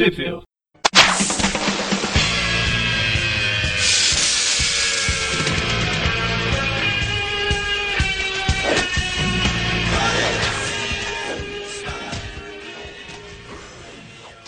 Sheffield. 0.00 0.44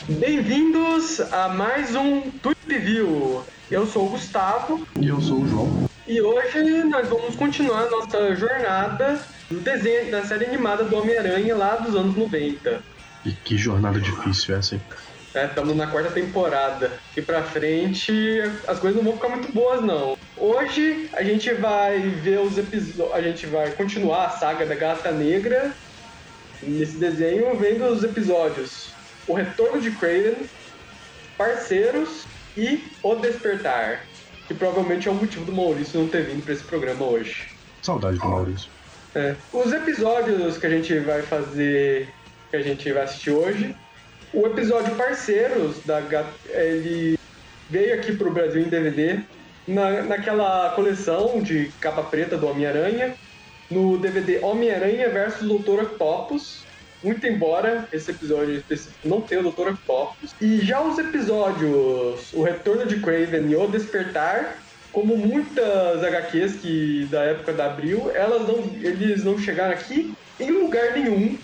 Bem-vindos 0.09 1.21
a 1.21 1.51
mais 1.51 1.95
um 1.95 2.31
Tweet 2.31 2.59
Review. 2.67 3.45
Eu 3.71 3.87
sou 3.87 4.07
o 4.07 4.09
Gustavo 4.09 4.89
E 4.99 5.09
eu 5.09 5.21
sou 5.21 5.43
o 5.43 5.47
João. 5.47 5.91
e 6.09 6.19
hoje 6.23 6.83
nós 6.85 7.07
vamos 7.09 7.37
continuar 7.37 7.91
nossa 7.91 8.35
jornada 8.35 9.23
do 9.51 9.61
desenho 9.61 10.11
da 10.11 10.25
série 10.25 10.47
animada 10.47 10.85
do 10.85 10.97
Homem-Aranha 10.97 11.55
lá 11.55 11.77
dos 11.77 11.95
anos 11.95 12.17
90. 12.17 12.83
E 13.27 13.33
que 13.33 13.59
jornada 13.59 14.01
difícil 14.01 14.57
essa, 14.57 14.77
hein? 14.77 14.81
Estamos 15.35 15.75
na 15.75 15.87
quarta 15.87 16.11
temporada. 16.11 16.93
E 17.17 17.23
pra 17.23 17.43
frente 17.43 18.13
as 18.69 18.79
coisas 18.79 19.03
não 19.03 19.11
vão 19.11 19.15
ficar 19.15 19.29
muito 19.31 19.53
boas, 19.53 19.81
não. 19.81 20.17
Hoje 20.37 21.09
a 21.15 21.23
gente 21.23 21.53
vai 21.55 21.99
ver 21.99 22.41
os 22.41 22.59
episódios. 22.59 23.15
A 23.15 23.23
gente 23.23 23.47
vai 23.47 23.71
continuar 23.71 24.27
a 24.27 24.31
saga 24.31 24.67
da 24.67 24.75
Gata 24.75 25.11
Negra 25.11 25.73
nesse 26.63 26.97
desenho, 26.97 27.57
vendo 27.57 27.85
os 27.87 28.05
episódios 28.05 28.91
O 29.27 29.35
Retorno 29.35 29.81
de 29.81 29.91
Craven, 29.93 30.49
Parceiros 31.37 32.25
e 32.57 32.85
O 33.03 33.15
Despertar. 33.15 34.05
Que 34.47 34.55
provavelmente 34.55 35.09
é 35.09 35.11
o 35.11 35.15
motivo 35.15 35.45
do 35.45 35.53
Maurício 35.53 35.99
não 35.99 36.09
ter 36.09 36.25
vindo 36.25 36.45
pra 36.45 36.53
esse 36.53 36.65
programa 36.65 37.05
hoje. 37.05 37.49
Saudade 37.81 38.19
do 38.19 38.29
Maurício. 38.29 38.69
É. 39.15 39.35
Os 39.53 39.73
episódios 39.73 40.59
que 40.59 40.67
a 40.67 40.71
gente 40.71 40.99
vai 41.01 41.23
fazer, 41.23 42.09
que 42.51 42.57
a 42.57 42.63
gente 42.63 42.91
vai 42.93 43.05
assistir 43.05 43.31
hoje, 43.31 43.75
o 44.33 44.47
episódio 44.47 44.95
Parceiros 44.95 45.77
da 45.85 46.03
ele 46.51 47.19
veio 47.69 47.95
aqui 47.95 48.13
pro 48.17 48.33
Brasil 48.33 48.63
em 48.63 48.69
DVD 48.69 49.21
na, 49.67 50.03
naquela 50.03 50.71
coleção 50.71 51.43
de 51.43 51.71
capa 51.81 52.03
preta 52.03 52.37
do 52.37 52.47
Homem-Aranha, 52.47 53.15
no 53.71 53.99
DVD 53.99 54.39
Homem-Aranha 54.41 55.09
versus 55.11 55.47
Doutor 55.47 55.83
Octopus. 55.83 56.63
Muito 57.03 57.27
embora 57.27 57.89
esse 57.93 58.13
episódio 58.13 58.55
específico 58.55 59.09
não 59.09 59.21
tenha 59.21 59.41
o 59.41 59.45
Doutor 59.45 59.73
Octopus. 59.73 60.35
E 60.41 60.59
já 60.59 60.81
os 60.81 60.99
episódios 60.99 62.33
O 62.33 62.43
Retorno 62.43 62.87
de 62.87 63.01
Craven 63.01 63.51
e 63.51 63.57
O 63.57 63.67
Despertar, 63.67 64.57
como 64.93 65.17
muitas 65.17 66.03
HQs 66.03 66.57
que 66.57 67.09
da 67.11 67.23
época 67.25 67.53
da 67.53 67.67
Abril, 67.67 68.11
elas 68.15 68.47
não, 68.47 68.59
eles 68.81 69.25
não 69.25 69.39
chegaram 69.39 69.73
aqui 69.73 70.15
em 70.39 70.51
lugar 70.51 70.93
nenhum, 70.93 71.37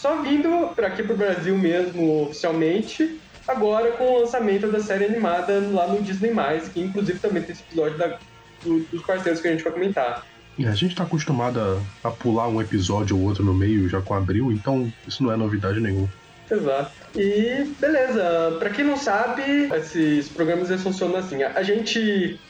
só 0.00 0.22
vindo 0.22 0.68
para 0.74 0.86
aqui 0.88 1.02
pro 1.02 1.16
Brasil 1.16 1.56
mesmo 1.56 2.22
oficialmente, 2.22 3.18
agora 3.46 3.92
com 3.92 4.04
o 4.04 4.20
lançamento 4.20 4.70
da 4.70 4.80
série 4.80 5.04
animada 5.06 5.60
lá 5.72 5.86
no 5.88 6.02
Disney+, 6.02 6.32
que 6.72 6.80
inclusive 6.80 7.18
também 7.18 7.42
tem 7.42 7.52
esse 7.52 7.62
episódio 7.62 7.98
da- 7.98 8.18
do- 8.62 8.80
dos 8.90 9.02
parceiros 9.02 9.40
que 9.40 9.48
a 9.48 9.50
gente 9.50 9.64
vai 9.64 9.72
comentar. 9.72 10.24
E 10.58 10.66
a 10.66 10.72
gente 10.72 10.94
tá 10.96 11.04
acostumado 11.04 11.60
a, 12.04 12.08
a 12.08 12.10
pular 12.10 12.48
um 12.48 12.60
episódio 12.60 13.16
ou 13.16 13.24
outro 13.24 13.44
no 13.44 13.54
meio 13.54 13.88
já 13.88 14.00
com 14.00 14.14
abril, 14.14 14.50
então 14.52 14.92
isso 15.06 15.22
não 15.22 15.32
é 15.32 15.36
novidade 15.36 15.78
nenhuma. 15.80 16.08
Exato. 16.50 16.90
E 17.14 17.70
beleza, 17.78 18.56
pra 18.58 18.70
quem 18.70 18.84
não 18.84 18.96
sabe, 18.96 19.68
esses 19.74 20.28
programas 20.28 20.70
eles 20.70 20.82
funcionam 20.82 21.16
assim. 21.16 21.42
A 21.42 21.62
gente 21.62 22.40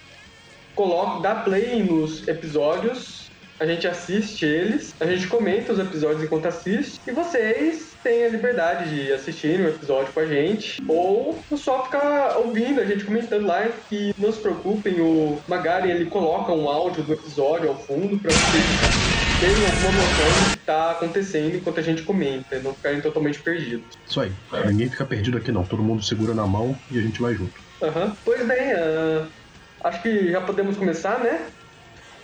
coloca, 0.74 1.20
dá 1.20 1.34
play 1.34 1.82
nos 1.82 2.26
episódios, 2.28 3.17
a 3.60 3.66
gente 3.66 3.86
assiste 3.86 4.44
eles, 4.44 4.94
a 5.00 5.06
gente 5.06 5.26
comenta 5.26 5.72
os 5.72 5.78
episódios 5.78 6.22
enquanto 6.22 6.46
assiste, 6.46 7.00
e 7.06 7.10
vocês 7.10 7.96
têm 8.02 8.24
a 8.24 8.28
liberdade 8.28 8.88
de 8.90 9.12
assistir 9.12 9.60
um 9.60 9.68
episódio 9.68 10.12
com 10.12 10.20
a 10.20 10.26
gente, 10.26 10.82
ou 10.86 11.38
só 11.56 11.84
ficar 11.84 12.36
ouvindo 12.38 12.80
a 12.80 12.84
gente 12.84 13.04
comentando 13.04 13.46
lá, 13.46 13.68
e 13.90 14.14
não 14.16 14.32
se 14.32 14.40
preocupem, 14.40 15.00
o 15.00 15.38
Magari 15.48 15.90
ele 15.90 16.06
coloca 16.06 16.52
um 16.52 16.68
áudio 16.68 17.02
do 17.02 17.12
episódio 17.12 17.68
ao 17.68 17.76
fundo 17.76 18.18
pra 18.18 18.32
vocês 18.32 18.78
terem 19.40 19.64
alguma 19.64 19.92
noção 19.92 20.34
do 20.34 20.46
que 20.46 20.56
tá 20.56 20.92
acontecendo 20.92 21.56
enquanto 21.56 21.78
a 21.78 21.82
gente 21.82 22.02
comenta, 22.02 22.56
e 22.56 22.62
não 22.62 22.74
ficarem 22.74 23.00
totalmente 23.00 23.40
perdidos. 23.40 23.86
Isso 24.06 24.20
aí. 24.20 24.32
Ninguém 24.66 24.88
fica 24.88 25.04
perdido 25.04 25.38
aqui 25.38 25.52
não. 25.52 25.64
Todo 25.64 25.82
mundo 25.82 26.02
segura 26.02 26.34
na 26.34 26.46
mão 26.46 26.76
e 26.90 26.98
a 26.98 27.02
gente 27.02 27.20
vai 27.20 27.34
junto. 27.34 27.52
Aham. 27.80 28.16
Pois 28.24 28.44
bem, 28.44 28.72
ah, 28.72 29.26
acho 29.84 30.02
que 30.02 30.30
já 30.32 30.40
podemos 30.40 30.76
começar, 30.76 31.20
né? 31.20 31.40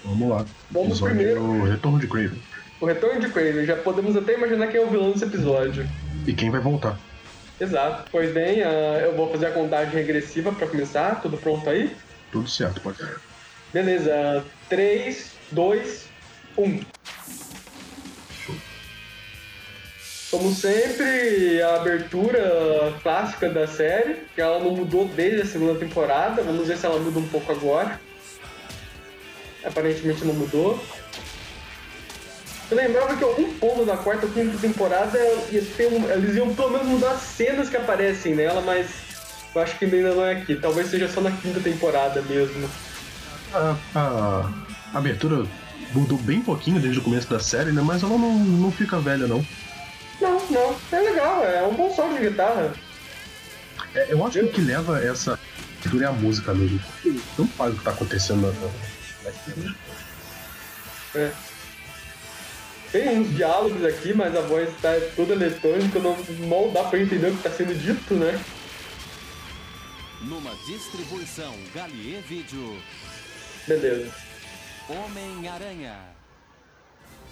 Vamos 0.04 0.28
lá. 0.28 0.44
Vamos 0.70 0.88
episódio 0.90 1.16
primeiro. 1.16 1.40
o 1.40 1.64
Retorno 1.64 1.98
de 1.98 2.06
Craven. 2.06 2.42
O 2.80 2.86
retorno 2.86 3.20
de 3.20 3.28
Craven, 3.30 3.64
já 3.64 3.76
podemos 3.76 4.16
até 4.16 4.34
imaginar 4.34 4.66
quem 4.66 4.80
é 4.80 4.84
o 4.84 4.90
vilão 4.90 5.12
desse 5.12 5.24
episódio. 5.24 5.88
E 6.26 6.32
quem 6.32 6.50
vai 6.50 6.60
voltar? 6.60 6.98
Exato. 7.60 8.10
Pois 8.10 8.32
bem, 8.32 8.62
ah, 8.62 9.00
eu 9.02 9.16
vou 9.16 9.30
fazer 9.30 9.46
a 9.46 9.52
contagem 9.52 9.94
regressiva 9.94 10.52
pra 10.52 10.66
começar. 10.66 11.22
Tudo 11.22 11.36
pronto 11.38 11.68
aí? 11.70 11.94
Tudo 12.30 12.48
certo, 12.48 12.80
pode 12.80 12.98
ser. 12.98 13.16
Beleza. 13.72 14.44
3, 14.68 15.32
2, 15.52 16.08
1. 16.58 16.80
Como 20.30 20.52
sempre, 20.52 21.62
a 21.62 21.76
abertura 21.76 22.92
clássica 23.02 23.48
da 23.48 23.68
série, 23.68 24.16
que 24.34 24.40
ela 24.40 24.58
não 24.58 24.72
mudou 24.72 25.06
desde 25.06 25.42
a 25.42 25.46
segunda 25.46 25.78
temporada. 25.78 26.42
Vamos 26.42 26.66
ver 26.66 26.76
se 26.76 26.84
ela 26.84 26.98
muda 26.98 27.20
um 27.20 27.28
pouco 27.28 27.52
agora. 27.52 28.00
Aparentemente 29.64 30.24
não 30.24 30.34
mudou. 30.34 30.82
Eu 32.70 32.76
lembrava 32.76 33.16
que 33.16 33.24
algum 33.24 33.52
ponto 33.58 33.84
da 33.84 33.96
quarta 33.96 34.26
ou 34.26 34.32
quinta 34.32 34.56
temporada 34.58 35.18
ia 35.50 35.62
ter 35.76 35.86
um- 35.88 36.10
eles 36.10 36.34
iam 36.36 36.54
pelo 36.54 36.70
menos 36.70 36.86
mudar 36.86 37.12
as 37.12 37.20
cenas 37.22 37.68
que 37.68 37.76
aparecem 37.76 38.34
nela, 38.34 38.60
mas 38.60 38.86
eu 39.54 39.60
acho 39.62 39.78
que 39.78 39.84
ainda 39.84 40.14
não 40.14 40.24
é 40.24 40.32
aqui. 40.32 40.56
Talvez 40.56 40.88
seja 40.90 41.08
só 41.08 41.20
na 41.20 41.30
quinta 41.30 41.60
temporada 41.60 42.22
mesmo. 42.22 42.68
A, 43.52 43.76
a- 43.94 44.50
a 44.94 44.98
abertura 44.98 45.46
mudou 45.92 46.18
bem 46.18 46.40
pouquinho 46.40 46.80
desde 46.80 46.98
o 46.98 47.02
começo 47.02 47.28
da 47.28 47.38
série, 47.38 47.70
né? 47.70 47.82
Mas 47.82 48.02
ela 48.02 48.16
não, 48.18 48.32
não 48.38 48.72
fica 48.72 48.98
velha, 48.98 49.26
não. 49.26 49.44
Não, 50.20 50.40
não, 50.50 50.76
é 50.92 51.00
legal, 51.00 51.44
é 51.44 51.62
um 51.66 51.74
bom 51.74 51.94
som 51.94 52.12
de 52.14 52.20
guitarra. 52.28 52.72
É, 53.94 54.06
eu 54.12 54.24
acho 54.26 54.38
que 54.38 54.44
o 54.44 54.52
que 54.52 54.60
leva 54.60 54.98
essa 55.04 55.38
abertura 55.80 56.06
é 56.06 56.08
a 56.08 56.12
música 56.12 56.54
mesmo. 56.54 56.80
Não 57.38 57.46
faz 57.46 57.74
o 57.74 57.76
que 57.76 57.84
tá 57.84 57.90
acontecendo 57.90 58.40
na, 58.42 58.68
É. 61.14 61.32
Tem 62.92 63.18
uns 63.18 63.34
diálogos 63.34 63.84
aqui, 63.84 64.14
mas 64.14 64.36
a 64.36 64.40
voz 64.40 64.68
tá 64.80 64.90
toda 65.16 65.32
eletrônica, 65.32 65.98
não 65.98 66.16
mal 66.48 66.70
dá 66.70 66.84
pra 66.84 67.00
entender 67.00 67.28
o 67.28 67.36
que 67.36 67.42
tá 67.42 67.50
sendo 67.50 67.74
dito, 67.74 68.14
né? 68.14 68.40
Numa 70.22 70.54
distribuição 70.66 71.54
Galier 71.74 72.22
Vídeo, 72.22 72.80
Beleza. 73.66 74.10
Homem-Aranha. 74.88 75.96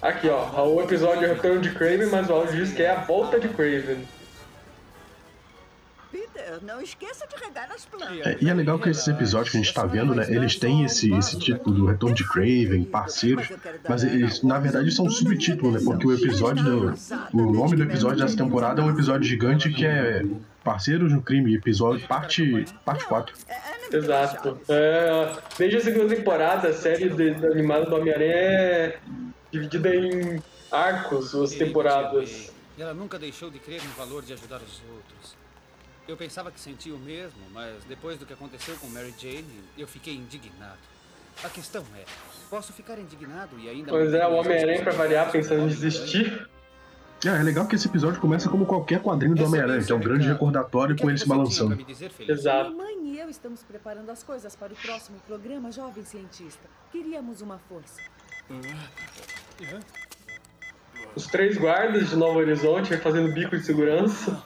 Aqui, 0.01 0.27
ó, 0.27 0.67
o 0.67 0.81
episódio 0.81 1.25
é 1.25 1.31
o 1.31 1.35
Retorno 1.35 1.61
de 1.61 1.71
Craven, 1.71 2.07
mas 2.07 2.29
o 2.29 2.33
áudio 2.33 2.57
diz 2.57 2.73
que 2.73 2.81
é 2.81 2.91
a 2.91 3.01
volta 3.01 3.39
de 3.39 3.47
Craven. 3.47 4.05
Peter, 6.13 6.59
não 6.61 6.79
esqueça 6.79 7.25
de 7.27 7.43
regar 7.43 7.71
as 7.71 7.85
plantas. 7.85 8.19
É, 8.27 8.37
e 8.39 8.47
é 8.47 8.53
legal 8.53 8.77
que 8.77 8.87
esses 8.87 9.07
episódios 9.07 9.49
que 9.49 9.57
a 9.57 9.61
gente 9.61 9.73
tá 9.73 9.83
vendo, 9.83 10.13
né? 10.13 10.25
Eles 10.29 10.55
têm 10.57 10.85
esse, 10.85 11.11
esse 11.11 11.39
título 11.39 11.75
do 11.75 11.85
Retorno 11.87 12.15
de 12.15 12.23
Craven, 12.23 12.83
parceiros, 12.83 13.49
mas 13.89 14.03
eles, 14.03 14.43
na 14.43 14.59
verdade, 14.59 14.91
são 14.91 15.09
subtítulos, 15.09 15.73
né? 15.73 15.79
Porque 15.83 16.05
o 16.05 16.13
episódio, 16.13 16.63
do, 16.63 16.93
o 17.33 17.51
nome 17.51 17.75
do 17.75 17.81
episódio 17.81 18.19
dessa 18.19 18.37
temporada 18.37 18.79
é 18.79 18.85
um 18.85 18.91
episódio 18.91 19.27
gigante 19.27 19.71
que 19.71 19.85
é 19.87 20.23
Parceiros 20.63 21.11
no 21.11 21.21
Crime, 21.21 21.55
episódio 21.55 22.07
parte, 22.07 22.63
parte 22.85 23.05
4. 23.05 23.35
Exato. 23.91 24.59
É, 24.69 25.35
desde 25.57 25.77
a 25.77 25.81
segunda 25.81 26.15
temporada, 26.15 26.67
a 26.69 26.73
série 26.73 27.09
de, 27.09 27.33
de- 27.33 27.45
animada 27.47 27.85
do 27.85 27.95
Homem-Aranha 27.95 28.31
é 28.35 28.99
dividida 29.51 29.95
em 29.95 30.41
arcos, 30.71 31.33
as 31.35 31.51
temporadas. 31.53 32.51
E 32.77 32.81
ela 32.81 32.93
nunca 32.93 33.19
deixou 33.19 33.49
de 33.49 33.59
crer 33.59 33.81
no 33.83 33.89
valor 33.91 34.23
de 34.23 34.33
ajudar 34.33 34.57
os 34.57 34.81
outros. 34.95 35.35
Eu 36.07 36.17
pensava 36.17 36.51
que 36.51 36.59
sentia 36.59 36.93
o 36.93 36.99
mesmo, 36.99 37.39
mas 37.53 37.83
depois 37.85 38.17
do 38.17 38.25
que 38.25 38.33
aconteceu 38.33 38.75
com 38.75 38.87
Mary 38.87 39.13
Jane, 39.17 39.63
eu 39.77 39.87
fiquei 39.87 40.15
indignado. 40.15 40.79
A 41.43 41.49
questão 41.49 41.83
é, 41.95 42.03
posso 42.49 42.73
ficar 42.73 42.99
indignado 42.99 43.57
e 43.59 43.69
ainda... 43.69 43.89
Pois 43.89 44.13
é, 44.13 44.27
o 44.27 44.33
Homem-Aranha, 44.33 44.83
pra 44.83 44.91
variar, 44.91 45.31
pensando 45.31 45.61
em 45.61 45.69
corretas? 45.69 45.79
desistir. 45.79 46.49
É, 47.25 47.29
é 47.29 47.43
legal 47.43 47.65
que 47.65 47.75
esse 47.75 47.87
episódio 47.87 48.19
começa 48.19 48.49
como 48.49 48.65
qualquer 48.65 49.01
quadrinho 49.01 49.33
do 49.33 49.45
Homem-Aranha, 49.45 49.81
que 49.81 49.91
é 49.91 49.95
um 49.95 49.99
grande 49.99 50.27
recordatório 50.27 50.95
com 50.97 51.09
ele 51.09 51.17
se 51.17 51.27
balançando. 51.27 51.75
dizer? 51.83 52.11
Exato. 52.19 52.71
Mamãe 52.71 53.13
e 53.13 53.19
eu 53.19 53.29
estamos 53.29 53.63
preparando 53.63 54.09
as 54.09 54.21
coisas 54.23 54.55
para 54.55 54.73
o 54.73 54.75
próximo 54.75 55.17
programa 55.25 55.71
Jovem 55.71 56.03
Cientista. 56.03 56.67
Queríamos 56.91 57.41
uma 57.41 57.59
força. 57.69 58.01
Os 61.15 61.27
três 61.27 61.57
guardas 61.57 62.09
de 62.09 62.15
Novo 62.17 62.39
Horizonte 62.39 62.97
fazendo 62.97 63.33
bico 63.33 63.55
de 63.57 63.65
segurança. 63.65 64.43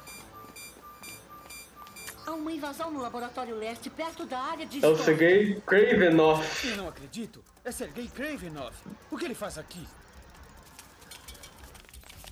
Invasão 2.58 2.90
no 2.90 3.00
laboratório 3.04 3.56
leste, 3.56 3.88
perto 3.88 4.26
da 4.26 4.40
área 4.40 4.66
de 4.66 4.84
É 4.84 4.88
o. 4.88 4.98
Sergei 4.98 5.62
Kravenoff. 5.64 6.68
Eu 6.68 6.78
não 6.78 6.88
acredito. 6.88 7.44
É 7.64 7.72
Sergei 7.72 8.08
Kravinoff. 8.08 8.76
O 9.12 9.18
que 9.18 9.26
ele 9.26 9.36
faz 9.36 9.60
aqui? 9.60 9.88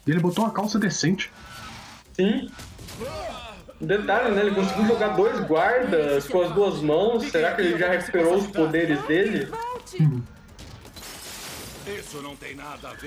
Ele 0.08 0.20
botou 0.20 0.44
uma 0.44 0.52
calça 0.52 0.80
decente. 0.80 1.32
Sim. 2.14 2.50
Detalhe, 3.80 4.34
né? 4.34 4.42
Ele 4.42 4.56
conseguiu 4.56 4.88
jogar 4.88 5.10
dois 5.10 5.40
guardas 5.42 6.28
com 6.28 6.42
as 6.42 6.52
duas 6.54 6.82
mãos. 6.82 7.30
Será 7.30 7.54
que 7.54 7.62
ele 7.62 7.78
já 7.78 7.90
recuperou 7.90 8.36
os 8.36 8.48
poderes 8.48 9.00
dele? 9.04 9.48
Isso 9.86 10.24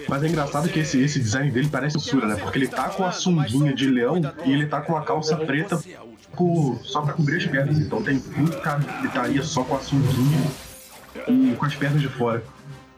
Mas 0.08 0.22
é 0.22 0.28
engraçado 0.28 0.68
que 0.68 0.80
esse, 0.80 1.00
esse 1.00 1.18
design 1.18 1.50
dele 1.50 1.68
parece 1.68 1.98
censura, 1.98 2.26
né? 2.26 2.36
Porque 2.36 2.58
ele 2.58 2.68
tá 2.68 2.88
com 2.88 3.04
a 3.04 3.12
sunguinha 3.12 3.72
de 3.74 3.88
leão 3.88 4.20
e 4.44 4.52
ele 4.52 4.66
tá 4.66 4.80
com 4.80 4.96
a 4.96 5.04
calça 5.04 5.36
preta 5.36 5.80
por, 6.36 6.80
só 6.84 7.02
pra 7.02 7.14
cobrir 7.14 7.36
as 7.36 7.46
pernas. 7.46 7.78
Então 7.78 8.02
tem 8.02 8.22
muito 8.36 8.58
cara 8.60 8.80
que 8.80 9.06
estaria 9.06 9.42
só 9.42 9.64
com 9.64 9.76
a 9.76 9.80
sunguinha 9.80 10.50
e 11.26 11.54
com 11.56 11.64
as 11.64 11.74
pernas 11.74 12.00
de 12.00 12.08
fora. 12.08 12.42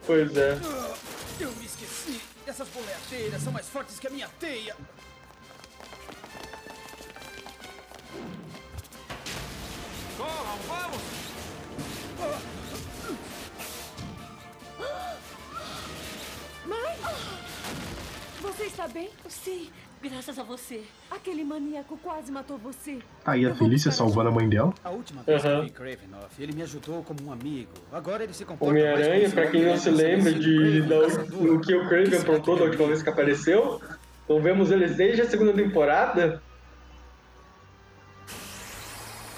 Pois 0.06 0.37
é. 0.37 0.59
Eu 1.38 1.50
me 1.53 1.65
esqueci. 1.65 2.21
Essas 2.47 2.69
boleadeiras 2.69 3.43
são 3.43 3.53
mais 3.53 3.69
fortes 3.69 3.99
que 3.99 4.06
a 4.06 4.11
minha 4.11 4.29
teia. 4.38 4.76
Corram, 10.17 10.59
vamos! 10.69 12.60
Mãe? 16.71 16.97
Você 18.43 18.65
está 18.65 18.87
bem? 18.89 19.11
Sim, 19.29 19.69
graças 20.03 20.39
a 20.39 20.43
você. 20.45 20.83
Aquele 21.11 21.45
maníaco 21.45 21.99
quase 22.03 22.31
matou 22.31 22.57
você. 22.59 22.99
Tá 23.25 23.33
Aí 23.33 23.45
a 23.45 23.55
Felícia 23.55 23.91
salvando 23.91 24.29
a 24.29 24.33
mãe 24.33 24.49
dela. 24.49 24.73
A 24.85 24.91
última 24.91 25.23
vez 25.23 25.45
Aham. 25.45 25.51
que 25.55 25.59
eu 25.59 25.65
vi 25.65 25.71
Kravinoff, 25.71 26.43
ele 26.43 26.53
me 26.55 26.63
ajudou 26.63 27.03
como 27.03 27.19
um 27.27 27.33
amigo. 27.33 27.73
Agora 27.93 28.23
ele 28.23 28.33
se 28.33 28.45
comporta 28.45 28.71
Homem-Aranha, 28.73 29.29
pra 29.31 29.47
quem 29.49 29.65
não 29.65 29.77
se 29.77 29.91
lembra 29.91 30.33
de 30.33 30.83
caçador. 30.89 31.27
do 31.45 31.61
que 31.61 31.75
o 31.75 31.89
Craven 31.89 32.19
aprontou 32.19 32.57
da 32.57 32.65
última 32.65 32.87
vez 32.87 33.03
que 33.03 33.09
apareceu, 33.11 33.81
então 34.25 34.41
vemos 34.41 34.71
eles 34.71 34.97
desde 34.97 35.23
a 35.23 35.29
segunda 35.29 35.53
temporada. 35.53 36.41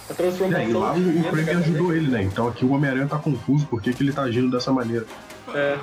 A 0.09 0.13
É, 0.13 0.15
transformação. 0.15 0.69
e 0.69 0.73
lá 0.73 0.93
o, 0.93 1.21
o 1.21 1.25
cara, 1.45 1.59
ajudou 1.59 1.95
ele, 1.95 2.09
né? 2.11 2.23
Então 2.23 2.47
aqui 2.47 2.65
o 2.65 2.73
Homem-Aranha 2.73 3.09
tá 3.09 3.19
confuso 3.19 3.67
por 3.67 3.81
que 3.81 3.93
que 3.95 4.03
ele 4.03 4.13
tá 4.13 4.23
agindo 4.23 4.51
dessa 4.51 4.71
maneira. 4.73 5.07
É. 5.55 5.79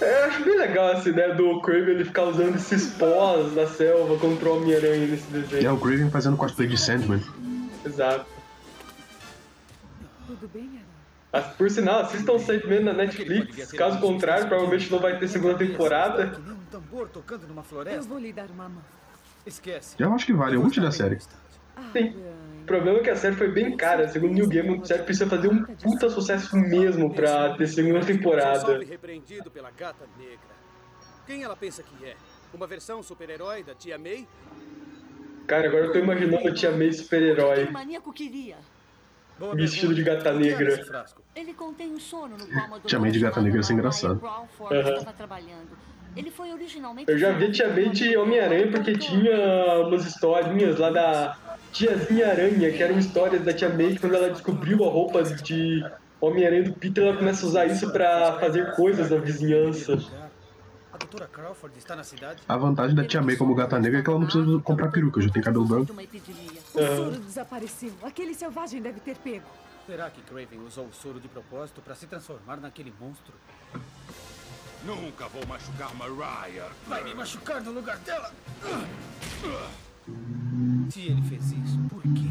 É, 0.00 0.20
eu 0.22 0.24
acho 0.26 0.44
bem 0.44 0.56
legal 0.56 0.92
essa 0.92 1.08
ideia 1.08 1.34
do 1.34 1.60
Craven 1.60 1.94
ele 1.94 2.04
ficar 2.04 2.24
usando 2.24 2.54
esses 2.54 2.92
pós 2.94 3.52
da 3.54 3.66
selva 3.66 4.16
contra 4.18 4.48
o 4.48 4.56
Homem-Aranha 4.58 5.06
nesse 5.08 5.24
E 5.32 5.36
é 5.36 5.40
desenho. 5.40 5.74
o 5.74 5.80
Craven 5.80 6.10
fazendo 6.10 6.36
cosplay 6.36 6.68
de 6.68 6.78
Sandman. 6.78 7.20
Exato. 7.84 8.26
Tudo 10.26 10.48
bem, 10.52 10.70
Aranha? 11.32 11.48
Por 11.58 11.68
sinal, 11.68 12.00
assistam 12.02 12.38
Sandman 12.38 12.84
na 12.84 12.92
Netflix. 12.92 13.72
Caso 13.72 13.98
contrário, 13.98 14.46
provavelmente 14.46 14.90
não 14.92 15.00
vai 15.00 15.18
ter 15.18 15.26
segunda 15.26 15.58
temporada. 15.58 16.38
Numa 17.48 17.64
Eu 17.90 18.02
vou 18.02 18.18
lhe 18.18 18.32
dar 18.32 18.48
uma 18.50 18.68
mão. 18.68 18.82
Esquece. 19.44 19.96
Eu 19.98 20.12
acho 20.14 20.24
que 20.24 20.32
vale, 20.32 20.54
eu 20.54 20.60
vou 20.60 20.68
curti 20.68 20.80
da 20.80 20.92
série. 20.92 21.18
Sim. 21.92 22.14
O 22.64 22.66
problema 22.66 22.98
é 23.00 23.02
que 23.02 23.10
a 23.10 23.16
série 23.16 23.36
foi 23.36 23.48
bem 23.48 23.76
cara. 23.76 24.08
Segundo 24.08 24.30
o 24.30 24.34
New 24.34 24.48
Game, 24.48 24.80
a 24.80 24.84
série 24.86 25.02
precisa 25.02 25.28
fazer 25.28 25.48
um 25.48 25.62
puta 25.62 26.08
sucesso 26.08 26.56
mesmo 26.56 27.12
pra 27.12 27.54
ter 27.58 27.66
segunda 27.66 28.00
temporada. 28.00 28.82
repreendido 28.82 29.50
pela 29.50 29.70
gata 29.70 30.06
negra. 30.18 30.38
Quem 31.26 31.42
ela 31.42 31.54
pensa 31.54 31.82
que 31.82 32.06
é? 32.06 32.16
Uma 32.54 32.66
versão 32.66 33.02
super-herói 33.02 33.62
da 33.62 33.74
Tia 33.74 33.98
May? 33.98 34.26
Cara, 35.46 35.68
agora 35.68 35.84
eu 35.84 35.92
tô 35.92 35.98
imaginando 35.98 36.48
a 36.48 36.54
Tia 36.54 36.70
May 36.70 36.88
que 36.88 36.94
super-herói. 36.94 37.64
o 37.64 37.72
maníaco 37.72 38.10
queria? 38.14 38.56
Vestido 39.54 39.94
de 39.94 40.02
gata 40.02 40.22
que 40.22 40.28
é 40.28 40.32
negra. 40.32 41.06
Ele 41.36 41.52
contém 41.52 41.92
um 41.92 42.00
sono 42.00 42.38
no 42.38 42.46
uma 42.46 42.80
Tia 42.80 42.98
May 42.98 43.10
de 43.10 43.18
gata 43.18 43.42
negra 43.42 43.58
ia 43.58 43.62
ser 43.62 43.74
engraçado. 43.74 44.22
Trabalhando. 45.18 45.76
Ele 46.16 46.30
foi 46.30 46.50
originalmente 46.52 47.10
Eu 47.10 47.18
já 47.18 47.32
vi 47.32 47.46
a 47.46 47.52
Tia 47.52 47.68
May 47.68 47.90
de 47.90 48.16
Homem-Aranha 48.16 48.70
porque 48.70 48.96
tinha 48.96 49.80
umas 49.86 50.06
historinhas 50.06 50.78
lá 50.78 50.88
da 50.88 51.36
Tiazinha 51.74 52.30
Aranha, 52.30 52.70
que 52.70 52.80
eram 52.80 52.96
histórias 52.96 53.44
da 53.44 53.52
Tia 53.52 53.68
May 53.68 53.98
quando 53.98 54.14
ela 54.14 54.30
descobriu 54.30 54.84
a 54.84 54.88
roupa 54.88 55.24
de 55.24 55.84
Homem-Aranha 56.20 56.62
do 56.62 56.72
Peter, 56.72 57.04
ela 57.04 57.16
começa 57.16 57.44
a 57.44 57.48
usar 57.48 57.66
isso 57.66 57.90
pra 57.90 58.38
fazer 58.38 58.76
coisas 58.76 59.10
na 59.10 59.16
vizinhança. 59.16 59.98
A 60.92 60.96
doutora 60.96 61.26
Crawford 61.26 61.76
está 61.76 61.96
na 61.96 62.04
cidade? 62.04 62.44
A 62.48 62.56
vantagem 62.56 62.94
da 62.94 63.04
Tia 63.04 63.20
May 63.20 63.36
como 63.36 63.56
gata 63.56 63.76
negra 63.80 63.98
é 63.98 64.02
que 64.02 64.08
ela 64.08 64.20
não 64.20 64.26
precisa 64.26 64.60
comprar 64.60 64.92
peruca, 64.92 65.20
já 65.20 65.28
tem 65.28 65.42
cabelo 65.42 65.66
branco. 65.66 66.00
epidemia. 66.00 66.60
O 66.72 66.96
soro 66.96 67.18
desapareceu. 67.18 67.92
Aquele 68.04 68.34
selvagem 68.34 68.80
deve 68.80 69.00
ter 69.00 69.16
pego. 69.16 69.46
Será 69.84 70.08
que 70.08 70.22
Craven 70.22 70.60
usou 70.64 70.86
o 70.86 70.92
soro 70.94 71.18
de 71.18 71.26
propósito 71.26 71.80
para 71.80 71.96
se 71.96 72.06
transformar 72.06 72.56
naquele 72.58 72.94
monstro? 73.00 73.34
Nunca 74.86 75.26
vou 75.26 75.44
machucar 75.46 75.92
Mariah. 75.96 76.70
Vai 76.86 77.02
me 77.02 77.14
machucar 77.14 77.60
no 77.60 77.72
lugar 77.72 77.98
dela! 77.98 78.30
Se 80.90 81.00
ele 81.00 81.22
fez 81.22 81.52
isso, 81.52 81.78
por 81.88 82.02
quê? 82.02 82.30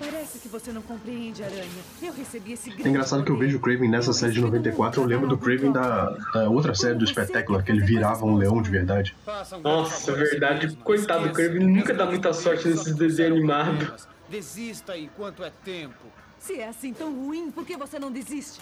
Parece 0.00 0.38
que 0.38 0.48
você 0.48 0.72
não 0.72 0.80
compreende, 0.80 1.44
Aranha. 1.44 1.68
Eu 2.02 2.12
recebi 2.12 2.52
esse 2.52 2.70
É 2.70 2.88
engraçado 2.88 3.22
que 3.22 3.30
eu 3.30 3.36
vejo 3.36 3.58
o 3.58 3.60
Craven 3.60 3.88
nessa 3.88 4.14
série 4.14 4.32
de 4.32 4.40
94, 4.40 5.02
eu 5.02 5.06
lembro 5.06 5.28
do 5.28 5.36
Craven 5.36 5.72
da, 5.72 6.16
da 6.32 6.48
outra 6.48 6.74
série 6.74 6.94
do 6.94 7.06
Spectacular, 7.06 7.62
que 7.62 7.70
ele 7.70 7.84
virava 7.84 8.24
um 8.24 8.36
leão 8.36 8.62
de 8.62 8.70
verdade. 8.70 9.14
Grande 9.26 9.62
Nossa, 9.62 10.12
si 10.12 10.18
verdade. 10.18 10.74
Coitado 10.76 11.28
do. 11.28 11.34
Craven, 11.34 11.60
nunca 11.60 11.92
dá 11.92 12.06
muita 12.06 12.32
sorte 12.32 12.66
nesses 12.66 12.94
desenhos 12.94 13.32
animados. 13.32 14.08
Desista 14.30 14.96
enquanto 14.96 15.44
é 15.44 15.52
tempo. 15.62 16.06
Se 16.38 16.58
é 16.58 16.68
assim 16.68 16.94
tão 16.94 17.14
ruim, 17.14 17.50
por 17.50 17.66
que 17.66 17.76
você 17.76 17.98
não 17.98 18.10
desiste? 18.10 18.60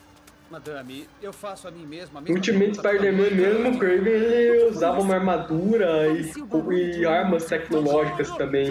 Madame, 0.51 1.07
eu 1.21 1.31
faço 1.33 1.69
a 1.69 1.71
mim 1.71 1.85
mesma 1.85 2.21
a 2.21 2.23
mesma 2.23 2.37
Ultimate 2.37 2.77
Spider-Man 2.77 3.31
mesmo, 3.31 3.71
o 3.71 3.79
Craven 3.79 4.13
ele 4.13 4.65
usava 4.71 4.99
uma 5.01 5.15
armadura 5.15 6.07
e, 6.09 6.33
e 7.01 7.05
armas 7.07 7.45
tecnológicas 7.45 8.31
também. 8.31 8.69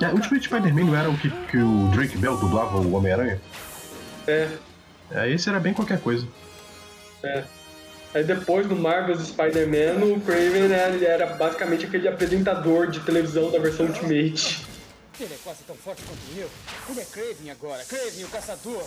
É. 0.00 0.12
Ultimate 0.12 0.44
Spider-Man 0.44 0.84
não 0.84 0.96
era 0.96 1.10
o 1.10 1.18
que, 1.18 1.30
que 1.48 1.56
o 1.56 1.88
Drake 1.88 2.16
Bell 2.16 2.36
dublava 2.36 2.76
o 2.78 2.92
Homem-Aranha? 2.94 3.40
É, 4.28 4.48
É, 5.10 5.28
esse 5.30 5.48
era 5.48 5.58
bem 5.58 5.74
qualquer 5.74 6.00
coisa. 6.00 6.26
é. 7.22 7.44
Aí 8.14 8.22
depois 8.22 8.64
do 8.68 8.76
Marvel's 8.76 9.26
Spider-Man, 9.26 10.04
o 10.04 10.20
Craven 10.20 10.68
né, 10.68 10.88
ele 10.94 11.04
era 11.04 11.26
basicamente 11.34 11.86
aquele 11.86 12.06
apresentador 12.06 12.86
de 12.86 13.00
televisão 13.00 13.50
da 13.50 13.58
versão 13.58 13.86
Ultimate. 13.86 14.64
Ele 15.20 15.34
é 15.34 15.38
quase 15.42 15.64
tão 15.64 15.74
forte 15.74 16.02
quanto 16.04 16.20
eu. 16.38 16.48
Ele 16.90 17.00
é 17.00 17.04
Craven 17.04 17.50
agora. 17.50 17.84
Craven, 17.84 18.24
o 18.24 18.28
caçador. 18.28 18.84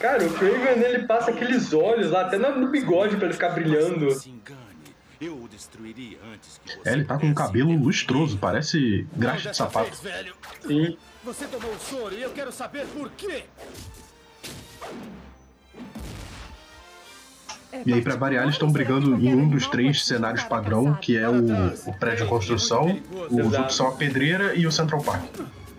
Cara, 0.00 0.24
o 0.24 0.32
Craven 0.32 0.82
ele 0.82 1.06
passa 1.06 1.30
aqueles 1.30 1.74
olhos 1.74 2.10
lá, 2.10 2.22
até 2.22 2.38
no 2.38 2.68
bigode 2.68 3.16
pra 3.16 3.26
ele 3.26 3.34
ficar 3.34 3.50
brilhando. 3.50 4.06
Não 4.06 4.10
se 4.10 4.30
engane. 4.30 4.58
Eu 5.20 5.34
o 5.34 5.46
destruiria 5.46 6.16
antes 6.32 6.58
que 6.64 6.74
você 6.74 6.88
É, 6.88 6.92
ele 6.94 7.04
tá 7.04 7.18
com 7.18 7.26
um 7.26 7.34
cabelo 7.34 7.70
lustroso, 7.76 8.38
parece 8.38 9.06
graxa 9.14 9.50
de 9.50 9.56
sapato. 9.58 9.90
vez, 9.90 10.00
velho. 10.00 10.34
Sim. 10.66 10.96
Você 11.22 11.44
tomou 11.46 11.70
o 11.70 11.78
soro 11.78 12.14
e 12.14 12.22
eu 12.22 12.30
quero 12.30 12.50
saber 12.50 12.86
por 12.86 13.10
quê. 13.10 13.44
É 17.72 17.82
E 17.84 17.92
aí, 17.92 18.02
pra 18.02 18.16
variar, 18.16 18.44
eles 18.44 18.54
estão 18.54 18.72
brigando 18.72 19.14
em 19.14 19.34
um 19.34 19.48
dos 19.48 19.66
três 19.66 20.04
cenários 20.06 20.42
padrão, 20.44 20.94
que 20.94 21.16
é 21.18 21.28
o, 21.28 21.44
o 21.86 21.92
prédio 21.98 22.24
de 22.24 22.30
construção, 22.30 22.98
os 23.12 23.38
Exato. 23.38 23.56
outros 23.56 23.76
são 23.76 23.88
a 23.88 23.92
pedreira 23.92 24.54
e 24.56 24.66
o 24.66 24.72
Central 24.72 25.02
Park. 25.02 25.24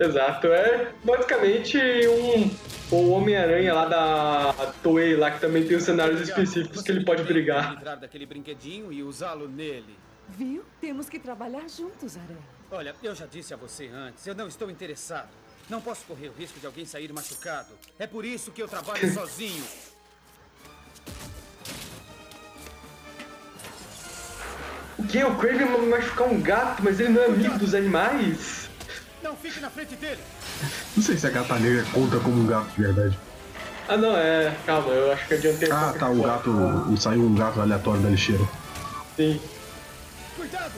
Exato, 0.02 0.48
é 0.48 0.92
basicamente 1.04 1.78
um 2.08 2.50
o 2.92 3.10
Homem-Aranha 3.10 3.72
lá 3.72 3.84
da 3.86 4.72
Toei 4.82 5.16
lá 5.16 5.30
que 5.30 5.40
também 5.40 5.66
tem 5.66 5.76
os 5.76 5.82
cenários 5.82 6.20
específicos 6.20 6.82
que 6.82 6.92
ele 6.92 7.04
pode 7.04 7.22
brigar. 7.22 7.74
Livrar 7.74 7.98
daquele 7.98 8.26
brinquedinho 8.26 8.92
e 8.92 9.02
usá-lo 9.02 9.48
nele. 9.48 9.96
Viu? 10.28 10.62
Temos 10.80 11.08
que 11.08 11.18
trabalhar 11.18 11.68
juntos, 11.68 12.16
Aranha. 12.16 12.42
Olha, 12.70 12.94
eu 13.02 13.14
já 13.14 13.26
disse 13.26 13.54
a 13.54 13.56
você 13.56 13.88
antes, 13.88 14.26
eu 14.26 14.34
não 14.34 14.46
estou 14.46 14.70
interessado. 14.70 15.28
Não 15.70 15.80
posso 15.80 16.04
correr 16.04 16.28
o 16.28 16.32
risco 16.32 16.58
de 16.60 16.66
alguém 16.66 16.84
sair 16.84 17.12
machucado. 17.12 17.72
É 17.98 18.06
por 18.06 18.24
isso 18.24 18.50
que 18.50 18.62
eu 18.62 18.68
trabalho 18.68 19.08
sozinho. 19.12 19.64
O 24.98 25.06
que? 25.06 25.24
O 25.24 25.36
Craven 25.36 25.66
vai 25.66 25.86
machucar 25.86 26.28
um 26.28 26.40
gato, 26.40 26.82
mas 26.82 27.00
ele 27.00 27.10
não 27.10 27.22
é 27.22 27.26
amigo 27.26 27.58
dos 27.58 27.74
animais? 27.74 28.61
Não 29.22 29.36
fique 29.36 29.60
na 29.60 29.70
frente 29.70 29.94
dele. 29.96 30.20
Não 30.96 31.02
sei 31.02 31.16
se 31.16 31.26
a 31.26 31.30
gata 31.30 31.58
negra 31.58 31.84
conta 31.92 32.18
como 32.20 32.40
um 32.42 32.46
gato 32.46 32.70
de 32.74 32.82
verdade. 32.82 33.18
Ah 33.88 33.96
não, 33.96 34.16
é. 34.16 34.54
Calma, 34.66 34.88
eu 34.88 35.12
acho 35.12 35.26
que 35.28 35.34
adiantei. 35.34 35.70
um 35.70 35.72
Ah, 35.74 35.94
tá, 35.98 36.08
o 36.08 36.22
gato. 36.22 36.50
o- 36.50 36.96
Saiu 36.96 37.22
um 37.22 37.34
gato 37.34 37.60
aleatório 37.60 38.00
da 38.02 38.08
lixeira. 38.08 38.44
Sim. 39.16 39.40
Cuidado! 40.36 40.72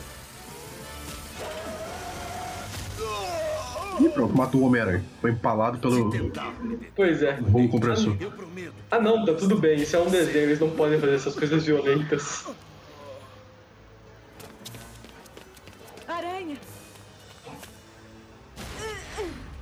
E 4.00 4.08
pronto, 4.08 4.36
matou 4.36 4.60
o 4.62 4.64
Homem-Aranha. 4.66 5.04
Foi 5.20 5.30
empalado 5.30 5.78
pelo 5.78 6.10
Pois 6.96 7.22
é. 7.22 7.32
rolo 7.50 7.68
compressor. 7.68 8.16
Ah 8.90 8.98
não, 9.00 9.24
tá 9.24 9.34
tudo 9.34 9.56
bem, 9.56 9.80
isso 9.80 9.94
é 9.96 10.00
um 10.00 10.10
desenho, 10.10 10.38
eles 10.46 10.58
não 10.58 10.70
podem 10.70 10.98
fazer 11.00 11.14
essas 11.14 11.34
coisas 11.34 11.64
violentas. 11.64 12.44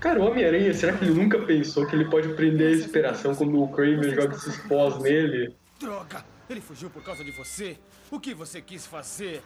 Cara, 0.02 0.20
o 0.20 0.26
Homem-Aranha, 0.26 0.74
será 0.74 0.98
que 0.98 1.04
ele 1.04 1.14
nunca 1.14 1.38
pensou 1.38 1.86
que 1.86 1.94
ele 1.94 2.06
pode 2.06 2.34
prender 2.34 2.72
a 2.72 2.76
inspiração 2.76 3.36
quando 3.36 3.62
o 3.62 3.68
Kramer 3.68 4.12
joga 4.12 4.34
esses 4.34 4.56
pós 4.66 5.00
nele? 5.00 5.54
Droga! 5.78 6.24
Ele 6.50 6.60
fugiu 6.60 6.90
por 6.90 7.04
causa 7.04 7.22
de 7.22 7.30
você. 7.30 7.78
O 8.10 8.18
que 8.18 8.34
você 8.34 8.60
quis 8.60 8.84
fazer? 8.84 9.40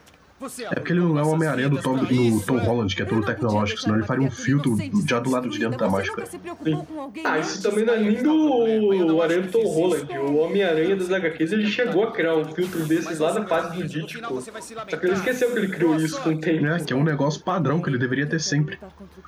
É 0.69 0.75
porque 0.75 0.93
ele 0.93 0.99
não 0.99 1.17
é 1.17 1.23
o 1.23 1.29
Homem-Aranha 1.29 1.67
do 1.69 1.81
Tom, 1.81 1.97
do 1.97 2.41
Tom 2.41 2.57
Holland, 2.57 2.95
que 2.95 3.01
é 3.01 3.05
todo 3.05 3.25
tecnológico, 3.25 3.81
senão 3.81 3.95
ele 3.95 4.05
faria 4.05 4.27
um 4.27 4.31
filtro 4.31 4.77
já 5.07 5.19
do 5.19 5.31
lado 5.31 5.49
de 5.49 5.57
dentro 5.57 5.77
da 5.79 5.89
máscara. 5.89 6.27
Ah, 7.23 7.39
isso 7.39 7.61
também 7.63 7.85
não 7.85 7.93
é 7.95 7.99
nem 7.99 8.21
do 8.21 9.21
Aranha 9.21 9.41
do 9.41 9.51
Tom 9.51 9.65
Holland. 9.65 10.17
O 10.17 10.37
Homem-Aranha 10.37 10.95
das 10.95 11.11
HQs 11.11 11.51
ele 11.53 11.67
chegou 11.67 12.03
a 12.03 12.11
criar 12.11 12.35
um 12.35 12.45
filtro 12.53 12.85
desses 12.85 13.17
lá 13.17 13.31
da 13.31 13.45
fase 13.45 13.77
do 13.77 13.87
Dítico. 13.87 14.41
Só 14.41 14.97
que 14.97 15.05
ele 15.05 15.13
esqueceu 15.13 15.51
que 15.51 15.57
ele 15.57 15.69
criou 15.69 15.95
isso 15.95 16.21
com 16.21 16.29
o 16.29 16.39
tempo. 16.39 16.67
É, 16.67 16.79
que 16.79 16.93
é 16.93 16.95
um 16.95 17.03
negócio 17.03 17.41
padrão 17.41 17.81
que 17.81 17.89
ele 17.89 17.97
deveria 17.97 18.27
ter 18.27 18.39
sempre. 18.39 18.77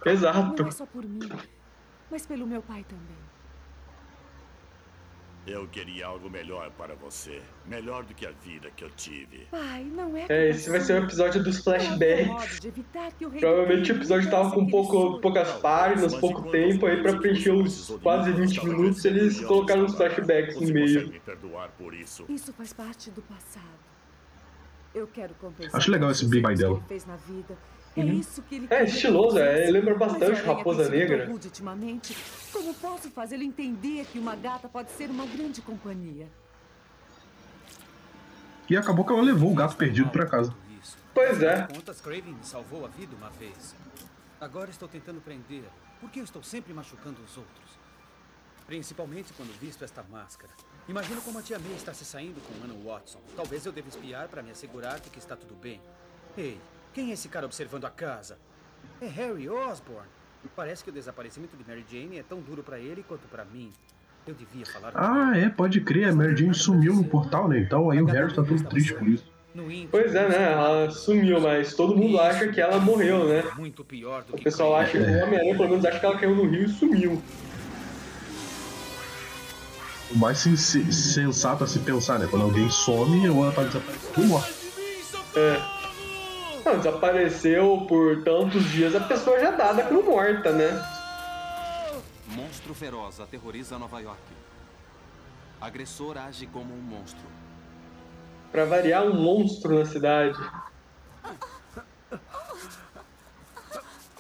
Exato. 0.06 0.62
Não 0.62 0.70
é 0.70 0.72
só 0.72 0.86
por 0.86 1.04
mim, 1.04 1.28
mas 2.12 2.26
pelo 2.26 2.46
meu 2.46 2.62
pai 2.62 2.86
também. 2.88 3.29
Eu 5.48 5.68
queria 5.68 6.06
algo 6.06 6.30
melhor 6.30 6.70
para 6.72 6.94
você. 6.96 7.42
Melhor 7.66 8.04
do 8.04 8.14
que 8.14 8.26
a 8.26 8.32
vida 8.32 8.70
que 8.76 8.84
eu 8.84 8.90
tive. 8.92 9.48
Pai, 9.50 9.84
não 9.84 10.16
é. 10.16 10.26
É, 10.30 10.50
esse 10.50 10.70
vai 10.70 10.80
ser 10.82 11.02
o 11.02 11.06
episódio 11.06 11.44
dos 11.44 11.64
flashbacks. 11.64 12.60
Provavelmente 13.40 13.92
o 13.92 13.96
episódio 13.96 14.30
tava 14.30 14.52
com 14.52 14.68
pouco, 14.68 15.20
poucas 15.20 15.52
páginas, 15.54 16.16
pouco 16.16 16.50
tempo, 16.52 16.86
aí 16.86 17.02
pra 17.02 17.18
preencher 17.18 17.52
os 17.52 17.98
quase 18.04 18.32
20 18.32 18.66
minutos 18.66 19.04
eles 19.06 19.42
colocaram 19.42 19.86
os 19.86 19.96
flashbacks 19.96 20.60
no 20.60 20.74
meio. 20.74 21.14
Isso. 21.94 22.26
Isso 22.30 22.54
faz 22.54 22.74
parte 22.74 23.10
do 23.10 23.22
passado. 23.22 23.90
Eu 24.94 25.08
quero 25.08 25.34
compensar. 25.36 25.76
Acho 25.76 25.92
legal 25.92 26.12
esse 26.12 26.26
Be 26.28 26.42
By 26.42 26.56
fez 26.88 27.06
na 27.06 27.16
vida. 27.16 27.58
É 27.98 28.02
Uhum. 28.02 28.14
isso 28.14 28.42
que 28.44 28.56
ele 28.56 28.68
É 28.70 28.84
estiloso, 28.84 29.38
é, 29.40 29.70
lembra 29.70 29.96
bastante 29.96 30.42
Raposa 30.42 30.88
Negra. 30.90 31.26
rude 31.28 31.48
ultimamente. 31.48 32.16
Como 32.54 32.74
posso 32.76 33.10
fazê-lo 33.10 33.44
entender 33.44 34.06
que 34.06 34.20
uma 34.20 34.36
gata 34.36 34.70
pode 34.70 34.92
ser 34.92 35.10
uma 35.10 35.26
grande 35.26 35.62
companhia? 35.62 36.28
E 38.70 38.78
acabou 38.78 39.04
que 39.04 39.12
ela 39.12 39.22
levou 39.22 39.52
o 39.52 39.56
gato 39.56 39.76
perdido 39.76 40.10
pra 40.10 40.26
casa. 40.26 40.54
Pois 41.14 41.42
é. 41.42 41.64
Contas, 41.68 42.00
Craven 42.00 42.34
me 42.34 42.44
salvou 42.46 42.86
a 42.86 42.88
vida 42.88 43.16
uma 43.16 43.30
vez. 43.32 43.76
Agora 44.40 44.70
estou 44.70 44.88
tentando 44.88 45.20
prender. 45.20 45.64
Por 46.00 46.10
que 46.10 46.20
eu 46.20 46.24
estou 46.24 46.42
sempre 46.44 46.72
machucando 46.74 47.20
os 47.24 47.36
outros? 47.36 47.70
Principalmente 48.68 49.34
quando 49.34 49.52
visto 49.60 49.84
esta 49.84 50.04
máscara. 50.04 50.54
Imagino 50.88 51.20
como 51.22 51.40
a 51.40 51.42
tia 51.42 51.58
May 51.60 51.74
está 51.74 51.94
se 51.94 52.06
saindo 52.06 52.40
com 52.42 52.64
Anna 52.64 52.76
Watson. 52.86 53.20
Talvez 53.36 53.66
eu 53.66 53.72
deva 53.72 53.90
espiar 53.90 54.28
para 54.28 54.42
me 54.44 54.52
assegurar 54.52 55.00
de 55.00 55.10
que 55.10 55.18
está 55.20 55.36
tudo 55.36 55.56
bem. 55.56 55.82
Ei, 56.38 56.60
quem 56.94 57.10
é 57.10 57.14
esse 57.14 57.28
cara 57.30 57.46
observando 57.46 57.86
a 57.86 57.90
casa? 57.90 58.38
É 59.02 59.08
Harry 59.08 59.50
Osborn. 59.50 60.08
Parece 60.56 60.84
que 60.84 60.90
o 60.90 60.94
desaparecimento 60.94 61.56
de 61.58 61.64
Mary 61.68 61.86
Jane 61.90 62.18
é 62.20 62.24
tão 62.24 62.40
duro 62.40 62.64
para 62.64 62.80
ele 62.80 63.04
quanto 63.08 63.28
para 63.28 63.44
mim. 63.46 63.72
Eu 64.28 64.34
devia 64.34 64.66
falar 64.66 64.92
com 64.92 64.98
Ah, 65.00 65.38
é, 65.38 65.50
pode 65.50 65.82
crer, 65.82 66.10
a 66.10 66.16
Mary 66.16 66.36
Jane 66.36 66.54
sumiu 66.54 66.94
no 66.96 67.04
portal, 67.04 67.48
né? 67.48 67.60
Então 67.60 67.90
aí 67.90 68.02
o 68.02 68.06
Harry 68.06 68.30
tá 68.34 68.44
todo 68.44 68.64
triste 68.66 68.94
por 68.94 69.08
isso. 69.08 69.26
Pois 69.92 70.14
é, 70.16 70.30
né? 70.30 70.52
Ela 70.54 70.90
sumiu, 70.92 71.42
mas 71.42 71.74
todo 71.74 71.96
mundo 71.98 72.20
acha 72.20 72.48
que 72.48 72.62
ela 72.62 72.80
morreu, 72.80 73.28
né? 73.28 73.44
Muito 73.58 73.84
pior 73.84 74.24
do 74.24 74.34
O 74.34 74.38
que 74.38 74.44
pessoal 74.46 74.76
acha 74.76 74.92
que 74.92 74.98
o 75.00 75.24
Homem-Aranha, 75.24 75.58
pelo 75.58 75.70
menos, 75.70 75.84
acha 75.86 76.00
que 76.00 76.06
ela 76.06 76.18
caiu 76.18 76.36
no 76.36 76.48
rio 76.48 76.64
e 76.66 76.70
sumiu. 76.70 77.22
O 80.12 80.18
mais 80.18 80.38
sen- 80.38 80.56
sensato 80.56 81.64
a 81.64 81.68
se 81.68 81.80
pensar, 81.80 82.20
né? 82.20 82.28
Quando 82.30 82.44
alguém 82.44 82.70
some 82.70 83.28
ou 83.30 83.44
ela 83.44 83.52
tá 83.54 83.64
desaparecendo, 83.64 84.28
morre. 84.28 84.52
É. 85.36 85.79
Não, 86.70 86.78
desapareceu 86.78 87.84
por 87.90 88.22
tantos 88.22 88.64
dias, 88.66 88.96
a 88.96 89.00
pessoa 89.00 89.40
já 89.40 89.48
é 89.48 89.56
dada 89.58 89.82
como 89.86 90.04
morta, 90.04 90.52
né? 90.52 90.70
Monstro 92.28 92.76
feroz 92.76 93.20
aterroriza 93.20 93.80
Nova 93.80 94.00
York. 94.00 94.22
Agressor 95.60 96.16
age 96.16 96.46
como 96.46 96.72
um 96.72 96.78
monstro. 96.78 97.26
Pra 98.52 98.66
variar, 98.66 99.04
um 99.04 99.16
monstro 99.16 99.80
na 99.80 99.86
cidade. 99.86 100.38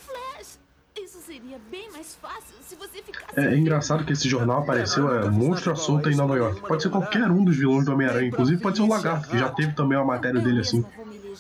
Flash, 0.07 0.57
isso 0.99 1.21
seria 1.21 1.59
bem 1.69 1.91
mais 1.91 2.15
fácil 2.15 2.55
se 2.67 2.75
você 2.75 3.03
ficasse. 3.03 3.39
É, 3.39 3.53
é 3.53 3.57
engraçado 3.57 4.03
que 4.03 4.13
esse 4.13 4.27
jornal 4.27 4.63
apareceu, 4.63 5.13
é 5.13 5.29
Monstro 5.29 5.71
à 5.71 5.75
Solta 5.75 6.09
em 6.09 6.15
Nova 6.15 6.35
York. 6.35 6.61
Pode 6.61 6.81
ser 6.81 6.89
qualquer 6.89 7.29
um 7.29 7.45
dos 7.45 7.55
vilões 7.55 7.85
do 7.85 7.93
Homem-Aranha, 7.93 8.27
inclusive 8.27 8.59
pode 8.59 8.77
ser 8.77 8.83
o 8.83 8.87
Lagarto, 8.87 9.29
que 9.29 9.37
já 9.37 9.49
teve 9.49 9.73
também 9.73 9.99
uma 9.99 10.05
matéria 10.05 10.41
dele 10.41 10.61
assim. 10.61 10.83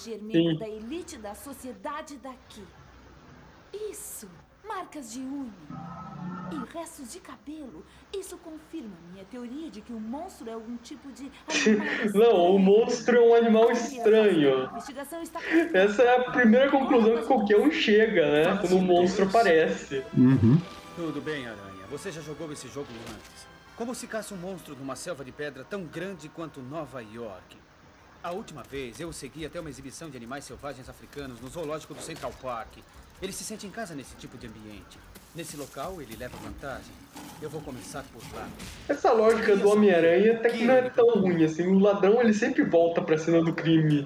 Eleger 0.07 0.21
membro 0.21 0.59
da 0.59 0.67
elite 0.67 1.17
da 1.17 1.35
sociedade 1.35 2.17
daqui. 2.17 2.63
Isso, 3.91 4.29
marcas 4.65 5.11
de 5.11 5.19
unha 5.19 5.51
e 6.51 6.73
restos 6.77 7.11
de 7.11 7.19
cabelo. 7.19 7.85
Isso 8.13 8.37
confirma 8.37 8.95
minha 9.11 9.25
teoria 9.25 9.69
de 9.69 9.81
que 9.81 9.93
o 9.93 9.99
monstro 9.99 10.49
é 10.49 10.53
algum 10.53 10.77
tipo 10.77 11.11
de 11.11 11.31
animal 11.47 12.07
Não, 12.33 12.55
o 12.55 12.59
monstro 12.59 13.17
é 13.17 13.21
um 13.21 13.35
animal 13.35 13.71
estranho. 13.71 14.69
Essa 15.73 16.03
é 16.03 16.17
a 16.17 16.31
primeira 16.31 16.71
conclusão 16.71 17.17
que 17.17 17.25
qualquer 17.25 17.59
um 17.59 17.71
chega, 17.71 18.31
né? 18.31 18.57
Quando 18.59 18.77
o 18.77 18.81
monstro 18.81 19.25
aparece. 19.25 20.03
Uhum. 20.17 20.59
Tudo 20.95 21.21
bem, 21.21 21.45
Aranha. 21.45 21.85
Você 21.91 22.11
já 22.11 22.21
jogou 22.21 22.51
esse 22.51 22.67
jogo 22.67 22.87
antes. 23.11 23.47
Como 23.75 23.95
se 23.95 24.07
caça 24.07 24.33
um 24.33 24.37
monstro 24.37 24.75
numa 24.75 24.95
selva 24.95 25.23
de 25.23 25.31
pedra 25.31 25.63
tão 25.63 25.83
grande 25.83 26.27
quanto 26.29 26.61
Nova 26.61 27.01
York? 27.01 27.57
A 28.21 28.31
última 28.31 28.63
vez 28.63 28.99
eu 28.99 29.07
o 29.07 29.13
segui 29.13 29.45
até 29.45 29.61
uma 29.61 29.69
exibição 29.69 30.09
de 30.09 30.17
animais 30.17 30.43
selvagens 30.43 30.89
africanos 30.89 31.39
no 31.39 31.47
zoológico 31.47 31.93
do 31.93 32.01
Central 32.01 32.33
Park. 32.41 32.79
Ele 33.21 33.31
se 33.31 33.45
sente 33.45 33.65
em 33.65 33.69
casa 33.69 33.95
nesse 33.95 34.13
tipo 34.17 34.37
de 34.37 34.45
ambiente. 34.45 34.99
Nesse 35.33 35.55
local, 35.55 36.01
ele 36.01 36.17
leva 36.17 36.35
vantagem. 36.37 36.91
Eu 37.41 37.49
vou 37.49 37.61
começar 37.61 38.03
por 38.11 38.21
lá. 38.35 38.45
Essa 38.89 39.13
lógica 39.13 39.55
do 39.55 39.69
Homem-Aranha 39.69 40.33
até 40.33 40.49
que 40.49 40.65
não 40.65 40.73
é 40.73 40.89
tão 40.89 41.07
ruim 41.21 41.45
assim. 41.45 41.65
O 41.67 41.79
ladrão 41.79 42.19
ele 42.19 42.33
sempre 42.33 42.61
volta 42.65 43.01
pra 43.01 43.17
cena 43.17 43.41
do 43.41 43.53
crime. 43.53 44.05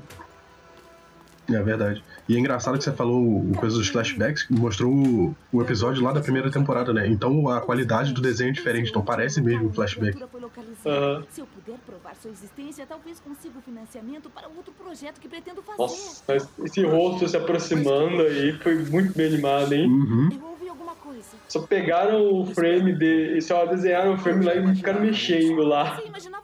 É 1.50 1.62
verdade. 1.62 2.04
E 2.28 2.36
é 2.36 2.40
engraçado 2.40 2.78
que 2.78 2.84
você 2.84 2.92
falou 2.92 3.22
o 3.22 3.52
coisa 3.58 3.78
dos 3.78 3.90
flashbacks, 3.90 4.44
que 4.44 4.54
mostrou 4.54 4.94
o, 4.94 5.36
o 5.52 5.62
episódio 5.62 6.02
lá 6.04 6.14
da 6.14 6.22
primeira 6.22 6.50
temporada, 6.50 6.94
né? 6.94 7.08
Então 7.08 7.50
a 7.50 7.60
qualidade 7.60 8.14
do 8.14 8.22
desenho 8.22 8.50
é 8.50 8.54
diferente, 8.54 8.90
então 8.90 9.04
parece 9.04 9.42
mesmo 9.42 9.68
um 9.68 9.74
flashback. 9.74 10.18
foi 10.32 10.42
localizada. 10.42 11.26
Se 11.30 11.42
eu 11.42 11.48
puder 11.48 11.78
provar 11.86 12.16
sua 12.16 12.32
existência, 12.32 12.86
talvez 12.88 13.20
consiga 13.20 13.60
o 13.60 13.62
financiamento 13.62 14.30
para 14.30 14.48
outro 14.48 14.74
projeto 14.74 15.20
que 15.20 15.28
pretendo 15.28 15.62
fazer. 15.62 15.78
Nossa, 15.80 16.24
mas 16.28 16.48
esse 16.64 16.86
rosto 16.86 17.28
se 17.28 17.36
aproximando 17.36 18.22
aí 18.22 18.54
foi 18.54 18.76
muito 18.76 19.14
bem 19.16 19.28
animado, 19.28 19.74
hein? 19.74 19.88
Uhum. 19.88 20.30
Só 21.48 21.62
pegaram 21.62 22.42
o 22.42 22.46
frame 22.48 22.94
de. 22.94 23.40
Só 23.42 23.66
desenharam 23.66 24.16
o 24.16 24.18
frame 24.18 24.44
lá 24.44 24.56
e 24.56 24.76
ficaram 24.76 25.02
mexendo 25.02 25.62
lá. 25.62 25.96
Você 25.96 26.08
imaginava? 26.08 26.43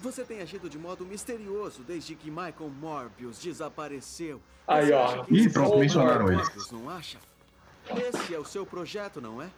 Você 0.00 0.24
tem 0.24 0.40
agido 0.40 0.68
de 0.70 0.78
modo 0.78 1.04
misterioso 1.04 1.82
desde 1.82 2.14
que 2.14 2.30
Michael 2.30 2.70
Morbius 2.80 3.38
desapareceu. 3.38 4.40
Aí, 4.66 4.90
ó. 4.92 5.24
Ih, 5.28 5.40
isso 5.40 5.52
pronto, 5.52 5.74
é 5.74 5.80
mencionaram 5.80 6.26
ele. 6.28 6.36
Morbius, 6.36 6.70
Não 6.70 6.88
acha? 6.88 7.18
Esse 7.88 8.34
é 8.34 8.38
o 8.38 8.44
seu 8.44 8.64
projeto, 8.64 9.20
não 9.20 9.42
é? 9.42 9.50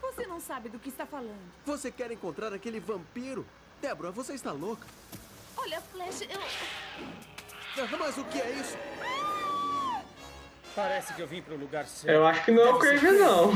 Você 0.00 0.26
não 0.26 0.40
sabe 0.40 0.68
do 0.68 0.78
que 0.78 0.88
está 0.88 1.04
falando. 1.04 1.40
Você 1.66 1.90
quer 1.90 2.10
encontrar 2.12 2.52
aquele 2.52 2.78
vampiro? 2.78 3.44
Débora, 3.80 4.10
você 4.10 4.34
está 4.34 4.52
louca? 4.52 4.86
Olha, 5.56 5.80
Flash, 5.80 6.22
eu. 6.22 6.40
Ah, 7.80 7.96
Mas 7.98 8.18
o 8.18 8.24
que 8.24 8.40
é 8.40 8.50
isso? 8.52 8.76
Parece 10.74 11.12
que 11.14 11.22
eu 11.22 11.26
vim 11.26 11.42
para 11.42 11.54
o 11.54 11.58
lugar 11.58 11.86
certo. 11.86 12.14
Eu 12.14 12.26
acho 12.26 12.44
que 12.44 12.52
não 12.52 12.62
é 12.62 12.70
o 12.70 12.78
Craven, 12.78 13.12
não. 13.12 13.52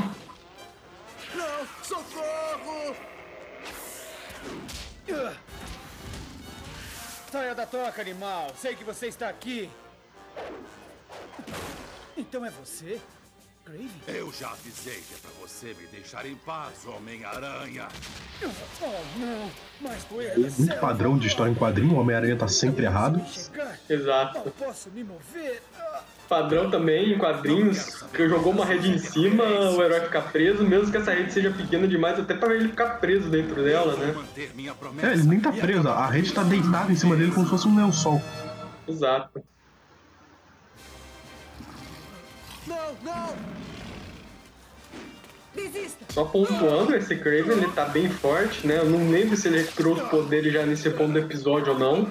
Não! 1.34 1.66
Socorro! 1.82 2.96
Ah! 5.10 5.51
Saia 7.32 7.54
da 7.54 7.64
toca, 7.64 8.02
animal. 8.02 8.52
Sei 8.54 8.76
que 8.76 8.84
você 8.84 9.06
está 9.06 9.26
aqui. 9.26 9.70
Então 12.14 12.44
é 12.44 12.50
você? 12.50 13.00
Craven? 13.64 13.90
Eu 14.06 14.30
já 14.30 14.50
avisei 14.50 15.00
que 15.00 15.14
é 15.14 15.16
pra 15.16 15.30
você 15.40 15.68
me 15.68 15.86
deixar 15.86 16.26
em 16.26 16.34
paz, 16.36 16.84
Homem-Aranha. 16.84 17.88
Oh, 18.82 19.18
não. 19.18 19.50
Mas 19.80 20.04
foi 20.04 20.26
É 20.26 20.36
muito 20.36 20.78
padrão 20.78 21.16
de 21.16 21.26
história 21.26 21.50
em 21.50 21.54
quadrinho, 21.54 21.94
o 21.94 22.00
Homem-Aranha 22.00 22.36
tá 22.36 22.48
sempre 22.48 22.84
errado. 22.84 23.24
Exato. 23.88 24.40
Não 24.44 24.52
posso 24.52 24.90
me 24.90 25.02
mover. 25.02 25.62
Ah! 25.78 26.04
Padrão 26.32 26.70
também 26.70 27.12
em 27.12 27.18
quadrinhos, 27.18 28.02
que 28.10 28.26
jogou 28.26 28.54
uma 28.54 28.64
rede 28.64 28.90
em 28.90 28.96
cima, 28.96 29.44
o 29.44 29.82
herói 29.82 30.00
fica 30.00 30.22
preso, 30.22 30.64
mesmo 30.64 30.90
que 30.90 30.96
essa 30.96 31.12
rede 31.12 31.30
seja 31.30 31.50
pequena 31.50 31.86
demais, 31.86 32.18
até 32.18 32.32
pra 32.32 32.54
ele 32.54 32.70
ficar 32.70 33.00
preso 33.00 33.28
dentro 33.28 33.62
dela, 33.62 33.94
né? 33.96 34.14
É, 35.02 35.12
ele 35.12 35.24
nem 35.24 35.38
tá 35.38 35.52
preso, 35.52 35.86
a 35.86 36.06
rede 36.06 36.32
tá 36.32 36.42
deitada 36.42 36.90
em 36.90 36.96
cima 36.96 37.16
dele 37.16 37.32
como 37.32 37.44
se 37.44 37.50
fosse 37.50 37.68
um 37.68 37.76
lençol. 37.76 38.22
Exato. 38.88 39.44
Não, 42.66 42.96
não! 43.02 43.36
Desista! 45.54 46.06
Só 46.08 46.24
pontuando, 46.24 46.96
esse 46.96 47.14
Craven 47.14 47.58
ele 47.58 47.72
tá 47.72 47.84
bem 47.84 48.08
forte, 48.08 48.66
né? 48.66 48.78
Eu 48.78 48.88
não 48.88 49.10
lembro 49.10 49.36
se 49.36 49.48
ele 49.48 49.58
recuperou 49.58 49.96
os 49.96 50.08
poderes 50.08 50.50
já 50.50 50.64
nesse 50.64 50.88
ponto 50.88 51.12
do 51.12 51.18
episódio 51.18 51.74
ou 51.74 51.78
não. 51.78 52.10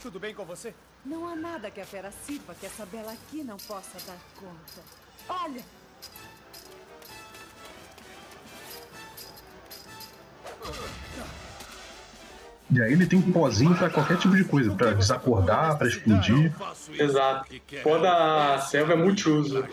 Tudo 0.00 0.20
bem 0.20 0.32
com 0.32 0.44
você? 0.44 0.72
Não 1.04 1.28
há 1.28 1.36
nada 1.36 1.70
que 1.70 1.80
a 1.80 1.84
fera 1.86 2.10
sirva 2.10 2.54
que 2.54 2.66
essa 2.66 2.86
bela 2.86 3.12
aqui 3.12 3.42
não 3.44 3.56
possa 3.58 3.98
dar 4.06 4.18
conta. 4.36 4.82
Olha! 5.28 5.62
E 12.70 12.80
aí 12.82 12.92
ele 12.92 13.06
tem 13.06 13.20
pozinho 13.20 13.76
pra 13.76 13.90
qualquer 13.90 14.16
tipo 14.18 14.34
de 14.34 14.44
coisa, 14.44 14.74
pra 14.74 14.92
desacordar, 14.92 15.76
pra 15.76 15.86
explodir. 15.86 16.52
Exato. 16.98 17.54
Pó 17.82 17.98
da 17.98 18.58
selva 18.60 18.94
é 18.94 18.96
multiuso. 18.96 19.64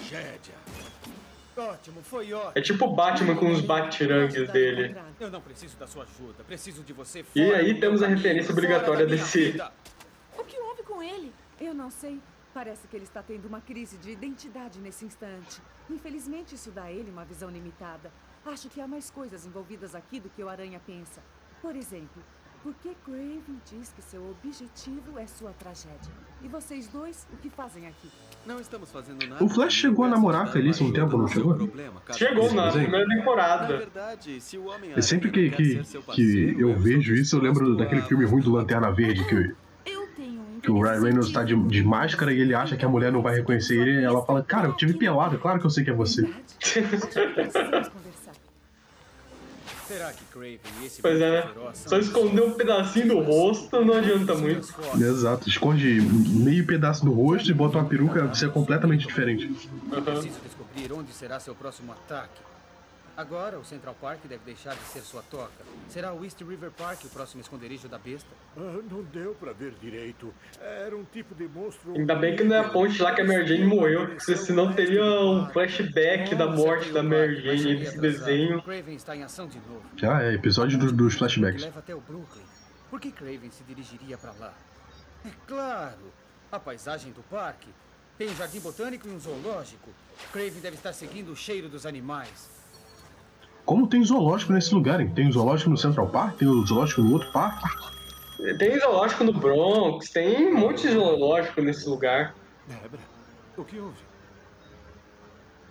Ótimo, 1.58 2.02
foi 2.04 2.34
ótimo. 2.34 2.52
É 2.56 2.62
tipo 2.62 2.86
o 2.86 2.96
Batman 2.96 3.36
com 3.36 3.52
os 3.52 3.62
batirangues 3.62 4.50
dele. 4.50 4.96
Eu 5.20 5.30
não 5.30 5.42
preciso 5.42 5.78
da 5.78 5.88
sua 5.88 6.04
ajuda. 6.04 6.44
Preciso 6.46 6.84
de 6.84 6.92
você 6.92 7.24
E 7.36 7.54
aí 7.54 7.80
temos 7.80 8.04
a 8.04 8.08
referência 8.08 8.52
obrigatória 8.52 9.06
desse- 9.06 9.62
com 11.02 11.04
ele? 11.04 11.34
Eu 11.60 11.74
não 11.74 11.90
sei. 11.90 12.20
Parece 12.54 12.88
que 12.88 12.96
ele 12.96 13.06
está 13.06 13.24
tendo 13.24 13.48
uma 13.48 13.60
crise 13.60 13.98
de 13.98 14.12
identidade 14.12 14.80
nesse 14.80 15.04
instante. 15.04 15.60
Infelizmente, 15.90 16.54
isso 16.54 16.70
dá 16.70 16.84
a 16.84 16.92
ele 16.92 17.10
uma 17.10 17.26
visão 17.26 17.50
limitada. 17.50 18.12
Acho 18.46 18.70
que 18.70 18.80
há 18.80 18.88
mais 18.88 19.10
coisas 19.10 19.46
envolvidas 19.46 19.96
aqui 19.96 20.20
do 20.20 20.30
que 20.30 20.44
o 20.44 20.50
Aranha 20.50 20.80
pensa. 20.86 21.22
Por 21.62 21.76
exemplo, 21.76 22.22
por 22.62 22.74
que 22.76 22.94
Craven 23.06 23.60
diz 23.66 23.92
que 23.94 24.02
seu 24.02 24.30
objetivo 24.30 25.18
é 25.18 25.26
sua 25.26 25.52
tragédia? 25.54 26.12
E 26.44 26.48
vocês 26.48 26.88
dois, 26.88 27.28
o 27.34 27.38
que 27.38 27.50
fazem 27.50 27.88
aqui? 27.88 28.12
Não 28.46 28.60
estamos 28.60 28.92
fazendo 28.92 29.26
nada. 29.28 29.44
O 29.44 29.50
Flash 29.50 29.74
chegou 29.74 30.06
a 30.06 30.10
namorar 30.10 30.52
feliz 30.52 30.80
um 30.82 30.92
tempo, 30.92 31.18
não 31.18 31.28
chegou? 31.28 31.58
Chegou 32.14 32.54
na 32.54 32.72
primeira 32.72 33.08
Na 33.08 33.16
temporada. 33.16 33.78
verdade, 33.78 34.40
se 34.42 34.58
o 34.58 34.66
homem 34.66 34.92
E 34.96 35.02
sempre 35.02 35.32
que, 35.32 35.50
que, 35.50 35.82
que 36.14 36.56
eu 36.60 36.78
vejo 36.78 37.16
isso, 37.16 37.38
eu 37.38 37.42
lembro 37.42 37.76
daquele 37.76 38.02
filme 38.04 38.26
ruim 38.26 38.42
do 38.42 38.52
Lanterna 38.52 38.92
Verde, 38.92 39.24
que, 39.26 39.56
que 40.72 40.80
o 40.80 40.82
Ryan 40.82 41.02
Reynolds 41.02 41.32
tá 41.32 41.44
de, 41.44 41.56
de 41.56 41.84
máscara 41.84 42.34
e 42.34 42.40
ele 42.40 42.54
acha 42.54 42.78
que 42.78 42.86
a 42.86 42.90
mulher 42.90 43.12
não 43.12 43.22
vai 43.22 43.36
reconhecer 43.36 43.80
ele. 43.80 44.02
E 44.02 44.04
ela 44.04 44.26
fala, 44.26 44.42
cara, 44.42 44.68
eu 44.68 44.76
tive 44.76 44.94
pelado, 44.94 45.38
claro 45.38 45.60
que 45.60 45.66
eu 45.66 45.70
sei 45.70 45.84
que 45.84 45.90
é 45.90 45.94
você. 45.94 46.24
Precisamos 46.60 47.10
conversar. 47.90 48.32
Será 49.88 50.14
que 50.14 50.24
Craven 50.26 50.60
e 50.82 50.86
esse 50.86 51.02
Pois 51.02 51.20
é, 51.20 51.30
né? 51.30 51.52
Só 51.74 51.98
esconder 51.98 52.42
um 52.42 52.54
pedacinho 52.54 53.10
do 53.10 53.20
rosto 53.20 53.84
não 53.84 53.96
adianta 53.96 54.34
muito. 54.36 54.74
Exato, 54.98 55.50
esconde 55.50 56.02
meio 56.02 56.66
pedaço 56.66 57.04
do 57.04 57.12
rosto 57.12 57.52
e 57.52 57.54
bota 57.54 57.78
uma 57.78 57.86
peruca, 57.86 58.26
você 58.28 58.46
é 58.46 58.50
completamente 58.50 59.06
diferente. 59.06 59.48
Preciso 59.90 60.40
descobrir 60.42 60.94
onde 60.94 61.12
será 61.12 61.42
seu 61.42 61.54
próximo 61.54 61.92
ataque. 61.92 62.51
Agora, 63.16 63.60
o 63.60 63.66
Central 63.66 63.96
Park 64.00 64.22
deve 64.26 64.44
deixar 64.46 64.74
de 64.74 64.84
ser 64.84 65.02
sua 65.02 65.22
toca. 65.22 65.52
Será 65.90 66.14
o 66.14 66.24
East 66.24 66.40
River 66.42 66.72
Park 66.72 67.04
o 67.04 67.10
próximo 67.10 67.42
esconderijo 67.42 67.88
da 67.88 67.98
besta? 67.98 68.30
Ah, 68.58 68.80
não 68.90 69.04
deu 69.04 69.36
pra 69.36 69.52
ver 69.52 69.74
direito. 69.82 70.34
Era 70.60 70.96
um 70.96 71.04
tipo 71.04 71.36
de 71.36 71.48
monstro. 71.48 71.94
Ainda 71.96 72.16
bem 72.16 72.36
que 72.36 72.44
não 72.44 72.56
é 72.56 72.60
a 72.60 72.70
ponte 72.70 73.02
lá 73.02 73.14
que 73.14 73.22
a 73.22 73.26
Mary 73.26 73.46
Jane 73.46 73.66
morreu, 73.66 74.08
porque 74.08 74.36
senão 74.36 74.74
teria 74.74 75.04
um 75.04 75.50
flashback 75.50 76.36
da 76.36 76.48
morte 76.48 76.92
da 76.92 77.04
Mary 77.04 77.42
Jane 77.42 77.80
nesse 77.80 78.00
desenho. 78.00 78.62
Craven 78.62 78.96
está 78.96 79.16
em 79.16 79.24
ação 79.24 79.48
de 79.48 79.60
novo. 79.60 79.84
Já 79.98 80.24
é, 80.24 80.34
episódio 80.34 80.78
dos, 80.78 81.16
flashbacks. 81.16 81.64
leva 81.64 81.80
até 81.80 81.94
o 81.94 82.00
Brooklyn. 82.00 82.44
Por 82.90 83.00
que 83.00 83.12
Craven 83.12 83.52
se 83.52 83.64
dirigiria 83.64 84.18
para 84.18 84.32
lá? 84.40 84.54
É 85.26 85.30
claro! 85.48 86.12
A 86.52 86.60
paisagem 86.60 87.12
do 87.12 87.22
parque. 87.24 87.70
Tem 88.18 88.30
um 88.30 88.36
jardim 88.36 88.60
botânico 88.60 89.08
e 89.08 89.12
um 89.12 89.20
zoológico. 89.20 89.90
Craven 90.32 90.62
deve 90.62 90.76
estar 90.78 90.94
seguindo 90.94 91.32
o 91.32 91.36
cheiro 91.36 91.68
dos 91.68 91.86
animais. 91.86 92.61
Como 93.72 93.88
tem 93.88 94.04
zoológico 94.04 94.52
nesse 94.52 94.76
lugar, 94.76 95.00
hein? 95.00 95.10
Tem 95.16 95.32
zoológico 95.32 95.70
no 95.70 95.78
Central 95.78 96.10
Park, 96.10 96.36
tem 96.36 96.46
o 96.46 96.68
zoológico 96.68 97.02
no 97.02 97.14
outro 97.14 97.32
parque. 97.32 97.70
Tem 98.60 98.78
zoológico 98.78 99.24
no 99.24 99.32
Bronx, 99.32 100.10
tem 100.10 100.54
um 100.54 100.60
monte 100.60 100.82
de 100.82 100.90
zoológico 100.90 101.62
nesse 101.62 101.88
lugar. 101.88 102.36
Debra, 102.68 103.00
o 103.56 103.64
que 103.64 103.80
houve? 103.80 103.96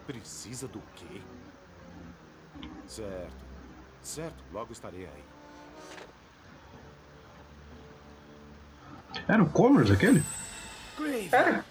Precisa 0.07 0.67
do 0.67 0.81
quê? 0.97 1.21
Certo. 2.87 3.45
Certo, 4.01 4.45
logo 4.51 4.73
estarei 4.73 5.07
aí. 5.07 5.25
Era 9.29 9.43
o 9.43 9.51
Commerce 9.51 9.93
aquele? 9.93 10.23
É. 11.33 11.63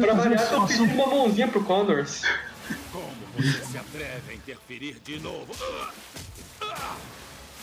Pra 0.00 0.14
variar, 0.14 0.52
eu 0.52 0.66
pedi 0.68 0.82
uma 0.82 1.06
mãozinha 1.08 1.48
pro 1.48 1.64
Connors. 1.64 2.22
Você 3.42 3.64
se 3.64 3.78
atreve 3.78 4.32
a 4.32 4.34
interferir 4.34 4.96
de 5.04 5.18
novo? 5.20 5.52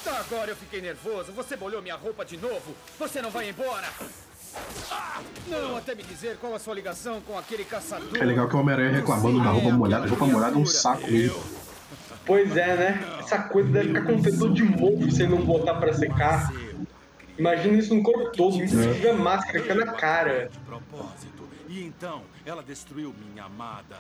Agora 0.05 0.51
eu 0.51 0.55
fiquei 0.55 0.81
nervoso. 0.81 1.31
Você 1.33 1.55
molhou 1.55 1.81
minha 1.81 1.95
roupa 1.95 2.23
de 2.23 2.37
novo. 2.37 2.75
Você 2.97 3.21
não 3.21 3.29
vai 3.29 3.49
embora. 3.49 3.87
Não 5.47 5.77
até 5.77 5.93
me 5.93 6.03
dizer 6.03 6.37
qual 6.37 6.55
a 6.55 6.59
sua 6.59 6.73
ligação 6.73 7.21
com 7.21 7.37
aquele 7.37 7.63
caçador. 7.63 8.15
É 8.15 8.25
legal 8.25 8.47
que 8.47 8.55
o 8.55 8.59
Homem-Aranha 8.59 8.91
reclamando 8.91 9.43
da 9.43 9.49
roupa 9.49 9.71
molhada. 9.71 10.07
Roupa 10.07 10.25
molhada 10.25 10.55
é 10.55 10.59
um 10.59 10.65
saco 10.65 11.11
mesmo. 11.11 11.43
Pois 12.25 12.57
é, 12.57 12.75
né? 12.75 13.17
Essa 13.19 13.39
coisa 13.43 13.69
deve 13.69 13.89
ficar 13.89 14.05
com 14.05 14.21
fedor 14.21 14.53
de 14.53 14.63
mofo 14.63 15.11
se 15.11 15.27
não 15.27 15.45
botar 15.45 15.75
pra 15.75 15.93
secar. 15.93 16.51
Imagina 17.37 17.77
isso 17.77 17.93
no 17.93 18.01
corpo 18.01 18.31
todo, 18.35 18.55
inclusive 18.55 19.09
a 19.09 19.13
máscara 19.13 19.61
fica 19.61 19.75
na 19.75 19.93
cara. 19.93 20.49
De 20.49 20.59
propósito. 20.59 21.47
E 21.69 21.83
então, 21.83 22.23
ela 22.45 22.63
destruiu 22.63 23.13
minha 23.13 23.43
amada. 23.43 23.97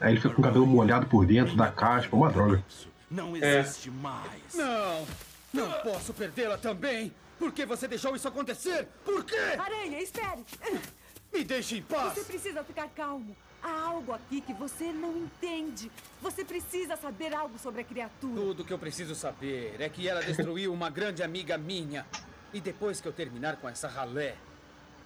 Aí 0.00 0.12
ele 0.12 0.20
fica 0.20 0.34
com 0.34 0.40
o 0.40 0.44
cabelo 0.44 0.66
molhado 0.66 1.06
por 1.06 1.24
dentro 1.26 1.56
da 1.56 1.70
caspa, 1.70 2.14
uma 2.16 2.30
droga. 2.30 2.62
Isso 2.68 2.88
não 3.10 3.36
É. 3.36 3.60
existe 3.60 3.90
mais. 3.90 4.54
Não! 4.54 5.06
Não 5.52 5.72
posso 5.80 6.12
perdê-la 6.12 6.58
também! 6.58 7.12
Por 7.38 7.52
que 7.52 7.64
você 7.66 7.86
deixou 7.86 8.14
isso 8.16 8.26
acontecer? 8.28 8.88
Por 9.04 9.24
quê? 9.24 9.36
Aranha, 9.58 10.00
espere! 10.02 10.44
Me 11.32 11.44
deixe 11.44 11.78
em 11.78 11.82
paz! 11.82 12.14
Você 12.14 12.24
precisa 12.24 12.62
ficar 12.64 12.88
calmo. 12.88 13.36
Há 13.62 13.80
algo 13.88 14.12
aqui 14.12 14.40
que 14.40 14.52
você 14.54 14.92
não 14.92 15.16
entende. 15.16 15.90
Você 16.22 16.44
precisa 16.44 16.96
saber 16.96 17.34
algo 17.34 17.58
sobre 17.58 17.80
a 17.80 17.84
criatura. 17.84 18.34
Tudo 18.40 18.64
que 18.64 18.72
eu 18.72 18.78
preciso 18.78 19.14
saber 19.14 19.76
é 19.80 19.88
que 19.88 20.06
ela 20.08 20.22
destruiu 20.22 20.72
uma 20.72 20.88
grande 20.88 21.22
amiga 21.22 21.58
minha. 21.58 22.06
E 22.54 22.60
depois 22.60 23.00
que 23.00 23.08
eu 23.08 23.12
terminar 23.12 23.56
com 23.56 23.68
essa 23.68 23.88
ralé, 23.88 24.36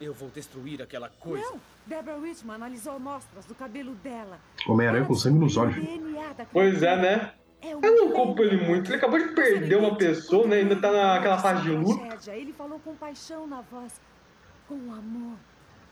eu 0.00 0.14
vou 0.14 0.28
destruir 0.30 0.80
aquela 0.82 1.08
coisa. 1.08 1.44
Não! 1.44 1.60
Deborah 1.86 2.18
Richman 2.20 2.54
analisou 2.54 2.94
amostras 2.94 3.44
do 3.44 3.54
cabelo 3.54 3.94
dela. 3.96 4.38
Homem-Aranha 4.66 5.04
com 5.04 5.14
sangue 5.14 5.38
nos 5.38 5.56
olhos. 5.56 5.76
O 5.76 5.80
DNA 5.80 6.32
da 6.32 6.44
Pois 6.46 6.82
é, 6.82 6.96
né? 6.96 7.32
É 7.62 7.72
Eu 7.72 7.80
não 7.80 8.12
culpo 8.12 8.42
ele 8.42 8.56
muito. 8.64 8.88
Ele 8.88 8.96
acabou 8.96 9.18
de 9.18 9.34
perder 9.34 9.76
uma 9.76 9.94
pessoa, 9.96 10.46
né? 10.46 10.56
Ainda 10.56 10.76
tá 10.76 10.90
naquela 10.90 11.38
fase 11.38 11.62
de 11.62 11.70
luto. 11.70 11.98
Tragédia. 12.06 12.40
Ele 12.40 12.52
falou 12.52 12.78
com 12.80 12.94
paixão 12.94 13.46
na 13.46 13.60
voz, 13.60 14.00
com 14.66 14.74
amor. 14.92 15.36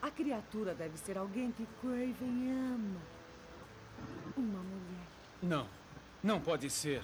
A 0.00 0.10
criatura 0.10 0.74
deve 0.74 0.96
ser 0.96 1.18
alguém 1.18 1.50
que 1.52 1.66
Craven 1.80 2.50
ama. 2.52 3.00
Uma 4.36 4.60
mulher. 4.62 5.06
Não, 5.42 5.66
não 6.22 6.40
pode 6.40 6.70
ser. 6.70 7.02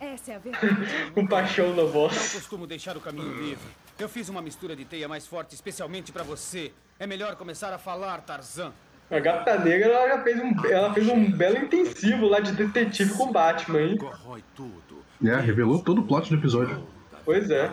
Essa 0.00 0.32
é 0.32 0.36
a 0.36 0.38
verdade. 0.38 1.10
Com 1.12 1.26
paixão 1.26 1.70
na 1.74 1.82
Não 1.82 1.88
voz. 1.88 2.32
costumo 2.32 2.66
deixar 2.66 2.96
o 2.96 3.00
caminho 3.00 3.34
livre. 3.34 3.68
Eu 3.98 4.08
fiz 4.08 4.28
uma 4.28 4.40
mistura 4.40 4.76
de 4.76 4.84
teia 4.84 5.08
mais 5.08 5.26
forte 5.26 5.54
especialmente 5.54 6.12
pra 6.12 6.22
você. 6.22 6.72
É 7.00 7.06
melhor 7.06 7.34
começar 7.34 7.72
a 7.72 7.78
falar, 7.78 8.20
Tarzan. 8.20 8.72
A 9.10 9.18
Gata 9.18 9.58
Negra 9.58 9.88
ela 9.88 10.16
já 10.16 10.22
fez 10.22 10.38
um, 10.38 10.66
ela 10.66 10.94
fez 10.94 11.08
um 11.08 11.32
belo 11.32 11.58
intensivo 11.58 12.26
lá 12.26 12.40
de 12.40 12.52
detetive 12.52 13.14
com 13.14 13.32
Batman, 13.32 13.80
hein? 13.80 13.96
Corrói 13.96 14.44
tudo. 14.54 15.02
É, 15.24 15.34
revelou 15.36 15.82
todo 15.82 16.02
o 16.02 16.06
plot 16.06 16.28
do 16.28 16.36
episódio. 16.36 16.86
Pois 17.24 17.50
é. 17.50 17.72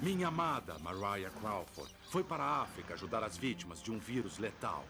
Minha 0.00 0.28
amada 0.28 0.76
Mariah 0.80 1.30
Crawford 1.40 1.92
foi 2.10 2.22
para 2.22 2.44
a 2.44 2.62
África 2.62 2.94
ajudar 2.94 3.24
as 3.24 3.36
vítimas 3.36 3.82
de 3.82 3.90
um 3.90 3.98
vírus 3.98 4.38
letal. 4.38 4.84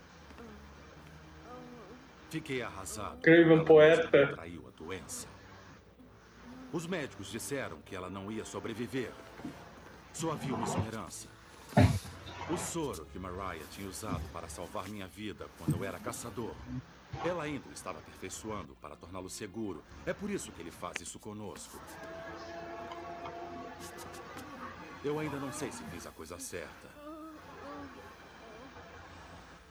Fiquei 2.29 2.61
arrasado. 2.61 3.23
Craven 3.23 3.65
poeta. 3.65 4.27
contraiu 4.27 4.65
a 4.69 4.83
doença. 4.83 5.29
Os 6.73 6.87
médicos 6.87 7.31
disseram 7.31 7.79
que 7.87 7.95
ela 7.95 8.11
não 8.11 8.31
ia 8.31 8.45
sobreviver. 8.45 9.13
Só 10.15 10.31
havia 10.31 10.55
uma 10.55 10.65
esperança. 10.65 11.27
O 12.49 12.57
soro 12.57 13.05
que 13.13 13.19
Mariah 13.19 13.65
tinha 13.73 13.89
usado 13.89 14.23
para 14.33 14.49
salvar 14.49 14.89
minha 14.89 15.09
vida 15.09 15.47
quando 15.59 15.77
eu 15.77 15.85
era 15.85 15.99
caçador. 15.99 16.55
Ela 17.25 17.45
ainda 17.45 17.69
o 17.69 17.73
estava 17.73 17.99
aperfeiçoando 17.99 18.77
para 18.81 18.95
torná-lo 18.95 19.29
seguro. 19.29 19.83
É 20.07 20.13
por 20.13 20.31
isso 20.31 20.53
que 20.53 20.63
ele 20.63 20.71
faz 20.71 21.01
isso 21.01 21.19
conosco. 21.19 21.79
Eu 25.05 25.19
ainda 25.19 25.37
não 25.37 25.53
sei 25.53 25.73
se 25.73 25.83
fiz 25.85 26.07
a 26.07 26.11
coisa 26.13 26.39
certa. 26.39 26.89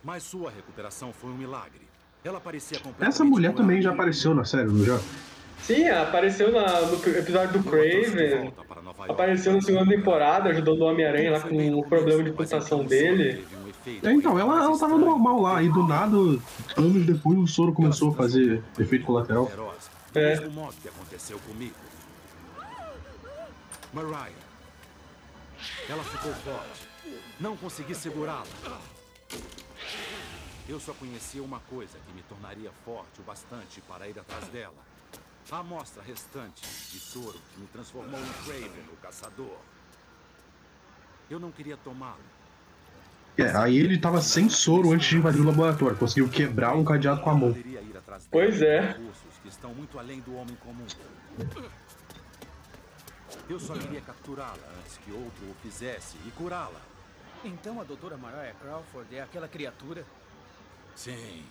Mas 0.03 0.23
sua 0.23 0.51
recuperação 0.51 1.13
foi 1.13 1.29
um 1.29 1.37
milagre. 1.37 1.87
Ela 2.21 2.39
parecia 2.41 2.79
completamente 2.79 3.09
Essa 3.09 3.23
mulher 3.23 3.53
também 3.53 3.81
já 3.81 3.91
apareceu 3.91 4.35
na 4.35 4.43
série, 4.43 4.67
não 4.67 4.83
já? 4.83 4.99
Sim, 5.63 5.87
apareceu 5.89 6.51
na- 6.51 6.81
no 6.81 6.95
episódio 7.17 7.61
do 7.61 7.69
Craven. 7.69 8.53
Apareceu 9.09 9.53
na 9.53 9.61
segunda 9.61 9.89
temporada, 9.89 10.49
ajudando 10.49 10.81
o 10.81 10.85
Homem-Aranha 10.85 11.31
lá 11.31 11.39
com 11.39 11.79
o 11.79 11.83
problema 11.87 12.21
de 12.23 12.31
pulsação 12.33 12.79
dele. 12.85 13.45
É, 14.03 14.11
então, 14.13 14.37
ela, 14.39 14.63
ela 14.63 14.77
tava 14.79 14.97
normal 14.97 15.41
lá, 15.41 15.63
e 15.63 15.69
do 15.69 15.87
nada, 15.87 16.15
anos 16.77 17.05
depois, 17.05 17.37
o 17.39 17.47
soro 17.47 17.73
começou 17.73 18.11
a 18.11 18.13
fazer 18.13 18.61
efeito 18.77 19.05
colateral. 19.05 19.45
É. 20.15 20.35
Mariah. 23.93 24.31
Ela 25.89 26.03
ficou 26.03 26.33
forte. 26.33 26.87
Não 27.39 27.55
consegui 27.57 27.95
segurá-la. 27.95 28.45
Eu 30.67 30.79
só 30.79 30.93
conhecia 30.93 31.41
uma 31.43 31.59
coisa 31.69 31.97
que 32.07 32.13
me 32.13 32.21
tornaria 32.23 32.71
forte 32.85 33.19
o 33.19 33.23
bastante 33.23 33.81
para 33.81 34.07
ir 34.07 34.17
atrás 34.17 34.47
dela. 34.47 34.73
A 35.53 35.59
amostra 35.59 36.01
restante 36.01 36.63
de 36.89 36.99
soro 36.99 37.39
que 37.53 37.59
me 37.59 37.67
transformou 37.67 38.19
em 38.19 38.33
Craven, 38.43 38.85
o 38.91 38.95
caçador. 38.97 39.59
Eu 41.29 41.39
não 41.39 41.51
queria 41.51 41.77
tomá-lo. 41.77 42.23
É, 43.37 43.55
aí 43.55 43.77
ele 43.77 43.99
tava 43.99 44.19
sem 44.19 44.49
soro 44.49 44.91
antes 44.91 45.09
de 45.09 45.17
invadir 45.17 45.41
o 45.41 45.43
laboratório. 45.43 45.95
Conseguiu 45.95 46.27
quebrar 46.27 46.75
um 46.75 46.83
cadeado 46.83 47.21
com 47.21 47.29
a 47.29 47.35
mão. 47.35 47.53
Poderia 47.53 47.81
ir 47.81 47.95
atrás 47.95 48.27
Pois 48.31 48.63
é. 48.63 48.81
com 48.81 48.87
recursos 49.01 49.39
que 49.43 49.47
estão 49.47 49.75
muito 49.75 49.99
além 49.99 50.21
do 50.21 50.33
homem 50.35 50.55
comum. 50.55 50.87
Eu 53.47 53.59
só 53.59 53.75
queria 53.75 54.01
capturá-la 54.01 54.73
antes 54.79 54.97
que 54.97 55.11
outro 55.11 55.51
o 55.51 55.55
fizesse 55.61 56.17
e 56.25 56.31
curá-la. 56.31 56.81
Então 57.43 57.79
a 57.79 57.83
doutora 57.83 58.17
Mariah 58.17 58.55
Crawford 58.59 59.15
é 59.15 59.21
aquela 59.21 59.47
criatura? 59.47 60.03
Sim. 60.95 61.45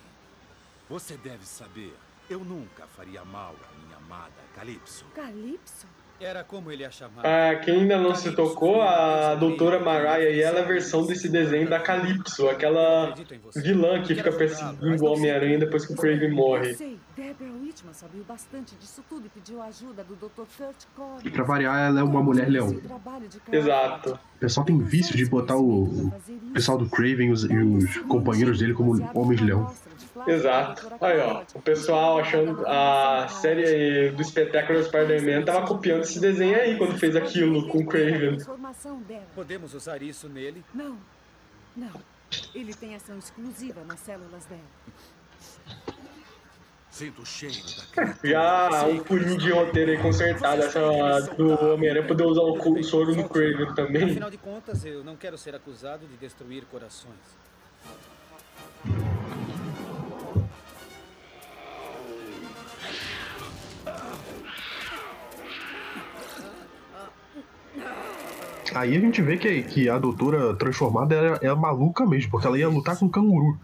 Você 0.89 1.15
deve 1.15 1.45
saber. 1.45 1.95
Eu 2.29 2.39
nunca 2.39 2.87
faria 2.95 3.23
mal 3.25 3.55
à 3.63 3.85
minha 3.85 3.97
amada 3.97 4.31
Calypso. 4.55 5.05
Calypso? 5.15 5.87
Era 6.21 6.43
como 6.43 6.71
ele 6.71 6.85
a 6.85 6.91
chamava. 6.91 7.21
Pra 7.21 7.55
quem 7.59 7.81
ainda 7.81 7.97
não 7.97 8.15
se 8.15 8.33
tocou, 8.33 8.81
a 8.81 9.35
doutora 9.35 9.79
Mariah 9.79 10.29
e 10.29 10.41
ela 10.41 10.59
é 10.59 10.61
a 10.61 10.65
versão 10.65 11.05
desse 11.05 11.27
desenho 11.27 11.69
da 11.69 11.79
Calypso, 11.79 12.47
aquela 12.47 13.13
vilã 13.57 14.01
que 14.01 14.15
fica 14.15 14.31
perseguindo 14.31 15.03
o 15.03 15.11
Homem-Aranha 15.11 15.59
depois 15.59 15.85
que 15.85 15.93
o 15.93 15.95
Craven 15.97 16.29
Eu 16.29 16.35
morre. 16.35 16.73
sei, 16.75 16.97
Deborah 17.15 17.51
Whitman 17.73 17.93
sabia 17.93 18.21
bastante 18.23 18.75
disso 18.75 19.03
tudo 19.09 19.25
e 19.25 19.29
pediu 19.29 19.61
ajuda 19.61 20.03
do 20.03 20.15
Dr. 20.15 20.45
Kurt 20.95 21.25
E 21.25 21.31
pra 21.31 21.43
variar, 21.43 21.87
ela 21.87 22.01
é 22.01 22.03
uma 22.03 22.21
mulher 22.21 22.47
leão. 22.47 22.79
Exato. 23.51 24.19
O 24.35 24.39
pessoal 24.39 24.65
tem 24.65 24.77
vício 24.77 25.17
de 25.17 25.25
botar 25.25 25.57
o, 25.57 25.83
o 25.83 26.11
pessoal 26.53 26.77
do 26.77 26.87
Craven 26.87 27.29
e 27.29 27.31
os, 27.31 27.43
e 27.45 27.57
os 27.57 27.97
companheiros 28.03 28.59
dele 28.59 28.73
como 28.73 28.91
homens 29.13 29.41
leão. 29.41 29.73
Exato. 30.27 30.87
Aí, 31.01 31.19
ó. 31.19 31.43
O 31.55 31.61
pessoal 31.61 32.19
achando 32.19 32.63
a 32.67 33.27
série 33.27 34.11
do 34.11 34.21
espetáculo 34.21 34.83
Spider-Man 34.83 35.43
tava 35.43 35.65
copiando 35.65 36.03
esse 36.03 36.19
desenho 36.19 36.55
aí 36.55 36.77
quando 36.77 36.97
fez 36.99 37.15
aquilo 37.15 37.67
com 37.69 37.79
o 37.79 37.85
Craven. 37.85 38.37
Podemos 39.33 39.73
usar 39.73 40.01
isso 40.03 40.29
nele? 40.29 40.63
Não, 40.73 40.95
não. 41.75 42.13
Ele 42.53 42.73
tem 42.73 42.95
ação 42.95 43.17
exclusiva 43.17 43.83
nas 43.83 43.99
células 43.99 44.45
dela. 44.45 44.61
Sinto 46.93 47.23
o 47.23 47.25
cheiro 47.25 47.55
da 47.95 48.13
Já 48.23 48.85
um 48.85 49.03
furinho 49.03 49.35
de 49.35 49.51
roteiro 49.51 49.89
aí 49.89 49.97
consertado, 49.97 50.61
essa 50.61 50.79
do 51.35 51.73
Homem-Aranha 51.73 52.05
poder 52.05 52.23
usar 52.23 52.41
o 52.43 52.83
soro 52.83 53.15
no 53.15 53.27
Craven 53.27 53.73
também. 53.73 54.03
Afinal 54.03 54.29
de 54.29 54.37
contas, 54.37 54.85
eu 54.85 55.03
não 55.03 55.15
quero 55.15 55.35
ser 55.35 55.55
acusado 55.55 56.05
de 56.05 56.15
destruir 56.17 56.65
corações. 56.65 57.15
Aí 68.75 68.95
a 68.95 68.99
gente 68.99 69.19
vê 69.23 69.37
que, 69.37 69.63
que 69.63 69.89
a 69.89 69.97
doutora 69.97 70.55
transformada 70.55 71.39
é, 71.41 71.47
é 71.47 71.55
maluca 71.55 72.05
mesmo, 72.05 72.29
porque 72.29 72.45
ela 72.45 72.57
ia 72.57 72.69
lutar 72.69 72.95
com 72.99 73.09
canguru. 73.09 73.57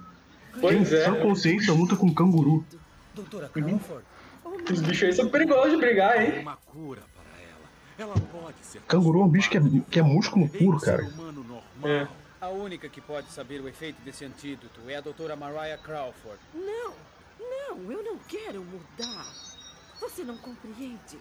Pois 0.60 0.89
Quem 0.89 0.98
é. 0.98 1.06
sã 1.06 1.13
consciência 1.22 1.72
luta 1.72 1.96
com 1.96 2.12
canguru. 2.12 2.65
Doutora 3.13 3.50
Crawford? 3.50 4.06
Os 4.72 4.82
bichos 4.82 5.04
aí 5.04 5.13
são 5.13 5.30
perigosos 5.30 5.72
de 5.72 5.78
brigar, 5.78 6.22
hein? 6.22 6.39
uma 6.41 6.56
cura 6.58 7.02
para 7.15 7.41
ela. 7.41 8.13
Ela 8.13 8.13
pode 8.32 8.58
ser 8.62 8.82
Canguru 8.82 9.22
é 9.22 9.24
um 9.26 9.30
bicho 9.30 9.50
que 9.50 9.58
é, 9.58 9.62
que 9.89 10.00
é 10.00 10.02
músculo 10.02 10.48
puro, 10.48 10.80
cara. 10.80 11.08
É. 11.84 12.08
A 12.41 12.50
única 12.50 12.88
que 12.88 13.02
pode 13.02 13.30
saber 13.32 13.60
o 13.62 13.67
efeito 13.67 14.02
desse 14.02 14.24
antídoto 14.24 14.80
é 14.88 14.95
a 14.95 15.02
doutora 15.02 15.36
Mariah 15.36 15.78
Crawford. 15.78 16.39
Não, 16.54 16.93
não, 17.39 17.91
eu 17.91 18.04
não 18.04 18.17
quero 18.28 18.63
mudar. 18.63 19.26
Você 20.00 20.24
não 20.24 20.38
compreende. 20.38 21.19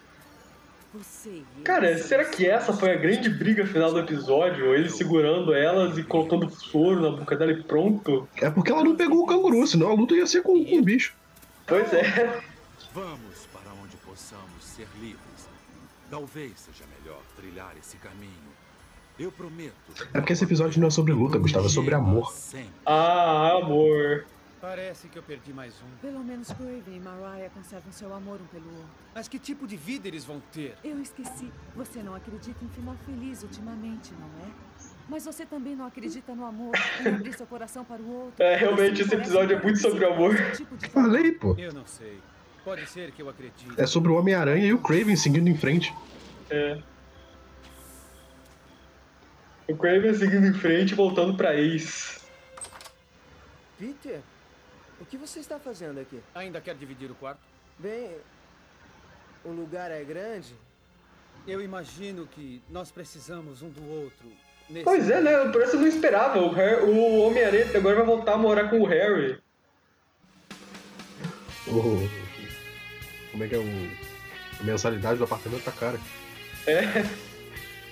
Você 0.93 1.43
e 1.57 1.61
Cara, 1.63 1.95
será 1.99 2.25
que 2.25 2.47
essa 2.47 2.73
foi 2.73 2.93
a 2.93 2.95
grande 2.95 3.29
briga 3.29 3.65
final 3.65 3.91
do 3.91 3.99
episódio? 3.99 4.73
Ele 4.73 4.89
segurando 4.89 5.53
elas 5.53 5.97
e 5.97 6.03
colocando 6.03 6.49
soro 6.49 7.01
na 7.01 7.15
boca 7.15 7.35
dela 7.35 7.51
e 7.51 7.61
pronto? 7.61 8.27
É 8.37 8.49
porque 8.49 8.71
ela 8.71 8.83
não 8.83 8.95
pegou 8.95 9.21
o 9.21 9.25
canguru, 9.27 9.67
senão 9.67 9.91
a 9.91 9.93
luta 9.93 10.15
ia 10.15 10.25
ser 10.25 10.41
com, 10.41 10.65
com 10.65 10.77
o 10.77 10.81
bicho. 10.81 11.13
Pois 11.69 11.93
é. 11.93 12.41
Vamos 12.93 13.45
para 13.53 13.71
onde 13.83 13.95
possamos 13.97 14.63
ser 14.63 14.87
livres. 14.99 15.47
Talvez 16.09 16.59
seja 16.59 16.83
melhor 16.99 17.21
trilhar 17.35 17.77
esse 17.77 17.95
caminho. 17.97 18.49
Eu 19.19 19.31
prometo. 19.31 19.75
É 20.11 20.19
porque 20.19 20.33
esse 20.33 20.43
episódio 20.43 20.81
não 20.81 20.87
é 20.87 20.91
sobre 20.91 21.13
luta, 21.13 21.37
Gustavo, 21.37 21.67
é 21.67 21.69
sobre 21.69 21.93
amor. 21.93 22.33
Ah, 22.85 23.51
amor. 23.61 24.25
Parece 24.59 25.07
que 25.09 25.19
eu 25.19 25.23
perdi 25.23 25.53
mais 25.53 25.75
um. 25.75 25.97
Pelo 26.01 26.23
menos 26.23 26.51
Craven 26.51 26.83
e 26.87 26.99
Mariah 26.99 27.49
conservam 27.53 27.91
seu 27.91 28.13
amor 28.15 28.41
um 28.41 28.47
pelo 28.47 28.65
outro. 28.65 28.89
Mas 29.13 29.27
que 29.27 29.37
tipo 29.37 29.67
de 29.67 29.77
vida 29.77 30.07
eles 30.07 30.25
vão 30.25 30.41
ter? 30.51 30.75
Eu 30.83 30.99
esqueci. 30.99 31.51
Você 31.75 32.01
não 32.01 32.15
acredita 32.15 32.65
em 32.65 32.69
final 32.69 32.95
feliz 33.05 33.43
ultimamente, 33.43 34.11
não 34.13 34.27
é? 34.45 34.49
Mas 35.09 35.25
você 35.25 35.43
também 35.43 35.75
não 35.75 35.87
acredita 35.87 36.35
no 36.35 36.45
amor, 36.45 36.71
em 37.01 37.07
abrir 37.09 37.33
seu 37.33 37.47
coração 37.47 37.83
para 37.83 37.99
o 37.99 38.25
outro. 38.25 38.43
É, 38.43 38.55
realmente, 38.55 39.01
esse 39.01 39.15
episódio 39.15 39.57
é 39.57 39.61
muito 39.61 39.79
sobre 39.79 40.05
amor. 40.05 40.35
tipo 40.55 40.77
Falei, 40.91 41.31
pô. 41.31 41.55
Eu 41.57 41.73
não 41.73 41.85
sei. 41.85 42.19
Pode 42.63 42.85
ser 42.87 43.11
que 43.11 43.21
eu 43.21 43.27
acredite. 43.27 43.73
É 43.75 43.87
sobre 43.87 44.11
o 44.11 44.15
Homem-Aranha 44.15 44.67
e 44.67 44.73
o 44.73 44.77
Craven 44.77 45.15
seguindo 45.15 45.49
em 45.49 45.57
frente. 45.57 45.91
É. 46.51 46.79
O 49.67 49.75
Craven 49.75 50.13
seguindo 50.13 50.45
em 50.45 50.53
frente, 50.53 50.93
voltando 50.93 51.35
pra 51.35 51.55
ex. 51.55 52.23
Peter, 53.79 54.19
o 55.01 55.05
que 55.05 55.17
você 55.17 55.39
está 55.39 55.57
fazendo 55.57 55.99
aqui? 55.99 56.19
Ainda 56.35 56.61
quer 56.61 56.75
dividir 56.75 57.09
o 57.09 57.15
quarto? 57.15 57.39
Bem, 57.79 58.11
o 59.43 59.49
lugar 59.49 59.89
é 59.89 60.03
grande. 60.03 60.53
Eu 61.47 61.61
imagino 61.61 62.27
que 62.27 62.61
nós 62.69 62.91
precisamos 62.91 63.63
um 63.63 63.69
do 63.69 63.83
outro. 63.89 64.27
Nesse 64.69 64.83
Pois 64.83 65.09
é, 65.09 65.19
né? 65.21 65.49
Por 65.51 65.61
isso 65.63 65.75
eu 65.75 65.79
não 65.81 65.87
esperava. 65.87 66.39
O, 66.39 66.49
o 66.85 67.27
Homem-Aranha 67.27 67.65
agora 67.75 67.95
vai 67.97 68.05
voltar 68.05 68.33
a 68.33 68.37
morar 68.37 68.69
com 68.69 68.79
o 68.79 68.85
Harry. 68.85 69.39
O- 71.67 72.07
Como 73.31 73.43
é 73.43 73.47
que 73.47 73.55
é 73.55 73.57
o. 73.57 73.63
A 74.59 74.63
mensalidade 74.63 75.17
do 75.17 75.23
apartamento 75.23 75.63
tá 75.63 75.71
cara. 75.71 75.97
É. 76.67 76.83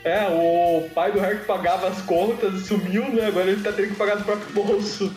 É, 0.04 0.28
o 0.30 0.90
pai 0.94 1.12
do 1.12 1.20
Harry 1.20 1.40
que 1.40 1.46
pagava 1.46 1.88
as 1.88 2.02
contas 2.04 2.62
sumiu, 2.68 3.10
né? 3.14 3.26
Agora 3.28 3.50
ele 3.50 3.64
tá 3.64 3.72
tendo 3.74 3.90
que 3.90 3.96
pagar 3.96 4.16
do 4.18 4.24
próprio 4.26 4.50
bolso. 4.54 5.14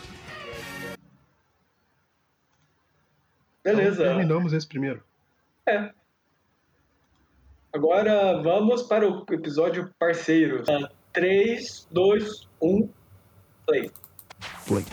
Beleza. 3.63 4.03
Terminamos 4.03 4.53
esse 4.53 4.67
primeiro. 4.67 5.03
É. 5.67 5.91
Agora 7.73 8.41
vamos 8.41 8.83
para 8.83 9.07
o 9.07 9.23
episódio 9.31 9.93
parceiro. 9.99 10.63
3, 11.13 11.87
2, 11.91 12.47
1, 12.61 12.89
play. 13.65 13.91
Play. 14.67 14.85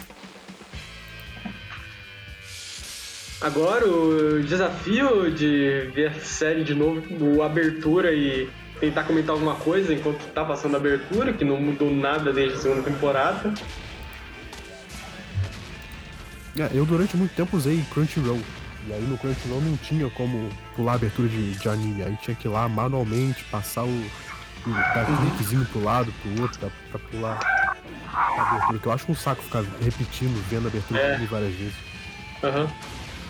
Agora 3.41 3.87
o 3.87 4.43
desafio 4.43 5.31
de 5.33 5.91
ver 5.95 6.09
a 6.09 6.15
série 6.21 6.65
de 6.65 6.75
novo, 6.75 7.03
o 7.37 7.43
abertura 7.43 8.13
e 8.13 8.51
tentar 8.81 9.05
comentar 9.05 9.31
alguma 9.31 9.55
coisa 9.55 9.95
enquanto 9.95 10.25
tá 10.33 10.45
passando 10.45 10.75
a 10.75 10.79
abertura, 10.79 11.33
que 11.33 11.45
não 11.45 11.61
mudou 11.61 11.91
nada 11.95 12.33
desde 12.33 12.59
a 12.59 12.61
segunda 12.61 12.83
temporada. 12.83 13.55
É, 16.59 16.69
eu 16.75 16.85
durante 16.85 17.17
muito 17.17 17.33
tempo 17.35 17.57
usei 17.57 17.85
Crunchyroll. 17.93 18.41
E 18.89 18.93
aí 18.93 19.03
no 19.03 19.17
Crunchyroll 19.17 19.61
não 19.61 19.77
tinha 19.77 20.11
como 20.11 20.49
pular 20.75 20.93
a 20.93 20.95
abertura 20.97 21.29
de, 21.29 21.53
de 21.53 21.69
anime. 21.69 22.03
Aí 22.03 22.17
tinha 22.17 22.35
que 22.35 22.49
ir 22.49 22.51
lá 22.51 22.69
manualmente, 22.69 23.45
passar 23.45 23.85
o. 23.85 24.05
o 24.67 24.71
dar 24.71 25.07
cliquezinho 25.21 25.65
pro 25.67 25.83
lado, 25.83 26.13
pro 26.23 26.43
outro, 26.43 26.59
pra, 26.59 26.69
pra 26.91 26.99
pular 27.11 27.39
a 28.13 28.43
abertura. 28.43 28.79
Que 28.79 28.87
eu 28.87 28.93
acho 28.93 29.11
um 29.11 29.15
saco 29.15 29.43
ficar 29.43 29.63
repetindo, 29.83 30.43
vendo 30.49 30.67
a 30.67 30.69
abertura 30.69 31.01
É. 31.01 31.19
várias 31.31 31.55
vezes. 31.55 31.75
Aham. 32.43 32.69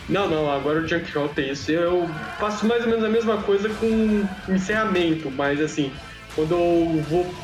Não, 0.09 0.27
não, 0.29 0.51
agora 0.51 0.81
o 0.81 0.88
Junk 0.88 1.07
Show 1.11 1.29
tem 1.29 1.51
isso. 1.53 1.71
Eu 1.71 2.09
faço 2.38 2.67
mais 2.67 2.83
ou 2.83 2.88
menos 2.88 3.05
a 3.05 3.09
mesma 3.11 3.37
coisa 3.43 3.69
com 3.69 4.27
encerramento, 4.49 5.31
mas 5.31 5.61
assim, 5.61 5.93
quando 6.35 6.53
eu 6.55 7.03
vou 7.11 7.35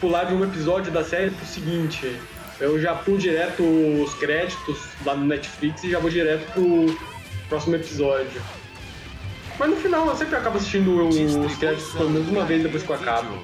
pular 0.00 0.24
de 0.24 0.34
um 0.34 0.42
episódio 0.42 0.90
da 0.90 1.04
série 1.04 1.30
pro 1.30 1.46
seguinte, 1.46 2.16
eu 2.58 2.80
já 2.80 2.92
pulo 2.94 3.18
direto 3.18 3.62
os 3.62 4.12
créditos 4.14 4.80
lá 5.06 5.14
no 5.14 5.24
Netflix 5.24 5.84
e 5.84 5.90
já 5.90 6.00
vou 6.00 6.10
direto 6.10 6.50
pro 6.52 6.98
próximo 7.48 7.76
episódio. 7.76 8.42
Mas 9.58 9.70
no 9.70 9.76
final 9.76 10.06
eu 10.06 10.16
sempre 10.16 10.36
acabo 10.36 10.56
assistindo 10.56 11.06
os 11.06 11.56
créditos 11.56 11.92
pelo 11.92 12.10
menos 12.10 12.28
uma 12.28 12.44
vez 12.44 12.62
depois 12.62 12.82
que 12.82 12.90
eu 12.90 12.96
acabo. 12.96 13.38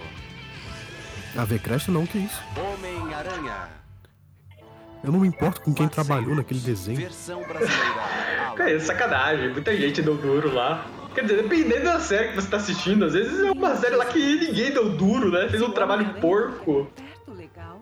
A 1.37 1.45
V-Crest 1.45 1.89
não, 1.89 2.07
que 2.07 2.19
isso. 2.19 2.43
Homem-Aranha. 2.57 3.69
Eu 5.05 5.13
não 5.13 5.21
me 5.21 5.29
importo 5.29 5.61
com 5.61 5.73
quem 5.73 5.89
trabalhou 5.89 6.35
naquele 6.35 6.61
desenho. 6.61 7.01
Brasileira. 7.01 8.29
É, 8.59 8.77
sacanagem, 8.81 9.53
muita 9.53 9.75
gente 9.77 10.03
deu 10.03 10.17
duro 10.17 10.53
lá. 10.53 10.85
Quer 11.15 11.23
dizer, 11.23 11.43
dependendo 11.43 11.85
da 11.85 12.01
série 12.01 12.31
que 12.31 12.35
você 12.35 12.49
tá 12.51 12.57
assistindo, 12.57 13.05
às 13.05 13.13
vezes 13.13 13.39
é 13.39 13.53
uma 13.53 13.77
série 13.77 13.95
lá 13.95 14.05
que 14.05 14.19
ninguém 14.19 14.73
deu 14.73 14.91
duro, 14.97 15.31
né? 15.31 15.49
Fez 15.49 15.63
um 15.63 15.71
trabalho 15.71 16.13
porco. 16.21 16.91
Perto, 16.97 17.33
legal. 17.33 17.81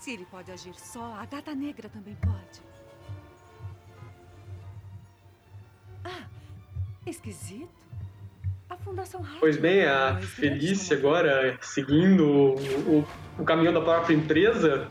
Se 0.00 0.12
ele 0.14 0.26
pode 0.28 0.50
agir 0.50 0.74
só, 0.76 1.14
a 1.14 1.24
gata 1.26 1.54
negra 1.54 1.88
também 1.88 2.16
pode. 2.16 2.60
Ah, 6.04 6.26
Esquisito. 7.06 7.68
A 8.70 8.76
Fundação 8.76 9.20
Rádio 9.20 9.40
Pois 9.40 9.56
bem, 9.58 9.84
a 9.84 10.16
Felícia 10.16 10.96
agora, 10.96 11.58
seguindo 11.60 12.24
o, 12.26 12.54
o, 12.56 13.04
o 13.38 13.44
caminho 13.44 13.72
da 13.72 13.80
própria 13.82 14.14
empresa, 14.14 14.86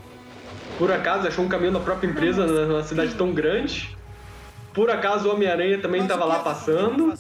por 0.78 0.92
acaso 0.92 1.28
achou 1.28 1.44
um 1.44 1.48
caminho 1.50 1.72
da 1.72 1.80
própria 1.80 2.08
empresa 2.08 2.46
na- 2.46 2.66
numa 2.68 2.84
cidade 2.84 3.16
tão 3.16 3.34
grande. 3.34 3.98
Por 4.74 4.90
acaso 4.92 5.28
o 5.30 5.34
Homem-Aranha 5.34 5.80
também 5.80 6.02
estava 6.04 6.26
lá 6.26 6.40
passando. 6.40 7.14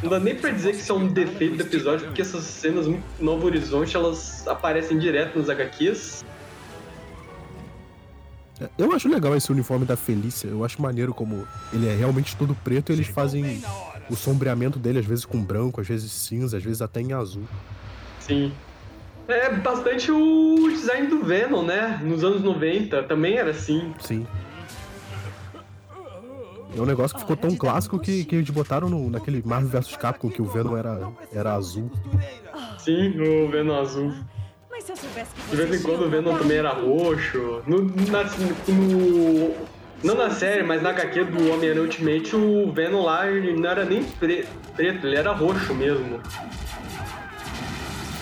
Não 0.00 0.10
dá 0.10 0.20
nem 0.20 0.36
pra 0.36 0.50
dizer 0.50 0.70
que 0.70 0.76
isso 0.78 0.92
é 0.92 0.94
um 0.94 1.08
defeito 1.08 1.56
do 1.56 1.62
episódio, 1.64 2.06
porque 2.06 2.22
essas 2.22 2.44
cenas 2.44 2.86
no 2.86 3.02
Novo 3.18 3.46
Horizonte 3.46 3.96
elas 3.96 4.46
aparecem 4.46 4.96
direto 4.96 5.36
nos 5.38 5.50
HQs. 5.50 6.24
É, 8.60 8.68
Eu 8.78 8.92
acho 8.92 9.08
legal 9.08 9.36
esse 9.36 9.50
uniforme 9.52 9.84
da 9.84 9.96
Felícia. 9.96 10.48
Eu 10.48 10.64
acho 10.64 10.80
maneiro 10.80 11.14
como 11.14 11.46
ele 11.72 11.88
é 11.88 11.94
realmente 11.94 12.36
todo 12.36 12.54
preto 12.54 12.90
e 12.90 12.94
eles 12.94 13.06
fazem 13.08 13.62
o 14.10 14.16
sombreamento 14.16 14.78
dele, 14.78 14.98
às 14.98 15.06
vezes 15.06 15.24
com 15.24 15.42
branco, 15.42 15.80
às 15.80 15.86
vezes 15.86 16.10
cinza, 16.10 16.56
às 16.56 16.62
vezes 16.62 16.82
até 16.82 17.00
em 17.00 17.12
azul. 17.12 17.44
Sim. 18.20 18.52
É 19.26 19.54
bastante 19.54 20.10
o 20.10 20.68
design 20.70 21.08
do 21.08 21.22
Venom, 21.22 21.62
né? 21.62 22.00
Nos 22.02 22.24
anos 22.24 22.42
90 22.42 23.02
também 23.02 23.36
era 23.36 23.50
assim. 23.50 23.94
Sim. 24.00 24.26
É 26.76 26.80
um 26.80 26.86
negócio 26.86 27.14
que 27.14 27.20
ficou 27.20 27.36
tão 27.36 27.54
clássico 27.56 27.98
que, 27.98 28.24
que 28.24 28.36
eles 28.36 28.50
botaram 28.50 28.88
no, 28.88 29.10
naquele 29.10 29.42
Marvel 29.44 29.68
vs 29.68 29.96
Capcom 29.96 30.30
que 30.30 30.40
o 30.40 30.44
Venom 30.44 30.76
era, 30.76 31.10
era 31.32 31.54
azul. 31.54 31.90
Sim, 32.78 33.18
o 33.20 33.50
Venom 33.50 33.80
azul. 33.80 34.14
Mas 34.78 34.84
se 34.84 34.92
eu 34.92 34.96
soubesse 34.96 35.30
que 35.34 35.50
De 35.50 35.56
vez 35.56 35.80
em 35.80 35.82
quando 35.82 36.04
o 36.06 36.08
Venom 36.08 36.38
também 36.38 36.58
era 36.58 36.70
roxo. 36.70 37.62
No, 37.66 37.82
na, 37.82 38.22
no, 38.68 39.54
não 40.04 40.14
na 40.14 40.30
série, 40.30 40.62
mas 40.62 40.80
na 40.80 40.90
HQ 40.90 41.24
do 41.24 41.52
Homem-Aranha 41.52 41.82
Ultimate, 41.82 42.36
o 42.36 42.70
Venom 42.72 43.02
lá 43.02 43.28
ele 43.28 43.60
não 43.60 43.68
era 43.68 43.84
nem 43.84 44.04
pre- 44.04 44.46
preto, 44.76 45.04
ele 45.04 45.16
era 45.16 45.32
roxo 45.32 45.74
mesmo. 45.74 46.20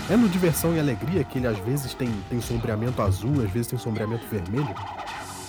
É 0.09 0.17
no 0.17 0.31
Diversão 0.31 0.75
e 0.75 0.81
Alegria 0.81 1.25
que 1.25 1.37
ele 1.39 1.47
às 1.47 1.59
vezes 1.59 1.93
tem, 1.93 2.09
tem 2.31 2.41
sombreamento 2.41 3.03
azul, 3.03 3.43
às 3.45 3.51
vezes 3.51 3.67
tem 3.67 3.79
sombreamento 3.79 4.27
vermelho. 4.31 4.75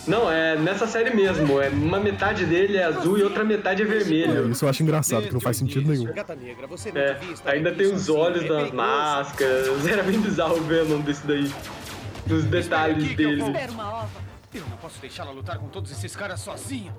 Não, 0.07 0.31
é 0.31 0.55
nessa 0.55 0.87
série 0.87 1.13
mesmo. 1.13 1.61
É 1.61 1.69
uma 1.69 1.99
metade 1.99 2.45
dele 2.45 2.77
é 2.77 2.83
azul 2.85 3.17
e 3.17 3.23
outra 3.23 3.43
metade 3.43 3.81
é 3.81 3.85
É, 3.85 3.87
vermelho. 3.87 4.49
isso 4.51 4.63
eu 4.63 4.69
acho 4.69 4.81
engraçado, 4.81 5.27
que 5.27 5.33
não 5.33 5.41
faz 5.41 5.57
sentido 5.57 5.89
nenhum. 5.89 6.07
É, 6.95 7.17
ainda 7.51 7.71
tem 7.73 7.87
os 7.93 8.07
olhos 8.09 8.43
é 8.43 8.47
das 8.47 8.71
máscaras. 8.71 9.85
Era 9.87 10.03
bem 10.03 10.19
bizarro 10.19 10.57
o 10.57 10.63
Venom 10.63 11.01
desse 11.01 11.27
daí. 11.27 11.51
Dos 12.25 12.45
detalhes 12.45 13.15
dele. 13.15 13.41
Eu 14.53 14.63
não 14.69 14.77
posso 14.77 14.99
deixá-la 15.01 15.31
lutar 15.31 15.57
com 15.57 15.67
todos 15.67 15.91
esses 15.91 16.15
caras 16.15 16.39
sozinha. 16.39 16.95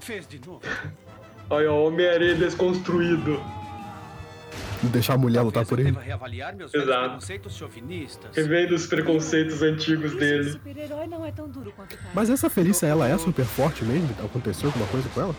Fez 0.00 0.26
de 0.26 0.40
novo. 0.44 0.62
Olha, 1.48 1.70
o 1.72 1.86
Homem-Aranha 1.86 2.34
desconstruído. 2.34 3.40
Deixar 4.90 5.14
a 5.14 5.18
mulher 5.18 5.42
lutar 5.42 5.64
por 5.64 5.78
ele. 5.78 5.96
Exato. 6.74 7.24
Revendo 8.34 8.74
os 8.74 8.86
preconceitos 8.86 9.62
antigos 9.62 10.14
dele. 10.16 10.60
é. 10.66 11.96
Mas 12.14 12.28
essa 12.30 12.50
Felícia, 12.50 12.86
ela 12.86 13.08
é 13.08 13.16
super 13.16 13.44
forte 13.44 13.84
mesmo? 13.84 14.08
Aconteceu 14.24 14.68
alguma 14.68 14.86
coisa 14.88 15.08
com 15.10 15.20
ela? 15.20 15.36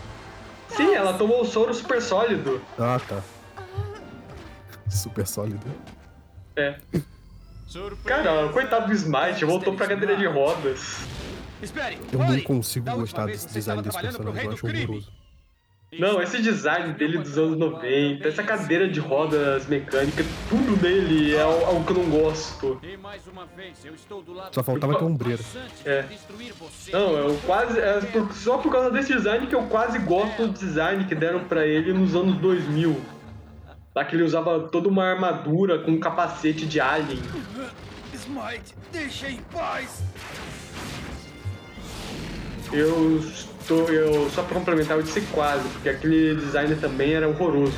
Sim, 0.68 0.94
ela 0.94 1.12
tomou 1.14 1.42
o 1.42 1.44
soro 1.44 1.74
super 1.74 2.00
sólido. 2.00 2.60
Ah, 2.78 3.00
tá. 3.06 3.22
Super 4.88 5.26
sólido. 5.26 5.60
É. 6.56 6.76
Cara, 8.04 8.48
coitado 8.50 8.86
do 8.86 8.92
Smite, 8.92 9.44
voltou 9.44 9.74
pra 9.74 9.86
cadeira 9.88 10.16
de 10.16 10.26
rodas. 10.26 10.98
Espere! 11.62 11.98
Eu 12.12 12.18
não 12.18 12.40
consigo 12.40 12.90
gostar 12.92 13.26
desse 13.26 13.52
design 13.52 13.82
desse 13.82 14.00
personagem, 14.00 14.44
eu 14.44 14.52
acho 14.52 14.66
horroroso. 14.66 15.12
Não, 15.98 16.20
esse 16.22 16.40
design 16.42 16.92
dele 16.94 17.18
dos 17.18 17.36
anos 17.38 17.56
90, 17.58 18.26
essa 18.28 18.42
cadeira 18.42 18.88
de 18.88 19.00
rodas 19.00 19.66
mecânica, 19.66 20.24
tudo 20.48 20.80
nele 20.82 21.34
é 21.34 21.42
al- 21.42 21.66
algo 21.66 21.84
que 21.84 21.92
eu 21.92 21.96
não 22.04 22.10
gosto. 22.10 22.80
Só 24.52 24.62
faltava 24.62 24.96
ter 24.98 25.04
ombreira. 25.04 25.42
É. 25.84 26.04
Não, 26.92 27.16
eu 27.16 27.36
quase. 27.46 27.78
É 27.78 28.00
por- 28.00 28.32
só 28.32 28.58
por 28.58 28.70
causa 28.72 28.90
desse 28.90 29.14
design 29.14 29.46
que 29.46 29.54
eu 29.54 29.62
quase 29.64 29.98
gosto 30.00 30.46
do 30.46 30.52
design 30.52 31.04
que 31.04 31.14
deram 31.14 31.44
pra 31.44 31.66
ele 31.66 31.92
nos 31.92 32.14
anos 32.14 32.36
2000. 32.38 33.00
Lá 33.94 34.04
que 34.04 34.16
ele 34.16 34.24
usava 34.24 34.58
toda 34.60 34.88
uma 34.88 35.04
armadura 35.04 35.78
com 35.78 35.92
um 35.92 36.00
capacete 36.00 36.66
de 36.66 36.80
alien. 36.80 37.20
Smite, 38.14 38.74
deixa 38.90 39.28
em 39.30 39.38
paz! 39.52 40.02
Eu 42.72 43.20
estou. 43.64 43.88
Eu, 43.88 44.30
só 44.30 44.42
pra 44.42 44.54
complementar, 44.54 44.96
eu 44.96 45.02
disse 45.02 45.20
quase, 45.32 45.68
porque 45.70 45.88
aquele 45.88 46.36
design 46.36 46.76
também 46.76 47.14
era 47.14 47.28
horroroso. 47.28 47.76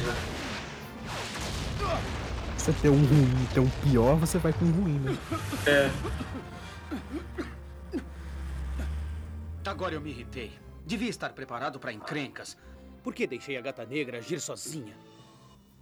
Se 2.56 2.64
você 2.64 2.72
ter 2.82 2.90
um 2.90 3.04
ruim 3.04 3.44
e 3.44 3.54
ter 3.54 3.60
um 3.60 3.68
pior, 3.68 4.16
você 4.16 4.38
vai 4.38 4.52
com 4.52 4.64
um 4.64 4.72
ruim, 4.72 4.98
né? 4.98 5.16
É. 5.66 5.90
Agora 9.64 9.94
eu 9.94 10.00
me 10.00 10.10
irritei. 10.10 10.52
Devia 10.84 11.10
estar 11.10 11.30
preparado 11.30 11.78
para 11.78 11.92
encrencas. 11.92 12.56
Por 13.02 13.14
que 13.14 13.26
deixei 13.26 13.56
a 13.56 13.60
Gata 13.60 13.84
Negra 13.84 14.18
agir 14.18 14.40
sozinha? 14.40 14.94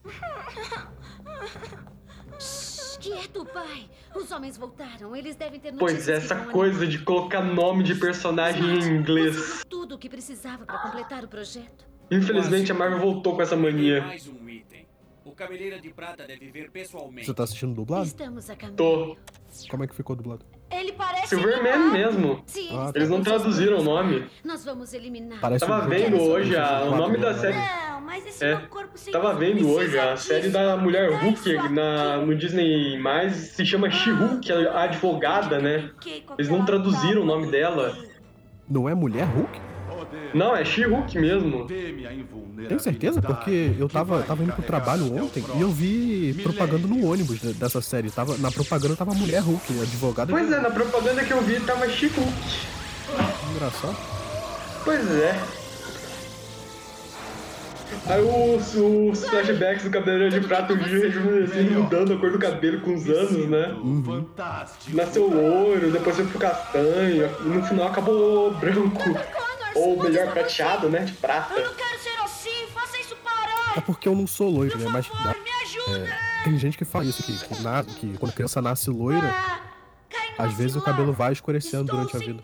Quieto, 3.00 3.44
pai. 3.46 3.88
Os 4.14 4.30
homens 4.30 4.56
voltaram. 4.56 5.14
Eles 5.14 5.36
devem 5.36 5.60
ter 5.60 5.74
Pois 5.74 6.08
essa 6.08 6.36
coisa 6.46 6.86
de 6.86 6.98
colocar 7.00 7.42
nome 7.42 7.82
de 7.82 7.94
personagem 7.94 8.62
em 8.62 8.96
inglês. 8.96 9.62
tudo 9.68 9.96
o 9.96 9.98
que 9.98 10.08
precisava 10.08 10.64
para 10.64 10.78
completar 10.78 11.24
o 11.24 11.28
projeto. 11.28 11.86
Infelizmente 12.10 12.70
a 12.72 12.74
Marvel 12.74 12.98
voltou 13.00 13.34
com 13.36 13.42
essa 13.42 13.56
mania. 13.56 14.02
Mais 14.02 14.26
um 14.26 14.48
item. 14.48 14.86
O 15.24 15.32
Cabeleira 15.32 15.78
de 15.80 15.90
Prata 15.90 16.26
deve 16.26 16.50
ver 16.50 16.70
pessoalmente. 16.70 17.26
Você 17.26 17.34
tá 17.34 17.44
assistindo 17.44 17.74
dublado? 17.74 18.04
Estamos 18.06 18.48
a 18.50 18.56
caminho. 18.56 18.76
Tô. 18.76 19.16
Como 19.68 19.84
é 19.84 19.86
que 19.86 19.94
ficou 19.94 20.14
dublado? 20.14 20.44
Ele 20.80 20.92
parece 20.92 21.28
Silverman 21.28 21.90
mesmo. 21.92 22.42
Se 22.46 22.68
Ah, 22.72 22.90
Eles 22.94 23.08
não 23.08 23.22
traduziram 23.22 23.78
o 23.78 23.82
nome. 23.84 24.26
Nós 24.44 24.64
vamos 24.64 24.92
eliminar. 24.92 25.38
Parece 25.40 25.64
Tava 25.66 25.84
um 25.84 25.88
vendo 25.88 26.20
hoje 26.20 26.56
a- 26.56 26.82
o 26.84 26.96
nome 26.96 27.16
da 27.18 27.32
série. 27.34 27.56
Não, 27.56 28.00
mas 28.00 28.26
esse 28.26 28.44
É, 28.44 28.56
meu 28.56 28.68
corpo 28.68 28.98
sem 28.98 29.12
tava 29.12 29.32
vendo 29.34 29.68
hoje 29.70 29.98
a 29.98 30.14
disso. 30.14 30.26
série 30.26 30.48
da 30.48 30.76
Mulher 30.76 31.12
Hulk 31.22 31.68
na, 31.70 32.16
no 32.18 32.34
Disney 32.34 32.98
mais 32.98 33.34
se 33.34 33.64
chama 33.64 33.90
She-Hulk, 33.90 34.50
a 34.52 34.82
advogada, 34.82 35.58
né? 35.60 35.90
Eles 36.37 36.48
não 36.50 36.64
traduziram 36.64 37.22
o 37.22 37.24
nome 37.24 37.50
dela. 37.50 37.96
Não 38.68 38.88
é 38.88 38.94
mulher 38.94 39.24
Hulk? 39.26 39.60
Não, 40.33 40.57
é 40.57 40.64
She-Hulk 40.64 41.18
mesmo. 41.18 41.66
Tem 42.68 42.78
certeza? 42.78 43.20
Porque 43.22 43.72
eu 43.78 43.88
tava, 43.88 44.22
tava 44.22 44.42
indo 44.42 44.52
pro 44.52 44.62
trabalho 44.62 45.04
ontem 45.22 45.44
e 45.57 45.61
eu 45.61 45.70
vi 45.70 46.35
propaganda 46.42 46.87
no 46.87 47.07
ônibus 47.11 47.40
de- 47.40 47.52
dessa 47.54 47.80
série. 47.80 48.11
Tava, 48.11 48.37
na 48.38 48.50
propaganda 48.50 48.96
tava 48.96 49.12
mulher 49.14 49.40
Hulk, 49.40 49.80
advogada. 49.80 50.33
Pois 50.33 50.50
é, 50.50 50.61
na 50.61 50.70
propaganda 50.70 51.24
que 51.24 51.33
eu 51.33 51.40
vi 51.42 51.61
tava 51.61 51.88
She-Hulk. 51.88 52.33
Engraçado. 53.54 53.96
Pois 54.85 55.11
é. 55.11 55.40
Aí 58.07 58.20
os, 58.22 58.74
os 58.74 59.24
flashbacks 59.28 59.85
do 59.85 59.90
Cabeleiro 59.90 60.28
de 60.40 60.46
Prata, 60.46 60.74
rejuvenescendo, 60.74 61.70
mudando 61.83 62.12
a 62.14 62.18
cor 62.18 62.33
do 62.33 62.38
cabelo 62.38 62.80
com 62.80 62.94
os 62.94 63.09
anos, 63.09 63.48
né? 63.48 63.74
Uhum. 63.83 64.26
Nasceu 64.88 65.26
loiro, 65.28 65.90
depois 65.90 66.16
foi 66.16 66.26
pro 66.26 66.38
castanho, 66.38 67.30
no 67.42 67.62
final 67.62 67.87
acabou 67.88 68.50
branco. 68.54 69.00
Ou 69.74 70.02
melhor, 70.02 70.32
prateado, 70.32 70.88
né? 70.88 71.00
De 71.00 71.12
prata. 71.12 71.54
Eu 71.54 71.66
não 71.66 71.74
quero 71.74 71.98
ser 72.00 72.18
assim. 72.22 72.66
Faça 72.72 72.98
isso 73.00 73.16
parar. 73.16 73.74
É 73.76 73.80
porque 73.80 74.08
eu 74.08 74.14
não 74.14 74.26
sou 74.26 74.48
loiro, 74.50 74.78
né? 74.78 74.87
Mas 74.88 75.06
Por 75.08 75.18
me 75.42 75.50
ajuda. 75.62 75.98
é, 76.08 76.44
tem 76.44 76.58
gente 76.58 76.76
que 76.78 76.84
fala 76.84 77.04
isso, 77.04 77.22
que, 77.22 77.37
que, 77.37 77.62
na- 77.62 77.82
que 77.84 78.16
quando 78.18 78.30
a 78.30 78.34
criança 78.34 78.60
nasce 78.62 78.90
loira, 78.90 79.34
às 80.38 80.54
vezes 80.54 80.76
o 80.76 80.80
cabelo 80.82 81.12
vai 81.12 81.32
escurecendo 81.32 81.84
durante 81.92 82.16
a 82.16 82.18
vida. 82.20 82.42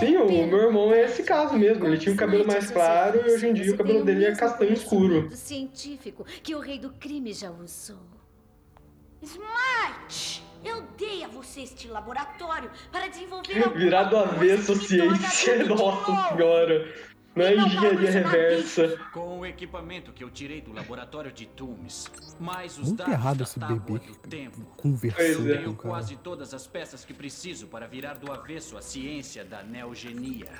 Sim, 0.00 0.16
o 0.16 0.26
meu 0.46 0.58
irmão 0.58 0.92
é 0.92 1.04
esse 1.04 1.22
caso 1.24 1.54
mesmo. 1.56 1.84
Ele 1.86 1.98
tinha 1.98 2.14
o 2.14 2.16
cabelo 2.16 2.46
mais 2.46 2.70
claro 2.70 3.20
e 3.26 3.32
hoje 3.32 3.48
em 3.48 3.52
dia 3.54 3.72
o 3.72 3.76
cabelo 3.76 4.04
dele 4.04 4.24
é 4.26 4.34
castanho 4.34 4.72
escuro. 4.72 5.28
científico 5.34 6.24
que 6.42 6.54
o 6.54 6.60
rei 6.60 6.78
do 6.78 6.90
crime 6.90 7.32
já 7.32 7.50
usou. 7.50 7.98
Smite! 9.22 10.42
Eu 10.64 10.82
dei 10.96 11.24
a 11.24 11.28
você 11.28 11.60
este 11.60 11.88
laboratório 11.88 12.70
para 12.90 13.08
desenvolver 13.08 13.68
Virado 13.76 14.16
avesso 14.16 14.74
ciência, 14.76 15.64
nossa 15.64 16.28
senhora. 16.28 17.08
Não 17.38 17.46
é 17.46 17.54
engenharia 17.54 18.10
reversa. 18.10 18.98
Com 19.12 19.40
o 19.40 19.46
equipamento 19.46 20.12
que 20.12 20.24
eu 20.24 20.30
tirei 20.30 20.60
do 20.60 20.72
laboratório 20.72 21.30
de 21.30 21.46
Tumes, 21.46 22.10
mais 22.40 22.76
os 22.78 22.88
Muito 22.88 22.96
dados 22.96 23.12
errado 23.12 23.36
da 23.36 23.44
esse 23.44 23.60
tábua 23.60 23.78
bebê 23.78 24.06
do 24.06 24.16
tempo. 24.16 24.60
conversando 24.76 25.54
é. 25.54 25.62
com 25.62 25.74
quase 25.74 26.16
todas 26.16 26.52
as 26.52 26.66
peças 26.66 27.04
que 27.04 27.14
preciso 27.14 27.68
para 27.68 27.86
virar 27.86 28.14
do 28.14 28.32
avesso 28.32 28.76
a 28.76 28.82
ciência 28.82 29.44
da 29.44 29.62
neogenia. 29.62 30.50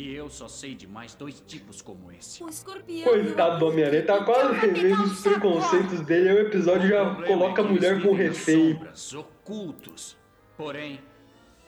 E 0.00 0.14
eu 0.14 0.30
só 0.30 0.48
sei 0.48 0.74
de 0.74 0.86
mais 0.86 1.14
dois 1.14 1.42
tipos 1.46 1.82
como 1.82 2.10
esse. 2.10 2.42
O 2.42 2.48
escorpião. 2.48 3.04
Coitado 3.04 3.58
do 3.58 3.66
Homem-Aranha, 3.66 4.02
tá 4.06 4.24
quase 4.24 4.54
revendo 4.54 5.02
os 5.02 5.20
preconceitos 5.20 6.00
dele. 6.00 6.30
Aí 6.30 6.36
o 6.36 6.40
episódio 6.46 6.88
já 6.88 7.16
coloca 7.26 7.60
a 7.60 7.64
mulher 7.66 8.00
com 8.00 8.14
refém. 8.14 8.72
Sombras, 8.72 9.12
ocultos. 9.12 10.16
Porém, 10.56 11.02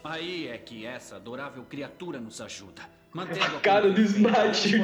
aí 0.02 0.48
é 0.48 0.56
que 0.56 0.86
essa 0.86 1.16
adorável 1.16 1.62
criatura 1.64 2.18
nos 2.18 2.40
ajuda. 2.40 2.80
A 3.14 3.60
cara 3.60 3.90
do 3.90 4.00
Smite, 4.00 4.76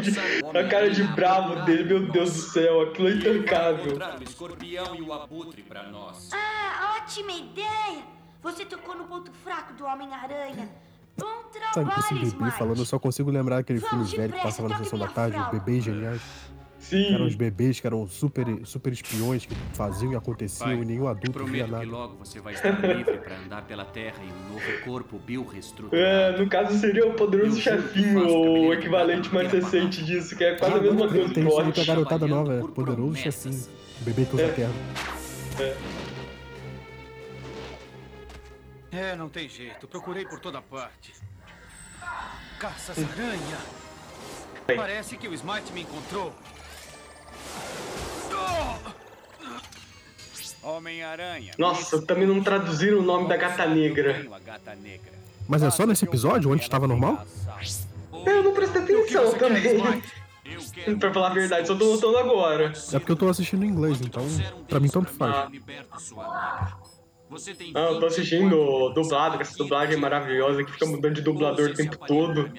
a 0.54 0.68
cara 0.68 0.90
de 0.90 1.02
bravo 1.04 1.64
dele, 1.64 1.84
meu 1.84 2.12
Deus 2.12 2.30
do 2.30 2.40
céu, 2.50 2.82
aquilo 2.82 3.08
é 3.08 3.12
intancável. 3.12 3.96
o 3.96 4.22
escorpião 4.22 4.94
e 4.94 5.00
o 5.00 5.10
abutre 5.10 5.62
pra 5.62 5.84
nós. 5.84 6.28
Ah, 6.34 6.98
ótima 6.98 7.32
ideia! 7.32 8.04
Você 8.42 8.66
tocou 8.66 8.94
no 8.94 9.04
ponto 9.04 9.32
fraco 9.32 9.72
do 9.72 9.86
Homem-Aranha. 9.86 10.68
Sabe, 11.74 11.90
esse 11.98 12.08
trabalho, 12.08 12.30
bebê 12.32 12.50
falando, 12.52 12.78
eu 12.78 12.86
só 12.86 12.98
consigo 12.98 13.30
lembrar 13.30 13.58
aquele 13.58 13.80
filme 13.80 14.04
velho 14.04 14.32
que 14.32 14.42
passava 14.42 14.68
na 14.68 14.78
sessão 14.78 14.98
da 14.98 15.08
tarde, 15.08 15.36
flauta. 15.36 15.58
Bebês 15.58 15.84
Geniais. 15.84 16.20
Sim. 16.78 17.12
Eram 17.12 17.26
os 17.26 17.34
bebês 17.34 17.80
que 17.80 17.86
eram 17.86 18.06
super, 18.06 18.46
super 18.64 18.92
espiões, 18.92 19.44
que 19.44 19.54
faziam 19.74 20.12
e 20.12 20.16
aconteciam 20.16 20.68
Pai, 20.68 20.80
e 20.80 20.84
nenhum 20.84 21.08
adulto 21.08 21.44
via 21.44 21.66
Prometo 21.66 21.66
que 21.66 21.70
nada. 21.72 21.86
logo 21.86 22.16
você 22.16 22.40
vai 22.40 22.54
estar 22.54 22.70
livre 22.70 23.18
pra 23.18 23.36
andar 23.36 23.62
pela 23.66 23.84
Terra 23.84 24.22
em 24.22 24.28
um 24.28 24.54
novo 24.54 24.84
corpo 24.84 25.18
bioreestruturado. 25.18 25.96
É, 25.96 26.38
no 26.38 26.48
caso 26.48 26.78
seria 26.78 27.06
o 27.06 27.14
poderoso 27.14 27.60
chefinho, 27.60 28.24
o 28.24 28.72
equivalente 28.72 29.32
mais 29.34 29.52
recente 29.52 30.02
disso, 30.04 30.36
que 30.36 30.44
é 30.44 30.54
quase 30.54 30.76
a 30.76 30.80
mesma 30.80 31.08
coisa 31.08 31.34
Tem 31.34 31.44
do 31.44 31.50
isso 31.50 31.60
aí 31.60 31.72
pra 31.72 31.84
garotada 31.84 32.26
nova, 32.26 32.54
é 32.54 32.62
poderoso 32.62 33.16
chefinho. 33.16 33.60
Bebê 34.00 34.24
que 34.24 34.36
usa 34.36 34.48
terno. 34.48 34.74
É, 35.58 35.76
não 39.16 39.28
tem 39.28 39.48
jeito. 39.48 39.86
Procurei 39.86 40.24
por 40.24 40.40
toda 40.40 40.60
parte. 40.62 41.12
Caças-aranha. 42.58 43.58
Parece 44.76 45.16
que 45.16 45.28
o 45.28 45.34
Smite 45.34 45.72
me 45.72 45.82
encontrou. 45.82 46.34
Homem-Aranha. 50.62 51.52
Nossa, 51.56 52.02
também 52.02 52.26
não 52.26 52.42
traduziram 52.42 52.98
o 52.98 53.02
nome 53.02 53.28
da 53.28 53.36
gata 53.36 53.66
negra. 53.66 54.26
Mas 55.46 55.62
é 55.62 55.70
só 55.70 55.86
nesse 55.86 56.04
episódio 56.04 56.50
onde 56.50 56.62
estava 56.62 56.86
normal? 56.86 57.24
Eu 58.26 58.42
não 58.42 58.52
prestei 58.52 58.82
atenção 58.82 59.32
também. 59.38 60.02
pra 60.98 61.12
falar 61.12 61.28
a 61.28 61.34
verdade, 61.34 61.66
só 61.66 61.74
tô 61.74 61.84
notando 61.92 62.18
agora. 62.18 62.72
É 62.92 62.98
porque 62.98 63.12
eu 63.12 63.16
tô 63.16 63.28
assistindo 63.28 63.64
em 63.64 63.68
inglês, 63.68 64.00
então 64.00 64.26
pra 64.68 64.80
mim 64.80 64.88
tanto 64.88 65.10
faz. 65.10 65.50
Você 67.30 67.54
tem 67.54 67.72
Ah, 67.74 67.90
eu 67.90 68.00
tô 68.00 68.06
assistindo 68.06 68.90
dublado, 68.94 69.36
com 69.36 69.42
essa 69.42 69.56
dublagem 69.56 69.96
maravilhosa 69.98 70.64
que 70.64 70.72
fica 70.72 70.86
mudando 70.86 71.14
de 71.14 71.22
dublador 71.22 71.70
o 71.70 71.74
tempo 71.74 71.96
todo. 72.06 72.50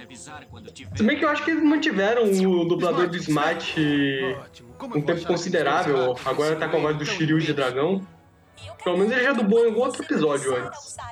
Se 0.95 1.03
bem 1.03 1.17
que 1.17 1.25
eu 1.25 1.29
acho 1.29 1.43
que 1.43 1.51
eles 1.51 1.63
mantiveram 1.63 2.23
o 2.23 2.65
dublador 2.65 3.09
do 3.09 3.17
Smite 3.17 4.37
um 4.95 5.01
tempo 5.01 5.25
considerável. 5.25 6.15
Agora 6.23 6.55
tá 6.55 6.69
com 6.69 6.77
a 6.77 6.81
voz 6.81 6.97
do 6.97 7.05
Shiryu 7.05 7.39
de 7.39 7.53
dragão. 7.53 8.05
Pelo 8.83 8.97
menos 8.97 9.11
ele 9.11 9.23
já 9.23 9.33
dublou 9.33 9.65
em 9.65 9.69
algum 9.69 9.81
outro 9.81 10.03
episódio 10.03 10.55
antes. 10.55 10.95
o. 10.97 11.09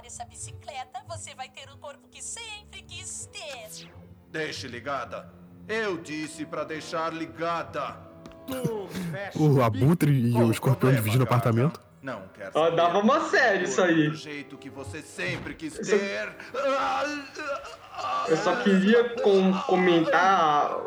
Deixe 4.31 4.67
ligada. 4.67 5.33
Eu 5.67 5.97
disse 5.97 6.45
pra 6.45 6.63
deixar 6.63 7.11
ligada. 7.13 7.97
O 9.35 9.61
Abutre 9.61 10.11
e 10.11 10.33
o 10.35 10.51
Escorpião 10.51 10.93
dividindo 10.93 11.23
apartamento. 11.23 11.81
Não 12.01 12.23
quer 12.33 12.51
Ah, 12.53 12.69
dava 12.69 12.99
uma 12.99 13.21
série 13.21 13.63
isso 13.65 13.81
aí. 13.81 14.09
Do 14.09 14.15
jeito 14.15 14.57
que 14.57 14.69
você 14.69 15.01
sempre 15.01 15.53
quis 15.55 15.73
ter. 15.73 16.29
Eu 18.29 18.37
só 18.37 18.55
queria 18.57 19.03
com- 19.21 19.53
comentar 19.65 20.23
a, 20.23 20.79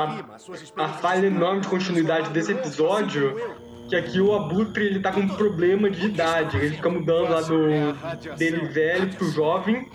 a, 0.00 0.84
a 0.84 0.88
falha 0.88 1.26
enorme 1.26 1.60
de 1.60 1.68
continuidade 1.68 2.30
desse 2.30 2.52
episódio. 2.52 3.36
Que 3.88 3.94
aqui 3.94 4.20
o 4.20 4.34
Abutre 4.34 4.84
ele 4.86 4.98
tá 5.00 5.12
com 5.12 5.20
um 5.20 5.28
problema 5.28 5.88
de 5.88 6.06
idade. 6.06 6.56
Ele 6.56 6.74
fica 6.74 6.88
mudando 6.90 7.30
lá 7.30 7.40
do 7.40 8.34
dele 8.36 8.66
velho 8.66 9.14
pro 9.14 9.30
jovem. 9.30 9.88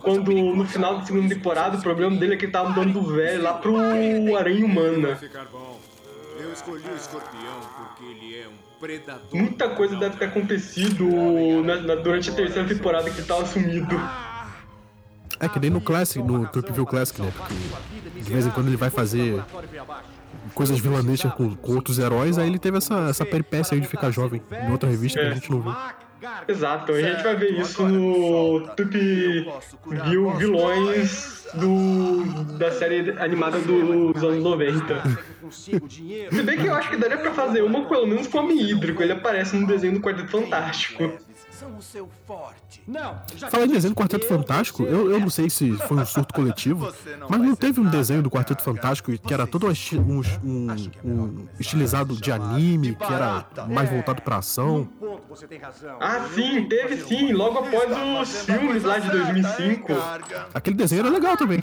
Quando 0.00 0.32
no 0.32 0.64
final 0.66 0.98
da 0.98 1.04
segunda 1.04 1.32
temporada 1.34 1.76
o 1.78 1.82
problema 1.82 2.16
dele 2.16 2.34
é 2.34 2.36
que 2.36 2.44
ele 2.46 2.52
tá 2.52 2.64
mudando 2.64 2.92
do 2.92 3.02
velho 3.14 3.42
lá 3.42 3.54
pro 3.54 3.76
Aranha 4.36 4.64
Humana. 4.66 5.18
Eu 6.40 6.52
escolhi 6.52 6.84
o 6.92 6.96
escorpião 6.96 7.60
porque 7.76 8.04
ele 8.04 8.36
é 8.40 8.46
um 8.48 8.65
predador. 8.80 9.34
Muita 9.34 9.68
coisa 9.70 9.96
deve 9.96 10.16
ter 10.16 10.26
acontecido 10.26 11.04
na- 11.64 11.80
na- 11.82 11.94
durante 11.96 12.30
a 12.30 12.34
terceira 12.34 12.68
temporada 12.68 13.10
que 13.10 13.18
ele 13.18 13.26
tava 13.26 13.46
sumido. 13.46 14.00
É 15.38 15.48
que 15.48 15.58
nem 15.60 15.68
no 15.70 15.80
Classic, 15.80 16.22
no 16.22 16.46
Trip 16.48 16.72
View 16.72 16.86
Classic, 16.86 17.20
né? 17.20 17.30
Porque 17.36 17.54
de 18.22 18.32
vez 18.32 18.46
em 18.46 18.50
quando 18.50 18.68
ele 18.68 18.76
vai 18.76 18.88
fazer 18.88 19.42
coisas 20.54 20.78
vilanescas 20.78 21.32
com, 21.34 21.54
com 21.54 21.72
outros 21.74 21.98
heróis, 21.98 22.38
aí 22.38 22.46
ele 22.48 22.58
teve 22.58 22.78
essa, 22.78 23.08
essa 23.10 23.24
peripécia 23.26 23.74
aí 23.74 23.80
de 23.80 23.86
ficar 23.88 24.10
jovem 24.10 24.40
em 24.66 24.70
outra 24.70 24.88
revista 24.88 25.20
que 25.20 25.26
a 25.26 25.34
gente 25.34 25.50
não 25.50 25.60
viu. 25.60 25.74
Exato, 26.48 26.92
a 26.92 27.00
gente 27.00 27.22
vai 27.22 27.36
ver 27.36 27.60
isso 27.60 27.86
no 27.86 28.60
Tupi 28.74 29.46
Viu 30.08 30.30
Vilões 30.32 31.46
do, 31.54 32.24
da 32.58 32.70
série 32.70 33.10
animada 33.18 33.58
dos 33.58 34.22
anos 34.22 34.42
90. 34.42 35.02
Se 35.50 36.42
bem 36.42 36.58
que 36.58 36.66
eu 36.66 36.74
acho 36.74 36.90
que 36.90 36.96
daria 36.96 37.18
pra 37.18 37.32
fazer 37.32 37.62
uma 37.62 37.84
pelo 37.86 38.06
menos 38.06 38.26
com 38.26 38.38
o 38.38 38.40
Homem 38.42 38.60
Hídrico, 38.60 39.02
ele 39.02 39.12
aparece 39.12 39.56
no 39.56 39.66
desenho 39.66 39.94
do 39.94 40.00
Quarteto 40.00 40.30
Fantástico. 40.30 41.12
São 41.58 41.76
o 41.76 41.82
seu 41.82 42.08
forte. 42.26 42.82
Não, 42.86 43.18
Falar 43.50 43.64
em 43.64 43.68
desenho 43.68 43.94
do 43.94 43.98
Quarteto 43.98 44.26
Fantástico, 44.26 44.82
eu, 44.82 45.10
eu 45.10 45.18
não 45.20 45.30
sei 45.30 45.48
se 45.48 45.72
foi 45.72 45.96
um 45.96 46.04
surto 46.06 46.34
coletivo, 46.34 46.92
mas 47.28 47.40
não 47.40 47.54
teve 47.56 47.80
um 47.80 47.84
desenho 47.88 48.22
do 48.22 48.30
Quarteto 48.30 48.62
Fantástico 48.62 49.10
que 49.16 49.32
era 49.32 49.46
todo 49.46 49.70
esti- 49.70 49.96
um, 49.96 50.20
um- 50.44 50.76
um 51.04 51.48
estilizado 51.58 52.14
de 52.14 52.30
anime, 52.30 52.94
que 52.94 53.04
era 53.12 53.46
mais 53.68 53.88
voltado 53.90 54.20
pra 54.22 54.36
ação. 54.36 54.86
Ah, 56.00 56.28
sim, 56.34 56.66
teve 56.68 56.96
sim, 57.02 57.32
logo 57.32 57.58
após 57.60 57.90
os 58.30 58.42
filmes 58.42 58.82
lá 58.84 58.98
de 58.98 59.10
2005. 59.10 59.92
Aquele 60.52 60.76
desenho 60.76 61.00
era 61.00 61.08
legal 61.10 61.36
também. 61.36 61.62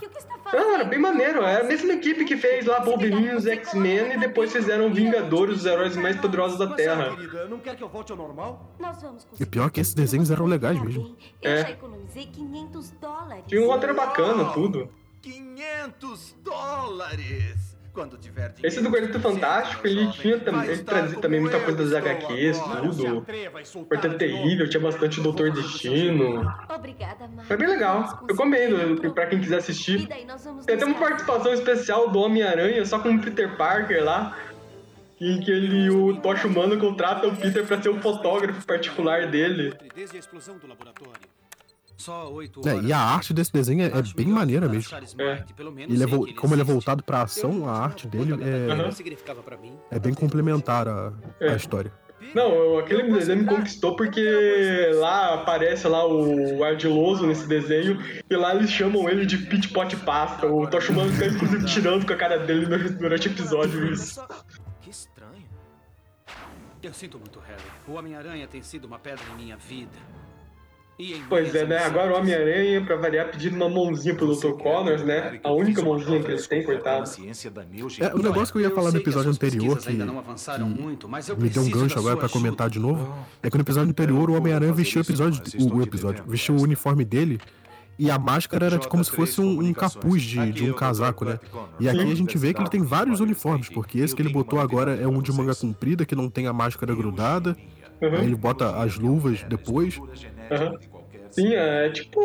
Não, 0.54 0.76
era 0.76 0.84
bem 0.84 1.00
maneiro, 1.00 1.42
era 1.44 1.64
a 1.64 1.68
mesma 1.68 1.94
equipe 1.94 2.24
que 2.26 2.38
fez 2.38 2.66
lá 2.66 2.80
Wolverine 2.80 3.28
e 3.30 3.36
os 3.36 3.48
X-Men 3.48 4.14
e 4.14 4.18
depois 4.20 4.52
fizeram 4.52 4.94
Vingadores, 4.94 5.58
os 5.58 5.66
heróis 5.66 5.96
mais 5.98 6.16
poderosos 6.18 6.60
da 6.60 6.68
Terra. 6.76 7.16
Querida, 7.16 7.46
não 7.48 7.60
quer 7.60 7.76
que 7.76 7.84
eu 7.84 7.90
volte 7.90 8.12
ao 8.12 8.18
normal? 8.18 8.72
Nós 8.80 9.02
vamos 9.02 9.26
E 9.40 9.46
pior 9.46 9.72
que 9.72 9.80
esses 9.82 9.94
desenhos 9.96 10.30
eram 10.30 10.46
legais 10.46 10.80
mesmo. 10.80 11.16
Eu 11.42 11.52
É. 11.52 11.62
já 11.64 11.70
economizei 11.72 12.28
500 12.28 12.92
dólares. 12.92 13.44
Tinha 13.48 13.62
um 13.62 13.68
roteiro 13.68 13.96
bacana, 13.96 14.46
tudo. 14.54 14.90
500 15.22 16.36
dólares. 16.44 17.73
Quando 17.94 18.18
tiver 18.18 18.50
dinheiro 18.50 18.68
Esse 18.68 18.82
do 18.82 18.90
Quarteto 18.90 19.20
Fantástico, 19.20 19.86
ele 19.86 20.12
tinha 20.14 20.40
também, 20.40 20.68
ele 20.68 20.84
trazia 20.84 21.20
também 21.20 21.40
muita 21.40 21.60
coisa 21.60 21.78
das 21.84 21.94
HQs, 21.94 22.60
tudo. 22.60 23.22
Quarteto 23.86 24.18
Terrível, 24.18 24.68
tinha 24.68 24.82
bastante 24.82 25.22
Doutor 25.22 25.52
Destino. 25.52 26.52
Obrigada. 26.68 27.30
Foi 27.44 27.56
bem 27.56 27.68
legal. 27.68 28.20
Eu 28.24 28.36
recomendo 28.36 29.14
pra 29.14 29.28
quem 29.28 29.40
quiser 29.40 29.58
assistir. 29.58 30.08
Tem 30.08 30.76
até 30.76 30.86
uma 30.86 31.00
participação 31.00 31.54
especial 31.54 32.10
do 32.10 32.20
Homem-Aranha, 32.20 32.84
só 32.84 32.98
com 32.98 33.10
o 33.10 33.22
Peter 33.22 33.56
Parker 33.56 34.04
lá. 34.04 34.36
Em 35.22 35.40
que 35.40 35.52
ele, 35.52 35.90
o 35.92 36.20
Tocha 36.20 36.48
Humano 36.48 36.78
contrata 36.80 37.28
o 37.28 37.36
Peter 37.38 37.66
pra 37.66 37.80
ser 37.80 37.90
o 37.90 38.02
fotógrafo 38.02 38.66
particular 38.66 39.28
dele. 39.28 39.74
Desde 39.96 40.18
a 40.18 40.20
explosão 40.20 40.58
do 40.58 40.68
laboratório. 40.68 41.14
Só 41.96 42.32
oito 42.34 42.62
É, 42.68 42.74
horas. 42.74 42.86
e 42.86 42.92
a 42.94 43.00
arte 43.00 43.34
desse 43.34 43.52
desenho 43.54 43.84
é, 43.84 43.86
é 43.88 44.02
bem 44.16 44.28
maneira 44.28 44.68
mesmo. 44.68 44.92
Ele 45.88 46.04
é 46.04 46.08
vo- 46.08 46.34
como 46.36 46.54
ele 46.54 46.62
é 46.62 46.66
voltado 46.66 47.04
pra 47.04 47.22
ação, 47.22 47.68
a 47.70 47.72
arte 47.78 48.08
dele 48.08 48.34
é, 48.44 48.92
significava 48.92 49.42
pra 49.44 49.56
mim. 49.58 49.74
é 49.92 50.00
bem 50.00 50.14
complementar 50.14 50.88
à 50.88 51.14
É. 51.40 51.50
à 51.52 51.56
história. 51.56 51.92
Não, 52.34 52.78
aquele 52.80 53.12
desenho 53.12 53.40
me 53.40 53.46
conquistou 53.46 53.96
porque 53.98 54.22
lá 54.96 55.34
aparece 55.36 55.88
lá 55.88 56.08
o 56.08 56.64
Ardiloso 56.64 57.28
nesse 57.28 57.46
desenho 57.48 58.00
e 58.30 58.36
lá 58.36 58.56
eles 58.56 58.72
chamam 58.72 59.08
ele 59.10 59.26
de 59.26 59.38
Pit 59.38 59.68
Pot 59.70 59.96
Pasta. 59.98 60.48
O 60.48 60.64
Humano 60.64 61.12
fica 61.12 61.28
inclusive 61.28 61.66
tirando 61.66 62.06
com 62.08 62.14
a 62.14 62.16
cara 62.16 62.38
dele 62.40 62.66
durante 62.92 63.28
o 63.28 63.32
episódio 63.32 63.92
isso. 63.94 64.26
Que 64.82 64.90
estranho. 64.90 65.44
Eu 66.82 66.94
sinto 66.94 67.20
muito, 67.20 67.40
Harry. 67.40 67.62
O 67.88 67.94
Homem-Aranha 67.94 68.48
tem 68.48 68.62
sido 68.64 68.86
uma 68.86 68.98
pedra 69.00 69.24
em 69.34 69.44
minha 69.44 69.58
vida. 69.58 69.92
E 71.00 71.22
Pois 71.28 71.54
é, 71.56 71.66
né? 71.66 71.80
Agora 71.80 72.14
o 72.14 72.18
Homem-Aranha, 72.18 72.86
pra 72.86 72.96
variar, 72.96 73.32
pedindo 73.32 73.56
uma 73.56 73.70
mãozinha 73.70 74.16
pro 74.16 74.34
Dr. 74.36 74.52
Connors, 74.52 75.04
né? 75.04 75.40
A 75.44 75.52
única 75.52 75.82
mãozinha 75.82 76.22
que 76.22 76.32
eles 76.32 76.48
têm, 76.48 76.64
coitado. 76.64 77.10
É, 78.00 78.14
o 78.14 78.22
negócio 78.22 78.54
que 78.54 78.60
eu 78.60 78.62
ia 78.62 78.72
falar 78.72 78.92
no 78.92 78.98
episódio 78.98 79.32
anterior, 79.32 79.78
que, 79.78 79.96
que 79.96 80.64
muito, 80.64 81.10
mas 81.10 81.28
eu 81.28 81.38
me 81.38 81.50
deu 81.50 81.64
um 81.64 81.70
gancho 81.70 81.98
agora 81.98 82.18
pra 82.18 82.30
comentar 82.30 82.70
de 82.70 82.80
novo, 82.80 83.14
é 83.42 83.50
que 83.50 83.58
no 83.58 83.64
episódio 83.64 83.90
anterior 83.90 84.30
o 84.30 84.34
Homem-Aranha 84.36 84.74
vestiu 84.74 85.02
o 85.02 85.04
episódio, 85.04 85.42
o, 85.60 85.78
o 85.78 85.82
episódio, 85.82 86.24
vestiu 86.28 86.56
o 86.56 86.62
uniforme 86.62 87.04
dele 87.04 87.40
e 87.98 88.10
a 88.10 88.18
máscara 88.18 88.66
era 88.66 88.80
como 88.80 89.04
se 89.04 89.12
fosse 89.12 89.40
um, 89.40 89.60
um 89.60 89.74
capuz 89.74 90.22
de, 90.22 90.52
de 90.52 90.70
um 90.70 90.74
casaco, 90.74 91.26
né? 91.26 91.40
E 91.80 91.88
aqui 91.88 92.02
a 92.02 92.16
gente 92.16 92.38
vê 92.38 92.54
que 92.54 92.62
ele 92.62 92.70
tem 92.70 92.82
vários 92.82 93.20
uniformes, 93.20 93.70
porque 93.70 94.00
esse 94.00 94.16
que 94.16 94.22
ele 94.22 94.30
botou 94.30 94.60
agora 94.60 94.96
é 94.96 95.08
um 95.08 95.22
de 95.22 95.32
manga 95.32 95.56
comprida, 95.56 96.06
que 96.06 96.16
não 96.16 96.30
tem 96.30 96.48
a 96.48 96.54
máscara 96.54 96.94
grudada, 96.96 97.56
aí 98.02 98.26
ele 98.26 98.36
bota 98.36 98.76
as 98.78 98.98
luvas 98.98 99.44
depois. 99.44 100.00
Aham. 100.52 100.72
Sim, 101.32 101.54
é 101.56 101.92
tipo 101.92 102.20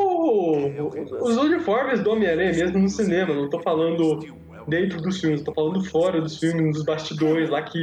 os 1.21 1.37
uniformes 1.39 2.03
do 2.03 2.11
Homem-Aranha 2.13 2.53
mesmo 2.55 2.79
no 2.79 2.89
cinema, 2.89 3.35
não 3.35 3.49
tô 3.49 3.61
falando 3.63 4.21
dentro 4.67 5.01
dos 5.01 5.21
filmes, 5.21 5.43
tô 5.45 5.53
falando 5.55 5.83
fora 5.85 6.21
dos 6.21 6.39
filmes, 6.39 6.77
nos 6.77 6.85
bastidores 6.85 7.51
lá 7.51 7.63
que 7.63 7.79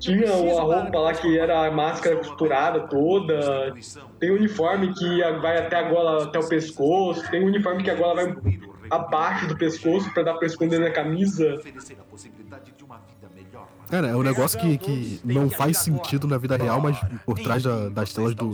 tinha 0.00 0.30
a 0.32 0.62
roupa 0.62 0.98
lá 1.00 1.14
que 1.16 1.38
era 1.38 1.66
a 1.66 1.70
máscara 1.70 2.18
costurada 2.18 2.88
toda, 2.88 3.74
tem 4.20 4.30
uniforme 4.32 4.92
que 4.94 5.20
vai 5.40 5.58
até 5.58 5.76
a 5.76 5.88
gola, 5.90 6.24
até 6.26 6.38
o 6.38 6.48
pescoço, 6.48 7.28
tem 7.30 7.44
uniforme 7.44 7.82
que 7.84 7.90
a 7.90 7.94
gola 7.96 8.14
vai 8.24 8.34
abaixo 8.90 9.46
do 9.48 9.56
pescoço 9.58 10.12
pra 10.12 10.22
dar 10.24 10.34
pra 10.36 10.46
esconder 10.46 10.80
na 10.80 10.92
camisa. 10.92 11.62
Cara, 13.90 14.08
é 14.08 14.16
um 14.16 14.22
negócio 14.22 14.58
que, 14.58 14.76
que 14.78 15.20
não 15.24 15.48
faz 15.48 15.78
sentido 15.78 16.26
na 16.26 16.36
vida 16.38 16.56
real, 16.56 16.80
mas 16.80 16.98
por 17.24 17.38
trás 17.38 17.62
da- 17.62 17.88
das 17.88 18.12
telas 18.12 18.34
do, 18.34 18.48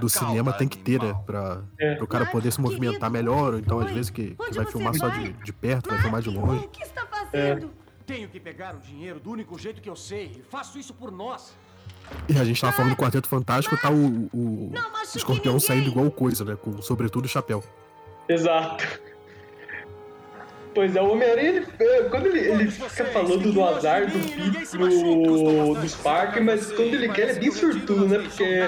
do 0.00 0.08
cinema 0.08 0.52
tem 0.52 0.68
que 0.68 0.76
ter, 0.78 1.02
né? 1.02 1.14
Pra, 1.24 1.62
É. 1.80 1.98
o 2.02 2.06
cara 2.06 2.26
poder 2.26 2.52
se 2.52 2.60
movimentar 2.60 3.10
melhor, 3.10 3.54
ou 3.54 3.58
então 3.58 3.78
às 3.80 3.90
vezes 3.90 4.10
que, 4.10 4.34
que 4.34 4.54
vai 4.54 4.66
filmar 4.66 4.94
só 4.94 5.08
de, 5.08 5.32
de 5.32 5.52
perto, 5.52 5.88
vai 5.90 5.98
filmar 6.00 6.20
de 6.22 6.30
longe. 6.30 6.64
O 6.64 6.68
que 6.68 6.82
está 6.82 7.02
É. 7.02 7.06
fazendo? 7.54 7.70
Tenho 8.06 8.28
que 8.28 8.38
pegar 8.38 8.74
o 8.74 8.78
dinheiro 8.78 9.18
do 9.18 9.30
único 9.30 9.58
jeito 9.58 9.80
que 9.80 9.88
eu 9.90 9.96
sei. 9.96 10.26
E 10.38 10.42
faço 10.50 10.78
isso 10.78 10.94
por 10.94 11.10
nós. 11.10 11.54
E 12.28 12.38
a 12.38 12.44
gente 12.44 12.60
tava 12.60 12.72
falando 12.72 12.90
do 12.92 12.96
Quarteto 12.96 13.26
Fantástico, 13.28 13.76
tá 13.80 13.90
o, 13.90 14.28
o, 14.32 14.70
o 14.70 14.72
escorpião 15.16 15.58
saindo 15.58 15.88
igual 15.88 16.08
coisa, 16.10 16.44
né? 16.44 16.54
Com 16.56 16.80
sobretudo 16.80 17.24
e 17.26 17.28
chapéu. 17.28 17.64
Exato. 18.28 18.84
Pois 20.76 20.94
é, 20.94 21.00
o 21.00 21.10
Homem-Aranha, 21.10 21.48
ele, 21.48 21.66
é, 21.80 22.02
quando 22.02 22.26
ele, 22.26 22.38
ele 22.38 22.70
fica 22.70 23.06
falando 23.06 23.50
do 23.50 23.64
azar 23.64 24.06
do 24.06 24.12
Peter, 24.12 24.78
do, 24.78 25.74
do 25.74 25.88
Spark, 25.88 26.38
mas 26.42 26.70
quando 26.70 26.92
ele 26.92 27.08
quer, 27.08 27.30
ele 27.30 27.30
é 27.30 27.40
bem 27.40 27.50
sortudo, 27.50 28.06
né? 28.06 28.18
Porque 28.18 28.60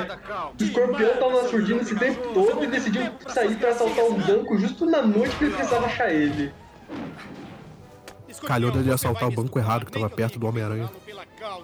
o 0.59 0.65
escorpião 0.65 1.17
tava 1.19 1.43
na 1.43 1.49
surdina 1.51 1.83
esse 1.83 1.95
tempo 1.95 2.33
todo 2.33 2.65
e 2.65 2.67
decidiu 2.67 3.03
sair 3.27 3.55
pra 3.57 3.73
assaltar 3.73 4.07
um 4.07 4.15
banco 4.15 4.57
justo 4.57 4.87
na 4.87 5.03
noite 5.03 5.37
que 5.37 5.45
ele 5.45 5.55
precisava 5.55 5.85
achar 5.85 6.11
ele. 6.11 6.51
Calhou 8.47 8.71
dele 8.71 8.91
assaltar 8.91 9.29
o 9.29 9.33
banco 9.33 9.59
errado 9.59 9.85
que 9.85 9.93
tava 9.93 10.09
perto 10.09 10.39
do 10.39 10.47
Homem-Aranha. 10.47 10.91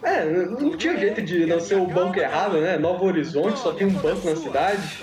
É, 0.02 0.26
não 0.26 0.76
tinha 0.76 0.98
jeito 0.98 1.22
de 1.22 1.46
não 1.46 1.58
ser 1.58 1.76
o 1.76 1.86
banco 1.86 2.18
errado, 2.18 2.60
né? 2.60 2.76
Novo 2.76 3.06
Horizonte, 3.06 3.58
só 3.58 3.72
tem 3.72 3.86
um 3.86 3.94
banco 3.94 4.28
na 4.28 4.36
cidade. 4.36 5.02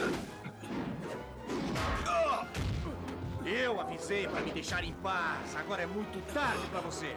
Avisei 4.11 4.27
pra 4.27 4.41
me 4.41 4.51
deixar 4.51 4.83
em 4.83 4.91
paz. 4.95 5.55
Agora 5.55 5.83
é 5.83 5.85
muito 5.85 6.19
tarde 6.33 6.67
pra 6.69 6.81
você. 6.81 7.15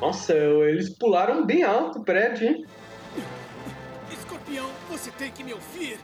Nossa, 0.00 0.34
eles 0.34 0.90
pularam 0.90 1.46
bem 1.46 1.62
alto 1.62 2.00
o 2.00 2.04
prédio, 2.04 2.46
hein? 2.46 2.66
Escorpião, 4.12 4.68
você 4.90 5.10
tem 5.12 5.30
que 5.32 5.42
me 5.42 5.54
ouvir. 5.54 5.98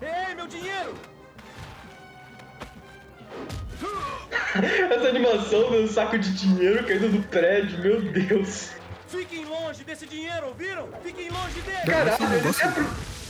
Ei, 0.00 0.34
meu 0.36 0.46
dinheiro! 0.46 0.94
Essa 4.94 5.08
animação 5.08 5.68
do 5.70 5.88
saco 5.88 6.16
de 6.16 6.32
dinheiro 6.34 6.86
caindo 6.86 7.10
do 7.10 7.26
prédio, 7.28 7.78
meu 7.80 8.00
Deus. 8.02 8.70
Fiquem 9.08 9.44
longe 9.44 9.82
desse 9.82 10.06
dinheiro, 10.06 10.46
ouviram? 10.46 10.88
Fiquem 11.02 11.28
longe 11.28 11.60
dele! 11.62 11.86
Caralho, 11.86 12.34
ele 12.34 12.52
se 12.52 12.62
apro... 12.62 12.84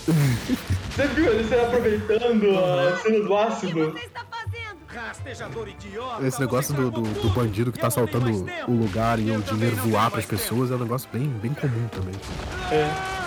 Você 0.07 1.07
viu 1.09 1.33
ele 1.33 1.49
se 1.49 1.55
aproveitando 1.55 2.59
a 2.59 2.97
cena 2.97 3.21
do 3.21 3.37
ácido? 3.37 3.95
Rastejador 4.87 5.69
idiota! 5.69 6.27
Esse 6.27 6.41
negócio 6.41 6.75
do, 6.75 6.91
do, 6.91 7.03
do 7.03 7.31
bandido 7.31 7.71
que 7.71 7.79
tá 7.79 7.87
assaltando 7.87 8.29
o 8.67 8.73
lugar 8.73 9.19
e 9.21 9.31
o 9.31 9.41
dinheiro 9.41 9.77
voar 9.77 10.11
pras 10.11 10.27
pessoas 10.27 10.71
é 10.71 10.75
um 10.75 10.79
negócio 10.79 11.09
bem, 11.13 11.29
bem 11.29 11.55
comum 11.55 11.87
também. 11.89 12.15
É. 12.73 13.21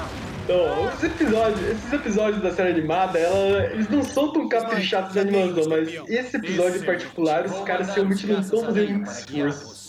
Então, 0.44 0.94
os 0.94 1.02
episódios, 1.02 1.62
esses 1.70 1.94
episódios 1.94 2.44
da 2.44 2.52
série 2.52 2.72
animada, 2.72 3.18
ela, 3.18 3.66
eles 3.68 3.88
não 3.90 4.04
são 4.04 4.34
tão 4.34 4.50
caprichados 4.50 5.16
animação, 5.16 5.70
mas 5.70 5.88
esse 6.10 6.36
episódio 6.36 6.82
em 6.82 6.86
particular, 6.86 7.46
os 7.46 7.62
caras 7.62 7.96
realmente 7.96 8.28
não 8.28 8.42
estão 8.42 8.66
fazendo 8.66 8.90
muito 8.90 9.10
esforço. 9.10 9.83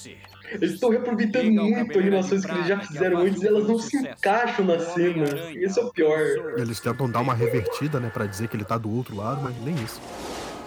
Eles 0.55 0.75
estão 0.75 0.91
reaproveitando 0.91 1.51
muito 1.51 1.99
animações 1.99 2.45
que 2.45 2.53
eles 2.53 2.67
já 2.67 2.79
fizeram 2.81 3.19
antes 3.19 3.43
e 3.43 3.47
elas 3.47 3.67
não 3.67 3.79
se 3.79 3.97
encaixam 3.97 4.65
na 4.65 4.79
cena. 4.79 5.25
Esse 5.55 5.81
é 5.81 5.83
o 5.83 5.91
pior. 5.91 6.21
Eles 6.57 6.81
tentam 6.81 7.11
dar 7.11 7.21
uma 7.21 7.35
revertida, 7.35 8.01
né, 8.01 8.11
pra 8.13 8.27
dizer 8.27 8.49
que 8.49 8.57
ele 8.57 8.65
tá 8.65 8.79
do 8.79 8.95
outro 8.95 9.17
lado, 9.17 9.43
mas 9.43 9.55
nem 9.63 9.75
isso. 9.75 10.01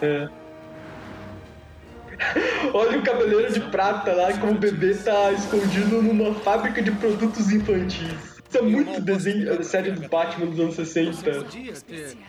É. 0.02 0.28
Olha 2.74 2.98
o 2.98 3.02
Cavaleiro 3.02 3.52
de 3.52 3.60
Prata 3.70 4.12
lá, 4.12 4.32
como 4.38 4.52
o 4.52 4.58
bebê 4.58 4.94
tá 4.94 5.32
escondido 5.32 6.02
numa 6.02 6.34
fábrica 6.34 6.82
de 6.82 6.90
produtos 6.92 7.50
infantis. 7.50 8.38
Isso 8.48 8.58
é 8.58 8.62
muito 8.62 9.00
desenho, 9.00 9.62
série 9.62 9.92
do 9.92 10.08
Batman 10.08 10.46
dos 10.46 10.58
anos 10.58 10.74
60. 10.74 11.30
Especial. 11.70 12.22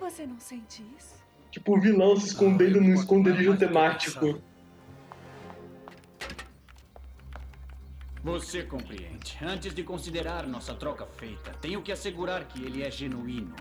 Você 0.00 0.26
não 0.26 0.38
sente 0.38 0.82
isso? 0.98 1.14
Tipo 1.50 1.76
o 1.76 1.80
vilão 1.80 2.16
se 2.16 2.28
escondendo 2.28 2.80
num 2.80 2.94
esconderijo 2.94 3.56
temático. 3.56 4.40
Você 8.24 8.62
compreende. 8.62 9.36
Antes 9.42 9.74
de 9.74 9.82
considerar 9.82 10.46
nossa 10.46 10.72
troca 10.74 11.04
feita, 11.18 11.52
tenho 11.60 11.82
que 11.82 11.92
assegurar 11.92 12.44
que 12.46 12.64
ele 12.64 12.82
é 12.82 12.90
genuíno. 12.90 13.54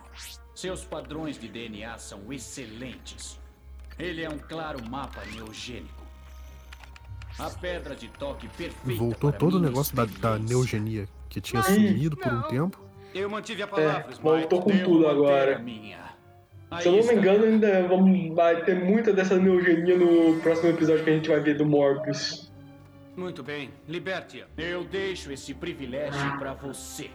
Seus 0.56 0.86
padrões 0.86 1.38
de 1.38 1.50
DNA 1.50 1.98
são 1.98 2.32
excelentes. 2.32 3.38
Ele 4.00 4.24
é 4.24 4.30
um 4.30 4.38
claro 4.38 4.80
mapa 4.90 5.22
neogênico. 5.34 6.02
A 7.38 7.50
pedra 7.50 7.94
de 7.96 8.08
toque 8.08 8.48
perfeita. 8.48 9.00
Voltou 9.00 9.32
para 9.32 9.40
todo 9.40 9.56
o 9.56 9.60
negócio 9.60 9.94
da, 9.96 10.06
da 10.06 10.40
neogenia, 10.40 11.08
que 11.28 11.42
tinha 11.42 11.62
sumido 11.62 12.16
por 12.16 12.32
um 12.32 12.42
tempo. 12.44 12.80
Eu 13.14 13.30
mantive 13.30 13.64
a 13.64 13.66
É, 13.66 13.70
palavra, 13.70 14.12
Smite. 14.14 14.22
voltou 14.22 14.62
com 14.62 14.78
tudo 14.84 15.08
agora. 15.08 15.58
a 15.58 15.60
minha. 15.60 16.02
Se 16.82 16.88
eu 16.88 16.94
não 16.98 17.06
me 17.06 17.14
engano, 17.14 17.44
ainda 17.46 17.88
vamos, 17.88 18.34
vai 18.34 18.64
ter 18.64 18.76
muita 18.84 19.12
dessa 19.14 19.38
neogenia 19.38 19.96
no 19.98 20.40
próximo 20.40 20.70
episódio 20.70 21.04
que 21.04 21.10
a 21.10 21.14
gente 21.14 21.30
vai 21.30 21.40
ver 21.40 21.56
do 21.58 21.66
Morbius. 21.66 22.43
Muito 23.16 23.44
bem, 23.44 23.72
liberte-a. 23.88 24.48
Eu 24.58 24.84
deixo 24.84 25.32
esse 25.32 25.54
privilégio 25.54 26.38
pra 26.40 26.54
você. 26.54 27.12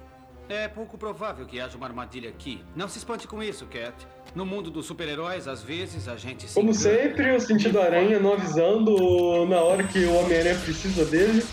É 0.48 0.66
pouco 0.66 0.96
provável 0.96 1.44
que 1.44 1.60
haja 1.60 1.76
uma 1.76 1.86
armadilha 1.86 2.30
aqui. 2.30 2.64
Não 2.74 2.88
se 2.88 2.98
espante 2.98 3.26
com 3.28 3.42
isso, 3.42 3.66
Cat. 3.66 3.94
No 4.34 4.46
mundo 4.46 4.70
dos 4.70 4.86
super-heróis, 4.86 5.46
às 5.46 5.62
vezes 5.62 6.08
a 6.08 6.16
gente 6.16 6.48
se. 6.48 6.54
Como 6.54 6.70
engana. 6.70 6.80
sempre, 6.80 7.36
o 7.36 7.40
sentido 7.40 7.80
aranha 7.80 8.18
não 8.18 8.32
avisando 8.34 9.44
na 9.46 9.60
hora 9.60 9.84
que 9.84 10.04
o 10.04 10.14
Homem-Aranha 10.14 10.58
precisa 10.60 11.04
dele. 11.04 11.44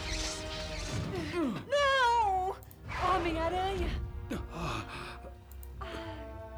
Não! 1.68 2.56
Homem-Aranha! 3.16 3.90
Ah, 4.54 4.86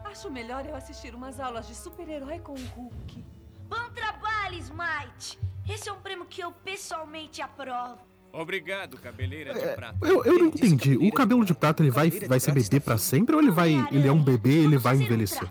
acho 0.06 0.30
melhor 0.30 0.66
eu 0.68 0.76
assistir 0.76 1.16
umas 1.16 1.40
aulas 1.40 1.68
de 1.68 1.74
super-herói 1.74 2.40
com 2.40 2.54
o 2.54 2.66
Hulk. 2.76 3.26
Bom 3.68 3.90
trabalho, 3.96 4.58
Smite. 4.58 5.40
Esse 5.70 5.90
é 5.90 5.94
um 5.94 5.98
prêmio 5.98 6.26
que 6.26 6.42
eu 6.42 6.52
pessoalmente 6.52 7.42
aprovo. 7.42 7.98
Obrigado, 8.32 8.98
cabeleira 8.98 9.54
de 9.54 9.68
prata. 9.76 9.98
Eu, 10.02 10.24
eu 10.24 10.38
não 10.38 10.48
entendi. 10.48 10.96
O 10.98 11.12
cabelo 11.12 11.44
de 11.44 11.54
prata 11.54 11.82
ele 11.82 11.92
vai, 11.92 12.10
vai 12.10 12.40
ser 12.40 12.52
bebê 12.52 12.80
pra 12.80 12.98
sempre 12.98 13.36
ou 13.36 13.42
ele 13.42 13.52
vai. 13.52 13.72
Ele 13.92 14.08
é 14.08 14.12
um 14.12 14.22
bebê 14.22 14.62
e 14.62 14.66
ele 14.66 14.78
vai 14.78 14.96
envelhecer? 14.96 15.48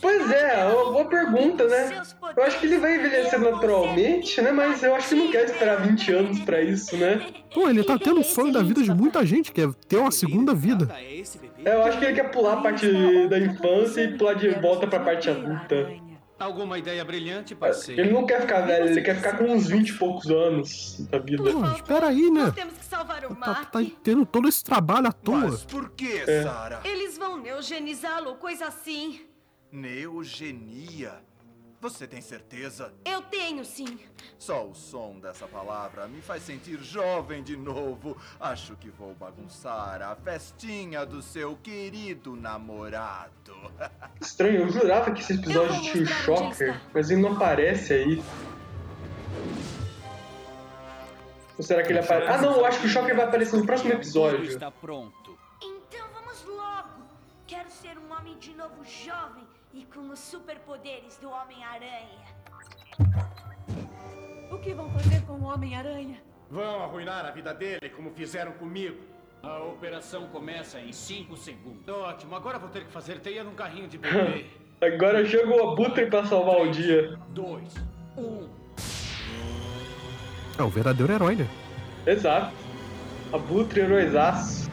Pois 0.00 0.30
é, 0.30 0.64
uma 0.64 0.92
boa 0.92 1.04
pergunta, 1.04 1.66
né? 1.66 2.02
Eu 2.36 2.42
acho 2.42 2.58
que 2.58 2.66
ele 2.66 2.78
vai 2.78 2.96
envelhecer 2.96 3.38
naturalmente, 3.38 4.40
né? 4.42 4.50
Mas 4.52 4.82
eu 4.82 4.94
acho 4.94 5.08
que 5.08 5.14
não 5.14 5.30
quer 5.30 5.44
esperar 5.44 5.80
20 5.86 6.12
anos 6.12 6.40
pra 6.40 6.60
isso, 6.60 6.96
né? 6.96 7.26
Pô, 7.52 7.68
ele 7.68 7.84
tá 7.84 7.98
tendo 7.98 8.20
o 8.20 8.24
sonho 8.24 8.52
da 8.52 8.62
vida 8.62 8.82
de 8.82 8.92
muita 8.92 9.24
gente, 9.24 9.52
que 9.52 9.62
é 9.62 9.68
ter 9.88 9.96
uma 9.96 10.10
segunda 10.10 10.54
vida. 10.54 10.94
É, 11.64 11.74
eu 11.74 11.84
acho 11.84 11.98
que 11.98 12.04
ele 12.04 12.14
quer 12.14 12.30
pular 12.30 12.54
a 12.54 12.62
parte 12.62 12.86
da 13.28 13.38
infância 13.38 14.02
e 14.02 14.18
pular 14.18 14.34
de 14.34 14.48
volta 14.60 14.86
pra 14.86 15.00
parte 15.00 15.30
adulta. 15.30 15.88
Alguma 16.38 16.78
ideia 16.78 17.04
brilhante, 17.04 17.54
parceiro? 17.54 18.00
Ele 18.02 18.12
não 18.12 18.26
quer 18.26 18.40
ficar 18.40 18.62
velho, 18.62 18.88
ele 18.88 19.00
quer 19.02 19.16
ficar 19.16 19.38
com 19.38 19.44
uns 19.44 19.68
20 19.68 19.88
e 19.88 19.92
poucos 19.98 20.28
anos 20.30 20.96
da 21.08 21.18
vida. 21.18 21.42
Pô, 21.44 21.64
espera 21.72 22.08
aí, 22.08 22.28
né? 22.30 22.50
Temos 22.54 22.74
que 22.76 22.84
salvar 22.84 23.24
o 23.24 23.28
Tá, 23.28 23.34
Mark. 23.46 23.70
tá 23.70 23.80
tendo 24.02 24.26
todo 24.26 24.48
esse 24.48 24.62
trabalho 24.64 25.06
à 25.06 25.12
toa. 25.12 25.56
Por 25.70 25.90
que, 25.90 26.18
É. 26.26 26.42
Sarah? 26.42 26.80
Eles 26.84 27.16
vão 27.16 27.36
neugenizá-lo, 27.40 28.34
coisa 28.34 28.66
assim. 28.66 29.20
Neogenia? 29.70 31.12
Você 31.84 32.06
tem 32.06 32.22
certeza? 32.22 32.94
Eu 33.04 33.20
tenho 33.20 33.62
sim. 33.62 33.98
Só 34.38 34.66
o 34.66 34.74
som 34.74 35.20
dessa 35.20 35.46
palavra 35.46 36.08
me 36.08 36.22
faz 36.22 36.42
sentir 36.42 36.82
jovem 36.82 37.42
de 37.42 37.58
novo. 37.58 38.16
Acho 38.40 38.74
que 38.76 38.88
vou 38.88 39.14
bagunçar 39.14 40.00
a 40.00 40.16
festinha 40.16 41.04
do 41.04 41.20
seu 41.20 41.56
querido 41.56 42.34
namorado. 42.36 43.54
Estranho, 44.18 44.62
eu 44.62 44.70
jurava 44.70 45.12
que 45.12 45.20
esse 45.20 45.34
episódio 45.34 45.78
tinha 45.82 46.04
o 46.04 46.06
Shocker, 46.06 46.80
mas 46.94 47.10
ele 47.10 47.20
não 47.20 47.32
aparece 47.32 47.92
aí. 47.92 48.22
Ou 51.58 51.62
será 51.62 51.82
que 51.82 51.92
ele 51.92 51.98
aparece? 51.98 52.32
Ah, 52.32 52.38
não, 52.40 52.56
eu 52.56 52.64
acho 52.64 52.80
que 52.80 52.86
o 52.86 52.88
Shocker 52.88 53.14
vai 53.14 53.26
aparecer 53.26 53.58
no 53.58 53.66
próximo 53.66 53.92
episódio. 53.92 54.44
Está 54.44 54.70
pronto. 54.70 55.38
Então 55.62 56.08
vamos 56.14 56.42
logo. 56.44 57.04
Quero 57.46 57.70
ser 57.70 57.98
um 57.98 58.10
homem 58.10 58.38
de 58.38 58.54
novo 58.54 58.82
jovem 58.84 59.43
com 59.94 60.10
os 60.10 60.18
superpoderes 60.18 61.16
do 61.18 61.30
Homem-Aranha. 61.30 62.24
O 64.50 64.58
que 64.58 64.74
vão 64.74 64.90
fazer 64.90 65.22
com 65.22 65.34
o 65.34 65.44
Homem-Aranha? 65.44 66.20
Vão 66.50 66.82
arruinar 66.82 67.24
a 67.24 67.30
vida 67.30 67.54
dele 67.54 67.88
como 67.94 68.10
fizeram 68.10 68.52
comigo. 68.52 68.96
A 69.42 69.58
operação 69.62 70.26
começa 70.28 70.80
em 70.80 70.92
5 70.92 71.36
segundos. 71.36 71.88
Ótimo, 71.88 72.34
agora 72.34 72.58
vou 72.58 72.68
ter 72.68 72.84
que 72.84 72.90
fazer 72.90 73.20
teia 73.20 73.44
num 73.44 73.54
carrinho 73.54 73.86
de 73.86 73.96
bebê. 73.98 74.46
Agora 74.80 75.24
chega 75.24 75.48
o 75.48 75.70
Abutre 75.70 76.06
pra 76.06 76.24
salvar 76.26 76.60
o 76.60 76.70
dia. 76.70 77.16
2, 77.28 77.74
1. 78.16 78.48
É 80.58 80.62
o 80.62 80.68
verdadeiro 80.68 81.12
herói, 81.12 81.36
né? 81.36 81.48
Exato. 82.06 82.52
Abutre 83.32 83.80
heróizaço. 83.80 84.63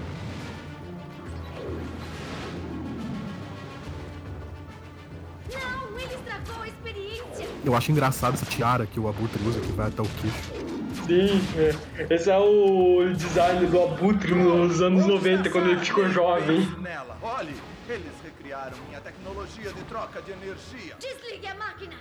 Eu 7.64 7.76
acho 7.76 7.92
engraçado 7.92 8.34
essa 8.34 8.46
tiara 8.46 8.86
que 8.86 9.00
o 9.00 9.08
Abutre 9.08 9.42
usa, 9.44 9.60
que 9.60 9.72
vai 9.72 9.88
até 9.88 10.02
o 10.02 10.06
queixo. 10.06 10.72
Sim, 11.06 11.42
é. 11.58 12.14
esse 12.14 12.30
é 12.30 12.38
o 12.38 13.14
design 13.14 13.68
do 13.68 13.84
Abutre 13.84 14.34
nos 14.34 14.82
anos 14.82 15.06
90, 15.06 15.50
quando 15.50 15.70
ele 15.70 15.80
ficou 15.80 16.10
jovem. 16.10 16.68
Nela, 16.80 17.18
olhe, 17.22 17.54
eles 17.88 18.14
recriaram 18.24 18.78
minha 18.88 19.00
tecnologia 19.00 19.72
de 19.72 19.84
troca 19.84 20.22
de 20.22 20.32
energia. 20.32 20.96
Desligue 21.00 21.48
a 21.48 21.56
máquina! 21.56 21.94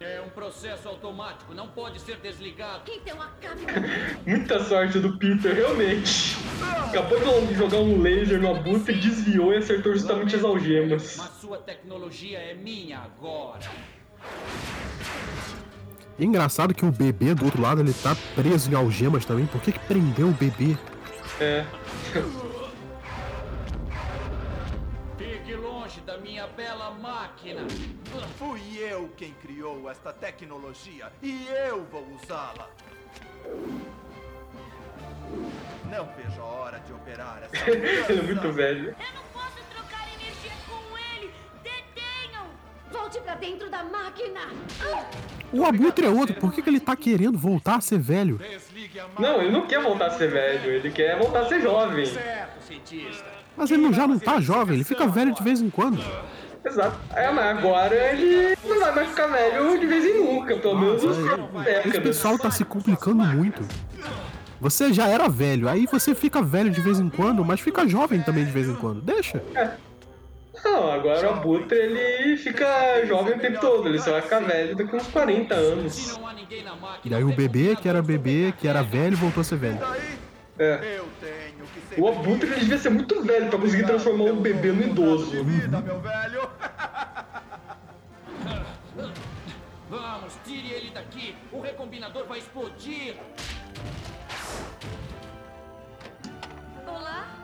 É 0.00 0.20
um 0.20 0.28
processo 0.28 0.88
automático, 0.88 1.54
não 1.54 1.68
pode 1.68 2.00
ser 2.00 2.16
desligado. 2.16 2.82
Então 2.90 3.22
acabe 3.22 3.62
Muita 4.26 4.62
sorte 4.64 4.98
do 4.98 5.16
Peter, 5.16 5.54
realmente. 5.54 6.36
Acabou 6.88 7.18
de 7.46 7.54
jogar 7.54 7.78
um 7.78 8.02
laser 8.02 8.40
no 8.40 8.50
Abutre, 8.50 8.94
desviou 8.94 9.52
e 9.52 9.58
acertou 9.58 9.92
justamente 9.92 10.34
as 10.34 10.42
algemas. 10.42 11.16
Mas 11.16 11.30
sua 11.40 11.58
tecnologia 11.58 12.38
é 12.38 12.54
minha 12.54 12.98
agora. 12.98 13.60
E 16.18 16.24
engraçado 16.24 16.72
que 16.72 16.84
o 16.84 16.92
bebê 16.92 17.34
do 17.34 17.44
outro 17.44 17.60
lado 17.60 17.80
ele 17.80 17.92
tá 17.92 18.16
preso 18.34 18.70
em 18.70 18.74
algemas 18.74 19.24
também. 19.24 19.46
Por 19.46 19.60
que, 19.60 19.72
que 19.72 19.78
prendeu 19.80 20.28
o 20.28 20.32
bebê? 20.32 20.76
É. 21.40 21.64
Fique 25.18 25.54
longe 25.54 26.00
da 26.02 26.16
minha 26.18 26.46
bela 26.46 26.92
máquina. 26.92 27.62
Fui 28.38 28.60
eu 28.78 29.10
quem 29.16 29.32
criou 29.42 29.90
esta 29.90 30.12
tecnologia 30.12 31.10
e 31.20 31.46
eu 31.68 31.84
vou 31.90 32.06
usá-la. 32.22 32.70
Não 35.90 36.08
vejo 36.16 36.40
a 36.40 36.44
hora 36.44 36.78
de 36.80 36.92
operar 36.92 37.42
essa. 37.42 37.70
ele 37.70 38.20
é 38.20 38.22
muito 38.22 38.52
velho. 38.52 38.88
Eu 38.90 39.14
não 39.14 39.33
Volte 42.94 43.20
pra 43.22 43.34
dentro 43.34 43.68
da 43.68 43.82
máquina! 43.82 44.40
O 45.52 45.64
Abutre 45.64 46.06
é 46.06 46.08
outro. 46.08 46.34
Por 46.36 46.52
que, 46.52 46.62
que 46.62 46.70
ele 46.70 46.78
tá 46.78 46.94
querendo 46.94 47.36
voltar 47.36 47.74
a 47.76 47.80
ser 47.80 47.98
velho? 47.98 48.40
Não, 49.18 49.42
ele 49.42 49.50
não 49.50 49.66
quer 49.66 49.82
voltar 49.82 50.06
a 50.06 50.10
ser 50.10 50.30
velho, 50.30 50.70
ele 50.70 50.90
quer 50.92 51.18
voltar 51.18 51.40
a 51.40 51.48
ser 51.48 51.60
jovem. 51.60 52.06
Certo, 52.06 52.62
cientista. 52.64 53.24
Mas 53.56 53.70
ele 53.72 53.82
não- 53.82 53.92
já 53.92 54.06
não 54.06 54.16
tá 54.18 54.40
jovem, 54.40 54.76
ele 54.76 54.84
fica 54.84 55.08
velho 55.08 55.34
de 55.34 55.42
vez 55.42 55.60
em 55.60 55.70
quando. 55.70 56.00
Exato. 56.64 56.96
É, 57.14 57.30
mas 57.32 57.58
agora 57.58 57.94
ele 58.12 58.56
não 58.64 58.78
vai 58.78 58.94
mais 58.94 59.08
ficar 59.08 59.26
velho 59.26 59.78
de 59.80 59.86
vez 59.86 60.04
em 60.04 60.24
nunca, 60.24 60.56
pelo 60.56 60.78
menos 60.78 61.02
uns 61.02 61.16
Esse 61.84 62.00
pessoal 62.00 62.38
tá 62.38 62.50
se 62.52 62.64
complicando 62.64 63.24
muito. 63.24 63.60
Você 64.60 64.92
já 64.92 65.08
era 65.08 65.28
velho, 65.28 65.68
aí 65.68 65.84
você 65.86 66.14
fica 66.14 66.40
velho 66.40 66.70
de 66.70 66.80
vez 66.80 67.00
em 67.00 67.10
quando, 67.10 67.44
mas 67.44 67.58
fica 67.60 67.86
jovem 67.88 68.22
também 68.22 68.44
de 68.44 68.52
vez 68.52 68.68
em 68.68 68.74
quando. 68.76 69.02
Deixa. 69.02 69.42
Não, 70.64 70.90
agora 70.90 71.30
o 71.30 71.34
Abutre 71.34 71.76
ele 71.78 72.36
fica 72.38 73.04
jovem 73.06 73.34
o 73.34 73.38
tempo 73.38 73.60
todo, 73.60 73.86
ele 73.86 73.98
só 73.98 74.12
vai 74.12 74.22
ficar 74.22 74.40
velho 74.40 74.74
daqui 74.74 74.96
uns 74.96 75.06
40 75.08 75.54
anos. 75.54 76.18
E 77.04 77.14
aí 77.14 77.22
o 77.22 77.34
bebê, 77.34 77.76
que 77.76 77.88
era 77.88 78.00
bebê, 78.00 78.54
que 78.58 78.66
era 78.66 78.82
velho, 78.82 79.16
voltou 79.16 79.42
a 79.42 79.44
ser 79.44 79.56
velho. 79.56 79.78
É. 80.58 81.00
O 81.98 82.08
Abutre 82.08 82.48
ele 82.48 82.60
devia 82.60 82.78
ser 82.78 82.90
muito 82.90 83.22
velho 83.22 83.48
pra 83.50 83.58
conseguir 83.58 83.84
transformar 83.84 84.24
um 84.24 84.40
bebê 84.40 84.72
no 84.72 84.82
idoso. 84.82 85.30
velho. 85.30 86.50
Vamos, 89.90 90.38
tire 90.44 90.72
ele 90.72 90.90
daqui. 90.90 91.36
O 91.52 91.60
recombinador 91.60 92.24
vai 92.26 92.38
explodir. 92.38 93.16
Olá? 96.86 97.43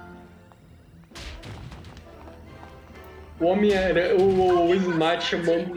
O 3.40 3.46
homem 3.46 3.72
era. 3.72 4.14
O, 4.16 4.68
o 4.68 4.74
Smite 4.74 5.22
chamando 5.24 5.72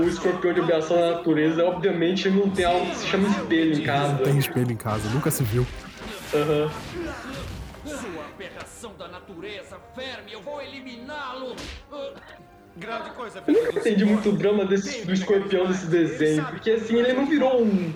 o 0.00 0.08
escorpião 0.08 0.54
de 0.54 0.60
aviação 0.60 0.98
da 0.98 1.10
natureza, 1.16 1.64
obviamente 1.64 2.26
ele 2.28 2.40
não 2.40 2.50
tem 2.50 2.64
algo 2.64 2.86
que 2.86 2.96
se 2.96 3.06
chama 3.06 3.28
espelho 3.28 3.74
em 3.74 3.78
Não 3.78 3.84
casa. 3.84 4.16
tem 4.24 4.38
espelho 4.38 4.72
em 4.72 4.76
casa, 4.76 5.08
nunca 5.10 5.30
se 5.30 5.42
viu. 5.44 5.66
Aham. 6.34 6.70
Sua 7.84 8.24
aberração 8.34 8.92
da 8.98 9.08
natureza, 9.08 9.76
verme, 9.94 10.32
eu 10.32 10.40
vou 10.40 10.60
eliminá-lo. 10.62 11.54
Grande 12.78 13.10
coisa, 13.10 13.42
Eu 13.46 13.54
nunca 13.54 13.78
entendi 13.78 14.04
muito 14.04 14.28
o 14.28 14.32
drama 14.32 14.64
desse, 14.66 15.04
do 15.06 15.12
escorpião 15.12 15.66
desse 15.66 15.86
desenho, 15.86 16.44
porque 16.46 16.72
assim, 16.72 16.96
ele 16.98 17.12
não 17.14 17.26
virou 17.26 17.62
um. 17.62 17.92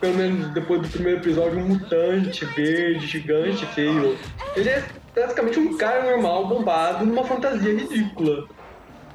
Pelo 0.00 0.14
menos 0.14 0.48
depois 0.54 0.80
do 0.80 0.88
primeiro 0.88 1.18
episódio, 1.20 1.58
um 1.58 1.66
mutante 1.68 2.44
verde, 2.46 3.06
gigante, 3.06 3.66
feio. 3.66 4.16
Ele 4.56 4.68
é 4.70 4.84
basicamente 5.20 5.58
um 5.58 5.76
cara 5.76 6.10
normal, 6.10 6.46
bombado, 6.46 7.04
numa 7.04 7.24
fantasia 7.24 7.74
ridícula. 7.74 8.46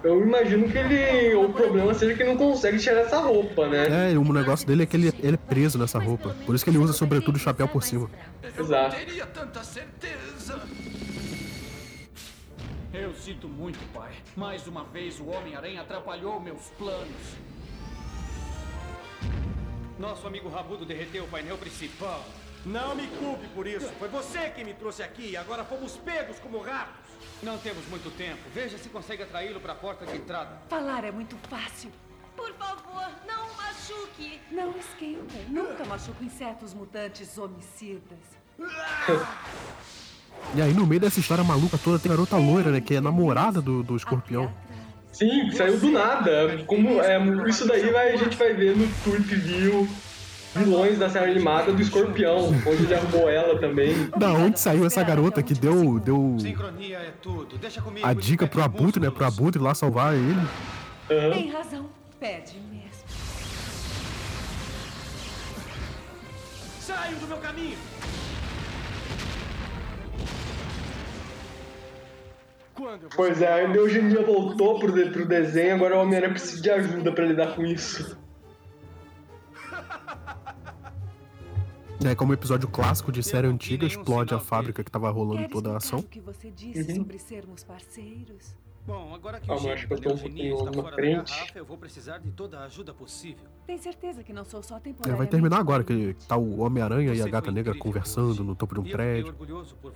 Eu 0.03 0.21
imagino 0.21 0.69
que 0.69 0.77
ele. 0.77 1.33
O 1.33 1.51
problema 1.51 1.91
seja 1.93 2.13
que 2.13 2.21
ele 2.21 2.33
não 2.33 2.37
consegue 2.37 2.77
tirar 2.77 3.01
essa 3.01 3.19
roupa, 3.19 3.67
né? 3.67 4.11
É, 4.11 4.17
o 4.17 4.33
negócio 4.33 4.67
dele 4.67 4.83
é 4.83 4.85
que 4.85 4.95
ele, 4.95 5.11
ele 5.17 5.33
é 5.33 5.37
preso 5.37 5.79
nessa 5.79 5.97
roupa. 5.97 6.35
Por 6.45 6.53
isso 6.53 6.63
que 6.63 6.69
ele 6.69 6.77
usa 6.77 6.93
sobretudo 6.93 7.37
o 7.37 7.39
chapéu 7.39 7.67
por 7.67 7.81
cima. 7.81 8.07
Exato. 8.57 8.95
Teria 8.95 9.25
tanta 9.25 9.63
certeza. 9.63 10.61
Eu 12.93 13.13
sinto 13.15 13.47
muito, 13.47 13.79
pai. 13.93 14.11
Mais 14.35 14.67
uma 14.67 14.83
vez 14.83 15.19
o 15.19 15.25
Homem-Aranha 15.25 15.81
atrapalhou 15.81 16.39
meus 16.39 16.69
planos. 16.77 17.35
Nosso 19.97 20.27
amigo 20.27 20.49
Rabudo 20.49 20.85
derreteu 20.85 21.23
o 21.23 21.27
painel 21.27 21.57
principal. 21.57 22.23
Não 22.65 22.95
me 22.95 23.07
culpe 23.07 23.47
por 23.53 23.67
isso. 23.67 23.87
Foi 23.99 24.07
você 24.09 24.49
que 24.49 24.63
me 24.63 24.73
trouxe 24.73 25.03
aqui 25.03 25.31
e 25.31 25.37
agora 25.37 25.63
fomos 25.63 25.97
pegos 25.97 26.39
como 26.39 26.59
ratos. 26.59 27.05
Não 27.43 27.57
temos 27.59 27.85
muito 27.87 28.09
tempo. 28.17 28.41
Veja 28.53 28.77
se 28.77 28.89
consegue 28.89 29.21
atraí-lo 29.21 29.59
para 29.59 29.73
a 29.73 29.75
porta 29.75 30.05
de 30.05 30.17
entrada. 30.17 30.61
Falar 30.67 31.03
é 31.03 31.11
muito 31.11 31.37
fácil. 31.47 31.91
Por 32.35 32.51
favor, 32.55 33.07
não 33.27 33.45
o 33.45 33.55
machuque! 33.55 34.41
Não 34.51 34.73
esquenta. 34.77 35.35
Nunca 35.47 35.85
machuca 35.85 36.23
insetos 36.23 36.73
mutantes 36.73 37.37
homicidas. 37.37 38.17
E 40.55 40.61
aí 40.61 40.73
no 40.73 40.87
meio 40.87 41.01
dessa 41.01 41.19
história 41.19 41.43
maluca 41.43 41.77
toda 41.77 41.99
tem 41.99 42.11
a 42.11 42.15
garota 42.15 42.35
loira, 42.35 42.71
né? 42.71 42.81
Que 42.81 42.95
é 42.95 43.01
namorada 43.01 43.61
do, 43.61 43.83
do 43.83 43.95
escorpião. 43.95 44.51
Sim, 45.13 45.49
saiu 45.51 45.79
do 45.79 45.91
nada. 45.91 46.63
Como, 46.65 47.01
é, 47.01 47.17
isso 47.47 47.65
daí 47.67 47.89
vai, 47.91 48.13
a 48.13 48.17
gente 48.17 48.35
vai 48.35 48.53
ver 48.53 48.75
no 48.75 48.85
Tweet 49.03 49.33
View 49.35 49.87
vilões 50.55 50.97
da 50.97 51.09
série 51.09 51.31
animada 51.31 51.71
do 51.71 51.81
escorpião, 51.81 52.47
onde 52.65 52.83
ele 52.83 52.93
arrumou 52.93 53.29
ela 53.29 53.59
também. 53.59 54.09
Da 54.17 54.33
onde 54.33 54.59
saiu 54.59 54.85
essa 54.85 55.03
garota 55.03 55.43
que 55.43 55.53
deu, 55.53 55.99
deu 55.99 56.37
Sincronia 56.39 56.97
é 56.97 57.11
tudo. 57.21 57.57
Deixa 57.57 57.81
comigo. 57.81 58.05
a 58.05 58.13
dica 58.13 58.47
pro 58.47 58.63
Abutre, 58.63 59.01
né? 59.01 59.11
Pro 59.11 59.25
Abutre 59.25 59.61
lá 59.61 59.75
salvar 59.75 60.15
ele. 60.15 60.41
Tem 61.07 61.51
razão. 61.51 61.85
Pede 62.19 62.57
mesmo. 62.71 63.05
Saiam 66.79 67.19
do 67.19 67.27
meu 67.27 67.37
caminho. 67.37 67.77
Pois 73.15 73.41
é, 73.41 73.53
a 73.53 73.63
eugenia 73.63 74.21
voltou 74.21 74.77
pro, 74.79 74.91
pro 75.09 75.25
desenho, 75.25 75.75
agora 75.75 75.95
o 75.97 76.01
Homem-Aranha 76.01 76.33
precisa 76.33 76.61
de 76.61 76.69
ajuda 76.69 77.11
pra 77.11 77.25
lidar 77.25 77.55
com 77.55 77.65
isso. 77.65 78.17
É 82.07 82.13
como 82.13 82.33
episódio 82.33 82.67
clássico 82.67 83.11
de 83.11 83.23
série 83.23 83.47
antiga 83.47 83.85
explode 83.85 84.33
a 84.33 84.39
fábrica 84.39 84.83
que 84.83 84.91
tava 84.91 85.09
rolando 85.09 85.47
toda 85.49 85.71
a 85.71 85.77
ação. 85.77 85.99
o 85.99 86.03
que 86.03 86.19
você 86.19 86.51
disse 86.51 86.79
Uhum. 86.91 86.97
sobre 86.97 87.17
sermos 87.17 87.63
parceiros? 87.63 88.55
Bom, 88.85 89.15
agora 89.15 89.39
que 89.39 89.47
Calma, 89.47 89.69
o 89.69 89.73
acho 89.73 89.87
que 89.87 89.93
eu 89.93 89.97
da 89.97 90.03
tô 90.03 90.09
um 90.09 90.11
eugenia 90.11 90.55
pouquinho 90.55 90.83
na 90.83 90.91
frente. 90.91 91.31
garrafa, 91.31 91.57
eu 91.57 91.65
vou 91.65 91.75
precisar 91.75 92.19
de 92.19 92.29
toda 92.29 92.59
a 92.59 92.65
ajuda 92.65 92.93
possível. 92.93 93.43
Tem 93.65 93.79
certeza 93.79 94.23
que 94.23 94.31
não 94.31 94.45
sou 94.45 94.61
só 94.61 94.79
É, 95.07 95.11
vai 95.13 95.25
terminar 95.25 95.57
agora, 95.57 95.83
que 95.83 96.15
tá 96.27 96.37
o 96.37 96.59
Homem-Aranha 96.61 97.11
e 97.15 97.19
a 97.23 97.27
Gata 97.27 97.51
Negra 97.51 97.73
conversando 97.73 98.43
no 98.43 98.53
topo 98.53 98.75
de 98.75 98.81
um 98.81 98.83
prédio. 98.83 99.33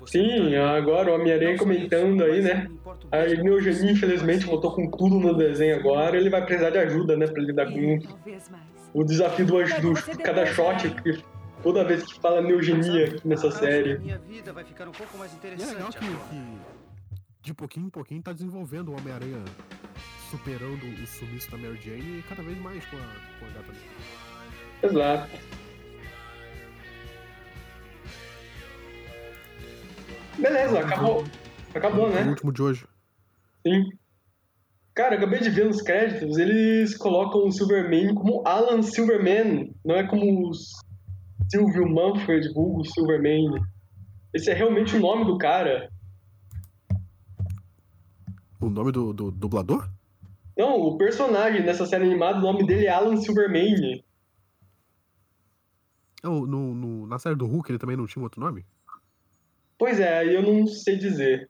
Sim, 0.08 0.56
agora 0.56 1.12
o 1.12 1.16
Homem-Aranha 1.16 1.56
comentando 1.56 2.24
aí, 2.24 2.42
né? 2.42 2.68
A 3.12 3.28
eugenia, 3.28 3.92
infelizmente, 3.92 4.48
voltou 4.48 4.74
com 4.74 4.90
tudo 4.90 5.20
no 5.20 5.38
desenho 5.38 5.76
agora, 5.76 6.18
ele 6.18 6.32
vai 6.32 6.44
precisar 6.44 6.72
de 6.72 6.80
ajuda, 6.80 7.16
né? 7.16 7.28
Pra 7.28 7.44
lidar 7.44 7.72
com 7.72 8.00
o 8.96 9.04
desafio 9.04 9.46
do, 9.46 9.58
do 9.64 10.18
cada 10.18 10.48
shot, 10.48 10.90
que 11.04 11.24
toda 11.62 11.84
vez 11.84 12.04
que 12.04 12.20
fala 12.20 12.42
neogenia 12.42 13.08
aqui 13.08 13.28
nessa 13.28 13.52
série. 13.52 13.98
Minha 14.00 14.18
vida 14.20 14.54
vai 14.54 14.64
ficar 14.64 14.88
um 14.88 14.92
pouco 14.92 15.18
mais 15.18 15.32
E 15.32 15.36
é 15.36 15.38
interessante 15.38 15.74
legal 15.74 15.90
que, 15.92 16.00
que 16.00 16.70
de 17.42 17.54
pouquinho 17.54 17.88
em 17.88 17.90
pouquinho 17.90 18.22
tá 18.22 18.34
desenvolvendo 18.34 18.90
o 18.90 18.98
Homem-Aranha 18.98 19.44
superando 20.30 20.84
o 20.84 21.08
sumiço 21.08 21.50
da 21.50 21.58
Mary 21.58 21.80
Jane 21.82 22.20
e 22.20 22.24
cada 22.28 22.44
vez 22.44 22.58
mais 22.60 22.86
com 22.86 22.98
a, 22.98 23.40
com 23.40 23.46
a 23.46 23.50
Gata 23.50 23.72
Negra. 23.72 23.90
Exato. 24.84 25.30
Beleza, 30.38 30.80
acabou. 30.80 31.26
Acabou, 31.74 32.06
O 32.08 32.10
né? 32.10 32.24
último 32.24 32.52
de 32.52 32.62
hoje. 32.62 32.86
Sim. 33.66 33.90
Cara, 34.94 35.16
acabei 35.16 35.40
de 35.40 35.50
ver 35.50 35.66
nos 35.66 35.82
créditos, 35.82 36.38
eles 36.38 36.98
colocam 36.98 37.48
o 37.48 37.52
Silverman 37.52 38.14
como 38.16 38.46
Alan 38.46 38.82
Silverman, 38.82 39.74
não 39.84 39.96
é 39.96 40.06
como 40.06 40.50
o 40.50 40.52
Silvio 41.48 41.88
Manfred, 41.88 42.54
vulgo 42.54 42.84
Silverman. 42.86 43.62
Esse 44.34 44.52
é 44.52 44.54
realmente 44.54 44.96
o 44.96 45.00
nome 45.00 45.26
do 45.26 45.38
cara. 45.38 45.92
O 48.60 48.70
nome 48.70 48.92
do, 48.92 49.14
do 49.14 49.32
dublador? 49.32 49.90
Não, 50.58 50.76
o 50.82 50.98
personagem 50.98 51.64
dessa 51.64 51.86
série 51.86 52.04
animada, 52.04 52.40
o 52.40 52.42
nome 52.42 52.66
dele 52.66 52.86
é 52.86 52.90
Alan 52.90 53.16
Silverman. 53.16 54.04
No, 56.22 56.46
no, 56.46 57.08
na 57.08 57.18
série 57.18 57.36
do 57.36 57.48
Hulk 57.48 57.72
ele 57.72 57.80
também 57.80 57.96
não 57.96 58.06
tinha 58.06 58.22
outro 58.22 58.42
nome? 58.42 58.66
Pois 59.78 60.00
é, 60.00 60.18
aí 60.18 60.36
eu 60.36 60.44
não 60.44 60.68
sei 60.68 60.98
dizer. 60.98 61.50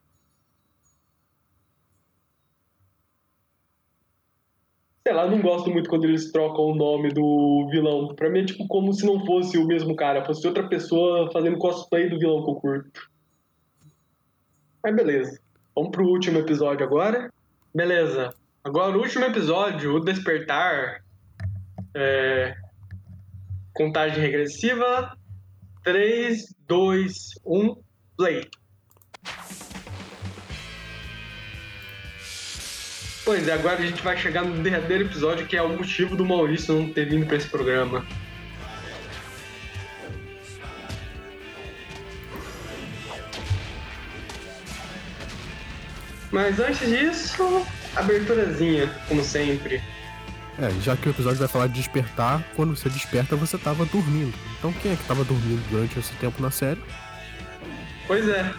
Sei 5.10 5.16
lá, 5.16 5.24
eu 5.24 5.32
não 5.32 5.42
gosto 5.42 5.72
muito 5.72 5.90
quando 5.90 6.04
eles 6.04 6.32
trocam 6.32 6.66
o 6.66 6.76
nome 6.76 7.10
do 7.10 7.68
vilão. 7.72 8.14
Pra 8.14 8.30
mim 8.30 8.42
é 8.42 8.46
tipo 8.46 8.68
como 8.68 8.94
se 8.94 9.04
não 9.04 9.26
fosse 9.26 9.58
o 9.58 9.66
mesmo 9.66 9.96
cara, 9.96 10.24
fosse 10.24 10.46
outra 10.46 10.70
pessoa 10.70 11.32
fazendo 11.32 11.58
cosplay 11.58 12.08
do 12.08 12.20
vilão 12.20 12.44
que 12.44 12.52
eu 12.52 12.56
curto. 12.56 13.10
Mas 14.84 14.96
beleza. 14.96 15.42
Vamos 15.76 15.90
pro 15.90 16.06
último 16.06 16.38
episódio 16.38 16.86
agora. 16.86 17.34
Beleza. 17.74 18.30
Agora 18.64 18.96
o 18.96 19.02
último 19.02 19.26
episódio, 19.26 19.96
o 19.96 20.00
Despertar. 20.00 21.04
É... 21.96 22.56
Contagem 23.74 24.22
regressiva. 24.22 25.18
3, 25.84 26.54
2, 26.68 27.30
1, 27.48 27.76
play. 28.16 28.48
Pois 33.30 33.48
é, 33.48 33.54
agora 33.54 33.78
a 33.78 33.86
gente 33.86 34.02
vai 34.02 34.18
chegar 34.18 34.44
no 34.44 34.64
derradeiro 34.64 35.04
episódio, 35.04 35.46
que 35.46 35.56
é 35.56 35.62
o 35.62 35.70
motivo 35.70 36.16
do 36.16 36.26
Maurício 36.26 36.74
não 36.74 36.90
ter 36.90 37.08
vindo 37.08 37.28
para 37.28 37.38
esse 37.38 37.48
programa. 37.48 38.04
Mas 46.32 46.60
antes 46.60 46.90
disso, 46.90 47.64
aberturazinha, 47.96 48.90
como 49.08 49.24
sempre. 49.24 49.80
É, 50.60 50.72
já 50.82 50.98
que 50.98 51.08
o 51.08 51.12
episódio 51.12 51.38
vai 51.38 51.48
falar 51.48 51.68
de 51.68 51.74
despertar, 51.74 52.44
quando 52.56 52.76
você 52.76 52.90
desperta 52.90 53.36
você 53.36 53.60
tava 53.60 53.86
dormindo. 53.86 54.34
Então 54.58 54.74
quem 54.74 54.94
é 54.94 54.96
que 54.96 55.04
tava 55.04 55.24
dormindo 55.24 55.62
durante 55.70 56.00
esse 56.00 56.14
tempo 56.14 56.42
na 56.42 56.50
série? 56.50 56.82
Pois 58.08 58.28
é. 58.28 58.52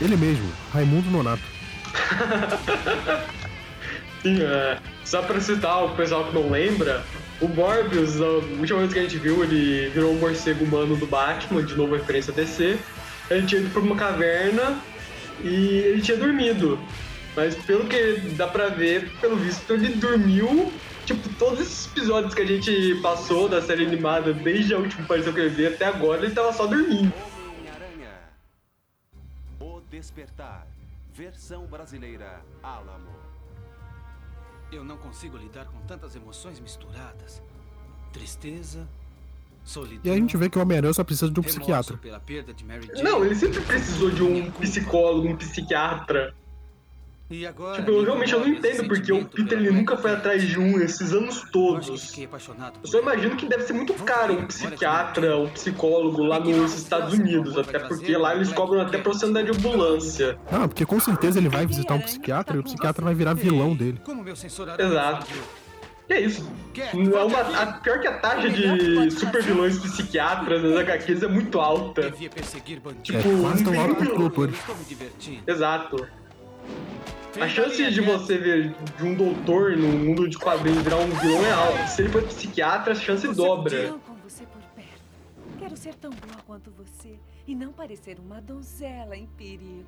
Ele 0.00 0.16
mesmo, 0.16 0.50
Raimundo 0.72 1.10
Nonato. 1.10 1.59
Sim, 4.22 4.42
é. 4.42 4.78
Só 5.04 5.22
pra 5.22 5.40
citar 5.40 5.84
o 5.84 5.96
pessoal 5.96 6.24
que 6.24 6.34
não 6.34 6.50
lembra, 6.50 7.02
o 7.40 7.48
Morbius, 7.48 8.20
a 8.20 8.26
última 8.58 8.80
vez 8.80 8.92
que 8.92 8.98
a 8.98 9.02
gente 9.02 9.18
viu, 9.18 9.42
ele 9.42 9.88
virou 9.90 10.12
um 10.12 10.18
morcego 10.18 10.64
humano 10.64 10.94
do 10.96 11.06
Batman, 11.06 11.64
de 11.64 11.74
novo 11.74 11.94
referência 11.94 12.32
a 12.32 12.36
DC. 12.36 12.78
Ele 13.30 13.46
tinha 13.46 13.60
ido 13.60 13.70
pra 13.70 13.80
uma 13.80 13.96
caverna 13.96 14.78
e 15.42 15.78
ele 15.78 16.02
tinha 16.02 16.16
dormido. 16.16 16.78
Mas 17.34 17.54
pelo 17.54 17.86
que 17.86 18.20
dá 18.36 18.46
pra 18.46 18.68
ver, 18.68 19.10
pelo 19.20 19.36
visto, 19.36 19.72
ele 19.72 19.88
dormiu. 19.94 20.72
Tipo, 21.06 21.28
todos 21.38 21.60
esses 21.60 21.86
episódios 21.86 22.34
que 22.34 22.42
a 22.42 22.46
gente 22.46 23.00
passou 23.02 23.48
da 23.48 23.62
série 23.62 23.86
animada, 23.86 24.32
desde 24.32 24.74
a 24.74 24.78
última 24.78 25.04
aparição 25.04 25.32
que 25.32 25.40
ele 25.40 25.48
veio 25.48 25.70
até 25.70 25.86
agora, 25.86 26.24
ele 26.24 26.34
tava 26.34 26.52
só 26.52 26.66
dormindo. 26.66 27.12
Homem-Aranha. 27.58 28.10
O 29.58 29.80
Despertar. 29.90 30.69
Versão 31.20 31.66
brasileira 31.66 32.40
Alamo. 32.62 33.10
Eu 34.72 34.82
não 34.82 34.96
consigo 34.96 35.36
lidar 35.36 35.66
com 35.66 35.78
tantas 35.82 36.16
emoções 36.16 36.58
misturadas. 36.58 37.42
Tristeza, 38.10 38.88
solidão. 39.62 40.00
E 40.02 40.10
a 40.10 40.16
gente 40.16 40.34
vê 40.38 40.48
que 40.48 40.56
o 40.56 40.62
Homem-Aranha 40.62 40.94
só 40.94 41.04
precisa 41.04 41.30
de 41.30 41.38
um 41.38 41.42
psiquiatra. 41.42 41.98
Pela 41.98 42.18
perda 42.18 42.54
de 42.54 42.64
Mary 42.64 42.86
Jane. 42.86 43.02
Não, 43.02 43.22
ele 43.22 43.34
sempre 43.34 43.60
precisou 43.60 44.10
de 44.10 44.22
um 44.22 44.50
psicólogo, 44.52 45.28
um 45.28 45.36
psiquiatra. 45.36 46.34
E 47.30 47.46
agora, 47.46 47.76
Tipo, 47.76 47.92
eu 47.92 48.02
realmente 48.02 48.32
eu 48.32 48.40
não 48.40 48.48
entendo 48.48 48.88
porque 48.88 49.12
o 49.12 49.24
Peter 49.24 49.56
ele 49.56 49.70
nunca 49.70 49.96
foi 49.96 50.10
atrás 50.10 50.42
de 50.42 50.58
um 50.58 50.80
esses 50.80 51.12
anos 51.12 51.44
todos. 51.52 51.88
Eu 52.82 52.88
só 52.90 52.98
imagino 52.98 53.36
que 53.36 53.46
deve 53.46 53.62
ser 53.62 53.72
muito 53.72 53.94
caro 53.94 54.34
um 54.34 54.46
psiquiatra, 54.46 55.38
um 55.38 55.48
psicólogo 55.50 56.24
lá 56.24 56.40
nos 56.40 56.74
Estados 56.74 57.14
Unidos, 57.14 57.56
até 57.56 57.78
porque 57.78 58.16
lá 58.16 58.34
eles 58.34 58.52
cobram 58.52 58.80
até 58.80 58.98
pra 58.98 59.12
você 59.12 59.26
andar 59.26 59.42
de 59.42 59.52
ambulância. 59.52 60.36
Não, 60.50 60.66
porque 60.66 60.84
com 60.84 60.98
certeza 60.98 61.38
ele 61.38 61.48
vai 61.48 61.64
visitar 61.66 61.94
um 61.94 62.00
psiquiatra 62.00 62.56
e 62.56 62.58
o 62.58 62.64
psiquiatra 62.64 63.04
vai 63.04 63.14
virar 63.14 63.34
vilão 63.34 63.76
dele. 63.76 64.00
Exato. 64.82 65.26
E 66.08 66.12
é 66.12 66.20
isso. 66.20 66.50
É 66.76 67.22
uma, 67.22 67.40
a, 67.62 67.66
pior 67.74 68.00
que 68.00 68.08
a 68.08 68.18
taxa 68.18 68.50
de 68.50 69.08
super 69.12 69.40
vilões 69.40 69.78
psiquiatras 69.78 70.60
nas 70.64 70.76
HQs 70.80 71.22
é 71.22 71.28
muito 71.28 71.60
alta. 71.60 72.10
Tipo, 73.04 73.40
quase 73.40 73.62
tão 73.62 73.80
alto 73.80 73.94
quanto 73.94 74.84
divertindo. 74.88 75.42
Exato. 75.46 76.08
A 77.38 77.48
chance 77.48 77.90
de 77.90 78.00
você 78.00 78.38
ver 78.38 78.74
de 78.96 79.04
um 79.04 79.14
doutor 79.14 79.76
no 79.76 79.88
mundo 79.88 80.28
de 80.28 80.36
quadrinhos 80.36 80.82
virar 80.82 80.96
um 80.96 81.10
vilão 81.10 81.44
é 81.46 81.52
alta. 81.52 81.86
Se 81.86 82.02
ele 82.02 82.08
for 82.10 82.22
psiquiatra, 82.24 82.92
a 82.92 82.96
chance 82.96 83.26
dobra. 83.34 83.76
Eu 83.76 83.98
com 84.00 84.14
você 84.16 84.44
por 84.44 84.62
perto. 84.74 85.58
Quero 85.58 85.76
ser 85.76 85.94
tão 85.94 86.10
boa 86.10 86.42
quanto 86.46 86.70
você 86.72 87.18
e 87.46 87.54
não 87.54 87.72
parecer 87.72 88.18
uma 88.18 88.40
donzela 88.40 89.16
em 89.16 89.26
perigo. 89.26 89.84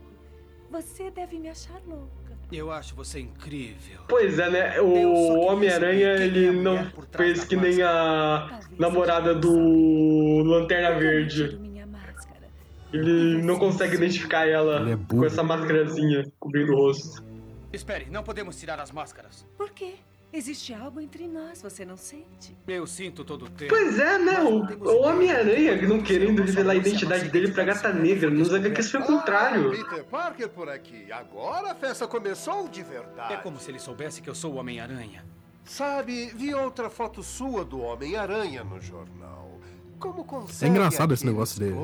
Você 0.71 1.11
deve 1.11 1.39
me 1.39 1.49
achar 1.49 1.81
louca. 1.87 2.33
Eu 2.51 2.71
acho 2.71 2.95
você 2.95 3.21
incrível. 3.21 4.01
Pois 4.09 4.39
é, 4.39 4.51
né? 4.51 4.81
O 4.81 5.41
Homem-Aranha, 5.41 6.13
ele 6.15 6.53
não 6.53 6.87
fez 7.11 7.45
que 7.45 7.57
nem 7.57 7.83
a 7.83 8.61
namorada 8.79 9.35
do 9.35 10.43
Lanterna 10.45 10.99
Verde. 10.99 11.59
Ele 12.93 13.43
não 13.43 13.59
consegue 13.59 13.97
identificar 13.97 14.47
ela 14.47 14.91
é 14.91 14.99
com 15.09 15.25
essa 15.25 15.43
máscarazinha 15.43 16.31
cobrindo 16.39 16.73
o 16.73 16.77
rosto. 16.77 17.32
Espere, 17.73 18.07
não 18.11 18.23
podemos 18.23 18.57
tirar 18.57 18.79
as 18.81 18.91
máscaras. 18.91 19.47
Por 19.57 19.71
quê? 19.71 19.95
Existe 20.35 20.73
algo 20.73 20.99
entre 20.99 21.29
nós, 21.29 21.61
você 21.61 21.85
não 21.85 21.97
sente? 21.97 22.57
Eu 22.67 22.87
sinto 22.87 23.23
todo 23.23 23.45
o 23.45 23.51
tempo. 23.51 23.69
Pois 23.69 23.99
é, 23.99 24.19
né? 24.19 24.41
O, 24.41 24.65
o 24.89 25.03
Homem-Aranha 25.03 25.81
não 25.83 26.03
querendo 26.03 26.43
revelar 26.43 26.73
a 26.73 26.77
identidade 26.77 27.29
dele 27.29 27.53
pra 27.53 27.65
Gata 27.65 27.93
Negra. 27.93 28.31
Nos 28.31 28.53
HQs 28.53 28.91
foi 28.91 29.01
o 29.01 29.05
contrário. 29.05 29.71
Peter 29.71 30.05
Parker 30.05 30.49
por 30.49 30.71
aqui. 30.71 31.13
Agora 31.13 31.73
a 31.73 31.75
festa 31.75 32.07
começou 32.07 32.67
de 32.67 32.83
verdade. 32.83 33.35
É 33.35 33.37
como 33.37 33.61
se 33.61 33.71
ele 33.71 33.79
soubesse 33.79 34.23
que 34.23 34.31
eu 34.31 34.35
sou 34.35 34.55
o 34.55 34.57
Homem-Aranha. 34.57 35.23
Sabe, 35.65 36.33
vi 36.35 36.55
outra 36.55 36.89
foto 36.89 37.23
sua 37.23 37.63
do 37.63 37.81
Homem-Aranha 37.81 38.65
no 38.65 38.81
jornal. 38.81 39.61
Como 39.99 40.23
É 40.23 40.25
consegue 40.25 40.71
engraçado 40.71 41.13
esse 41.15 41.25
negócio 41.27 41.61
dele, 41.61 41.77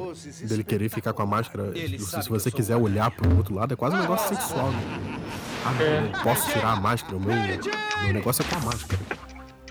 dele 0.49 0.64
querer 0.64 0.89
ficar 0.89 1.12
com 1.12 1.22
a 1.22 1.26
máscara. 1.26 1.70
Ele 1.78 1.99
Se, 1.99 2.28
você 2.28 2.51
quiser 2.51 2.76
olhar 2.76 3.11
pro 3.11 3.36
outro 3.36 3.55
lado, 3.55 3.74
é 3.74 3.76
quase 3.76 3.95
um 3.95 4.01
negócio 4.01 4.34
sexual, 4.34 4.72
né? 4.72 5.18
Ah, 5.64 5.82
É. 5.82 6.00
não, 6.00 6.22
posso 6.22 6.50
tirar 6.50 6.72
a 6.72 6.76
máscara, 6.76 7.16
o 7.16 7.20
meu, 7.20 7.36
meu 7.36 8.12
negócio 8.12 8.42
é 8.42 8.48
com 8.48 8.56
a 8.56 8.61
máscara. 8.61 9.02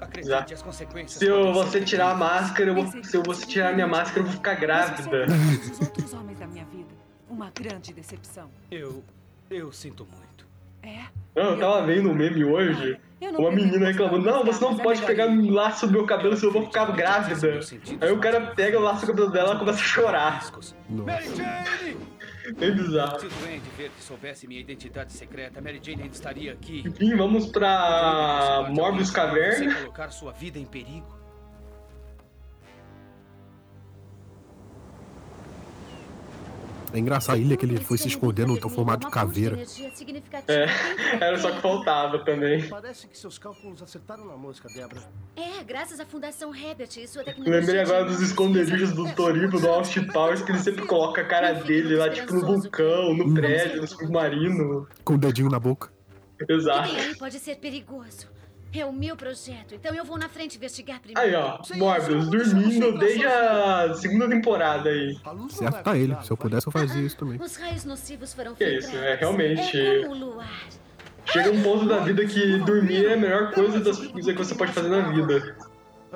Acredite, 0.02 0.54
as 0.54 0.62
consequências. 0.62 1.20
Se 1.20 1.26
eu, 1.26 1.54
você 1.54 1.82
tirar 1.82 2.12
a 2.12 2.16
máscara, 2.16 2.70
eu 2.70 2.76
vou, 2.76 3.04
se 3.04 3.16
eu 3.16 3.24
você 3.24 3.46
tirar 3.46 3.70
a 3.70 3.74
minha 3.74 3.88
máscara, 3.88 4.20
eu 4.20 4.24
vou 4.26 4.34
ficar 4.34 4.56
grávida. 4.56 5.26
Os 5.72 5.80
outros 5.82 6.14
homens 6.14 6.40
da 6.40 6.48
minha 6.48 6.66
vida. 6.66 6.90
Uma 7.30 7.52
grande 7.54 7.94
decepção. 7.94 8.50
Eu. 8.72 9.04
Eu 9.50 9.72
sinto 9.72 10.06
muito. 10.06 10.46
É? 10.84 11.06
Não, 11.36 11.52
eu 11.52 11.60
tava 11.60 11.86
vendo 11.86 12.10
um 12.10 12.14
meme 12.14 12.44
hoje. 12.46 13.00
Não 13.20 13.40
Uma 13.40 13.52
menina 13.52 13.88
reclamando, 13.88 14.26
não, 14.26 14.46
você 14.46 14.64
não 14.64 14.78
pode 14.78 15.02
pegar 15.02 15.26
um 15.28 15.52
laço 15.52 15.88
do 15.88 15.94
meu 15.94 16.06
cabelo, 16.06 16.36
senão 16.38 16.50
eu 16.50 16.54
vou 16.54 16.66
ficar 16.68 16.86
grávida. 16.92 17.60
Aí 18.00 18.12
o 18.12 18.20
cara 18.20 18.42
pega 18.56 18.78
o 18.80 18.82
laço 18.84 19.02
do 19.02 19.08
cabelo 19.08 19.32
dela 19.32 19.56
e 19.56 19.60
começa 19.60 19.80
a 19.80 19.84
chorar. 19.84 20.46
Mary 20.90 21.98
Bem 22.54 22.76
bizarro. 22.76 23.20
Se 23.20 23.28
Duende 23.28 23.92
soubesse 24.00 24.48
minha 24.48 24.62
identidade 24.62 25.12
secreta, 25.12 25.62
Mary 25.62 25.80
Jane 25.82 26.04
ainda 26.04 26.16
estaria 26.16 26.54
aqui. 26.54 26.84
Enfim, 26.86 27.16
vamos 27.16 27.48
pra 27.48 28.68
Morbius 28.70 29.12
Caverna. 29.12 29.76
colocar 29.76 30.10
sua 30.10 30.32
vida 30.32 30.58
em 30.58 30.66
perigo. 30.66 31.17
É 36.98 37.00
engraçado 37.00 37.36
a 37.36 37.38
ilha 37.38 37.56
que 37.56 37.64
ele 37.64 37.78
foi 37.78 37.96
se 37.96 38.08
esconder 38.08 38.48
no 38.48 38.58
formato 38.70 39.06
de 39.06 39.14
caveira. 39.14 39.56
É, 40.48 40.66
era 41.24 41.38
só 41.38 41.52
que 41.52 41.62
faltava 41.62 42.18
também. 42.26 42.68
Parece 42.68 43.08
que 43.08 43.16
seus 43.16 43.38
cálculos 43.38 43.84
acertaram 43.84 44.26
na 44.26 44.36
mosca, 44.36 44.68
Débora. 44.68 45.04
É, 45.36 45.64
graças 45.64 46.00
à 46.00 46.06
Fundação 46.08 46.56
Herbert 46.56 46.90
e 46.98 47.08
sua 47.08 47.24
tecnologia. 47.24 47.60
Lembrei 47.60 47.82
agora 47.82 48.06
dos 48.06 48.20
esconderijos 48.20 48.94
do 48.94 49.14
Torino, 49.14 49.60
do 49.60 49.68
Austin 49.70 50.06
Powers, 50.08 50.42
que 50.42 50.52
ele 50.52 50.60
sempre 50.60 50.88
coloca 50.88 51.22
a 51.22 51.26
cara 51.26 51.54
dele 51.54 51.96
lá, 51.96 52.10
tipo, 52.10 52.34
no 52.34 52.42
vulcão, 52.42 53.14
no 53.14 53.32
prédio, 53.32 53.82
no 53.82 53.88
submarino. 53.88 54.88
Com 55.06 55.14
o 55.14 55.18
dedinho 55.20 55.50
na 55.50 55.60
boca. 55.60 55.92
Exato. 56.50 56.96
Pode 57.20 57.38
ser 57.38 57.58
perigoso. 57.58 58.28
É 58.74 58.86
o 58.86 58.92
meu 58.92 59.16
projeto, 59.16 59.74
então 59.76 59.94
eu 59.96 60.04
vou 60.04 60.18
na 60.18 60.28
frente 60.28 60.58
investigar 60.58 61.00
primeiro. 61.00 61.20
Aí, 61.20 61.34
ó, 61.36 61.60
Morbius 61.78 62.30
dormindo 62.30 62.98
desde 62.98 63.26
a 63.26 63.94
segunda 63.96 64.28
temporada 64.28 64.90
aí. 64.90 65.18
Certo 65.50 65.84
tá 65.84 65.98
ele. 65.98 66.16
Se 66.24 66.32
eu 66.32 66.38
pudesse, 66.38 66.68
eu 66.68 66.72
fazia 66.72 67.02
isso 67.02 67.18
também. 67.18 67.40
Os 67.42 67.56
raios 67.56 67.86
nocivos 67.86 68.34
foram 68.34 68.56
Que 68.56 68.78
isso, 68.78 68.96
é 68.96 69.16
realmente. 69.16 69.80
É 69.80 70.02
como 70.04 70.16
o 70.16 70.18
luar. 70.18 70.68
Chega 71.26 71.52
um 71.52 71.62
ponto 71.62 71.86
da 71.86 72.00
vida 72.00 72.26
que 72.26 72.58
dormir 72.60 73.06
é 73.06 73.14
a 73.14 73.18
melhor 73.18 73.52
coisa 73.52 73.80
das 73.80 73.98
coisas 73.98 74.34
que 74.34 74.38
você 74.38 74.56
pode 74.56 74.72
fazer 74.72 74.90
na 74.90 75.10
vida. 75.10 75.58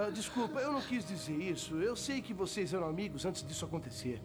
Ah, 0.02 0.10
desculpa, 0.10 0.60
eu 0.60 0.72
não 0.72 0.82
quis 0.82 1.08
dizer 1.08 1.36
isso. 1.36 1.76
Eu 1.76 1.96
sei 1.96 2.24
que 2.24 2.34
vocês 2.34 2.74
eram 2.74 2.88
amigos 2.88 3.24
antes 3.24 3.46
disso 3.48 3.66
acontecer. 3.66 4.20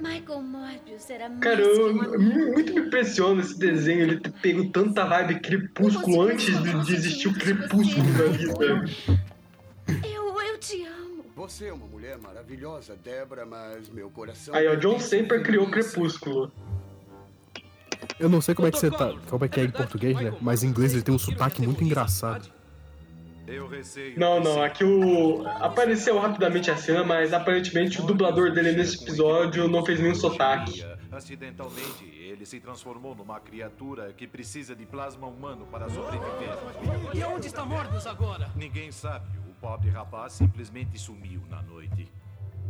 Michael 0.00 0.42
Morbius 0.42 1.08
era 1.08 1.28
mais 1.28 1.40
Cara, 1.40 1.60
eu, 1.60 1.94
um 1.94 2.00
amigo. 2.00 2.52
muito 2.52 2.74
me 2.74 2.80
impressiona 2.80 3.40
esse 3.40 3.56
desenho, 3.56 4.00
ele 4.00 4.18
ter 4.18 4.32
pego 4.42 4.68
tanta 4.70 5.04
vibe 5.04 5.38
crepúsculo 5.38 6.22
antes 6.22 6.46
de, 6.46 6.84
de 6.84 6.94
existir 6.96 7.28
o 7.28 7.34
crepúsculo 7.34 8.08
na 8.08 8.24
vida. 8.24 8.84
Eu, 10.04 10.42
eu 10.42 10.58
te 10.58 10.84
amo. 10.84 11.24
Você 11.36 11.66
é 11.66 11.72
uma 11.72 11.86
mulher 11.86 12.18
maravilhosa, 12.18 12.96
Débora, 12.96 13.46
mas 13.46 13.88
meu 13.88 14.10
coração. 14.10 14.52
Aí, 14.52 14.66
ó, 14.66 14.74
John 14.74 14.98
Semper 14.98 15.44
criou 15.44 15.68
o 15.68 15.70
crepúsculo. 15.70 16.50
Eu 18.18 18.28
não 18.28 18.40
sei 18.40 18.52
como 18.52 18.66
é 18.66 18.72
que 18.72 18.80
você 18.80 18.90
tá. 18.90 19.14
Como 19.28 19.44
é 19.44 19.48
que 19.48 19.60
é 19.60 19.64
em 19.64 19.70
português, 19.70 20.20
né? 20.20 20.36
Mas 20.40 20.64
em 20.64 20.66
inglês 20.66 20.92
ele 20.92 21.02
tem 21.02 21.14
um 21.14 21.18
sotaque 21.20 21.62
muito 21.62 21.84
engraçado. 21.84 22.50
Eu 23.50 23.66
receio. 23.66 24.18
Não, 24.18 24.38
não, 24.38 24.62
aqui 24.62 24.84
o. 24.84 25.44
Apareceu 25.58 26.18
rapidamente 26.18 26.70
a 26.70 26.76
cena, 26.76 27.02
mas 27.02 27.32
aparentemente 27.32 28.00
o 28.00 28.06
dublador 28.06 28.52
dele 28.52 28.72
nesse 28.72 29.02
episódio 29.02 29.66
não 29.66 29.84
fez 29.84 29.98
nenhum 29.98 30.14
sotaque. 30.14 30.84
Acidentalmente, 31.10 32.04
ele 32.04 32.46
se 32.46 32.60
transformou 32.60 33.14
numa 33.14 33.40
criatura 33.40 34.12
que 34.12 34.26
precisa 34.26 34.76
de 34.76 34.86
plasma 34.86 35.26
humano 35.26 35.66
para 35.66 35.88
sobreviver. 35.90 36.56
E 37.12 37.24
onde 37.24 37.48
está 37.48 37.64
Morbius 37.64 38.06
agora? 38.06 38.48
Ninguém 38.54 38.92
sabe. 38.92 39.26
O 39.48 39.54
pobre 39.60 39.90
rapaz 39.90 40.34
simplesmente 40.34 40.96
sumiu 40.96 41.42
na 41.50 41.60
noite. 41.62 42.08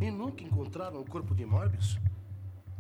E 0.01 0.11
nunca 0.11 0.43
encontraram 0.43 0.99
o 0.99 1.05
corpo 1.05 1.35
de 1.35 1.45
Morbius? 1.45 1.99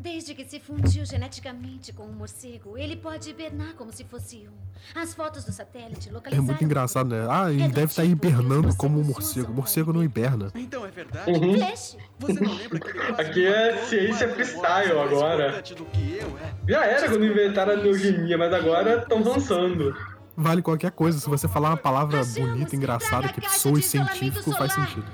Desde 0.01 0.34
que 0.34 0.46
se 0.46 0.59
fundiu 0.59 1.05
geneticamente 1.05 1.92
com 1.92 2.05
um 2.05 2.12
morcego, 2.12 2.78
ele 2.78 2.96
pode 2.96 3.28
hibernar 3.28 3.74
como 3.74 3.92
se 3.92 4.03
fosse 4.03 4.48
um. 4.48 4.98
As 4.98 5.12
fotos 5.12 5.44
do 5.44 5.53
satélite 5.53 6.09
É 6.09 6.12
localizaram... 6.12 6.46
muito 6.46 6.64
engraçado, 6.64 7.11
né? 7.11 7.26
Ah, 7.28 7.53
ele 7.53 7.68
deve 7.68 7.92
estar 7.92 8.05
hibernando 8.05 8.74
como 8.76 8.98
um 8.98 9.05
morcego. 9.05 9.53
Morcego 9.53 9.92
não 9.92 10.03
hiberna. 10.03 10.51
Então 10.55 10.86
é 10.86 10.90
verdade. 10.90 11.30
Uhum. 11.30 11.55
Flash! 11.55 11.98
Você 12.18 12.32
não 12.32 12.55
lembra 12.55 12.80
que 12.80 12.88
ele 12.88 13.01
Aqui 13.20 13.46
é 13.46 13.76
ciência 13.84 14.28
freestyle 14.30 14.98
agora. 14.98 15.48
importante 15.48 15.74
do 15.74 15.84
que 15.84 16.16
eu, 16.18 16.38
é? 16.38 16.72
Já 16.72 16.86
era 16.86 17.09
quando 17.11 17.26
inventaram 17.26 17.72
a 17.74 17.76
neogenia, 17.76 18.38
mas 18.38 18.55
agora 18.55 19.01
estão 19.03 19.18
avançando. 19.18 19.94
Vale 20.34 20.62
qualquer 20.62 20.92
coisa. 20.92 21.20
Se 21.20 21.28
você 21.28 21.46
falar 21.46 21.68
uma 21.68 21.76
palavra 21.76 22.24
bonita, 22.24 22.74
engraçada, 22.74 23.28
que 23.28 23.46
soe 23.51 23.82
científico, 23.82 24.51
faz 24.53 24.72
sentido. 24.72 25.05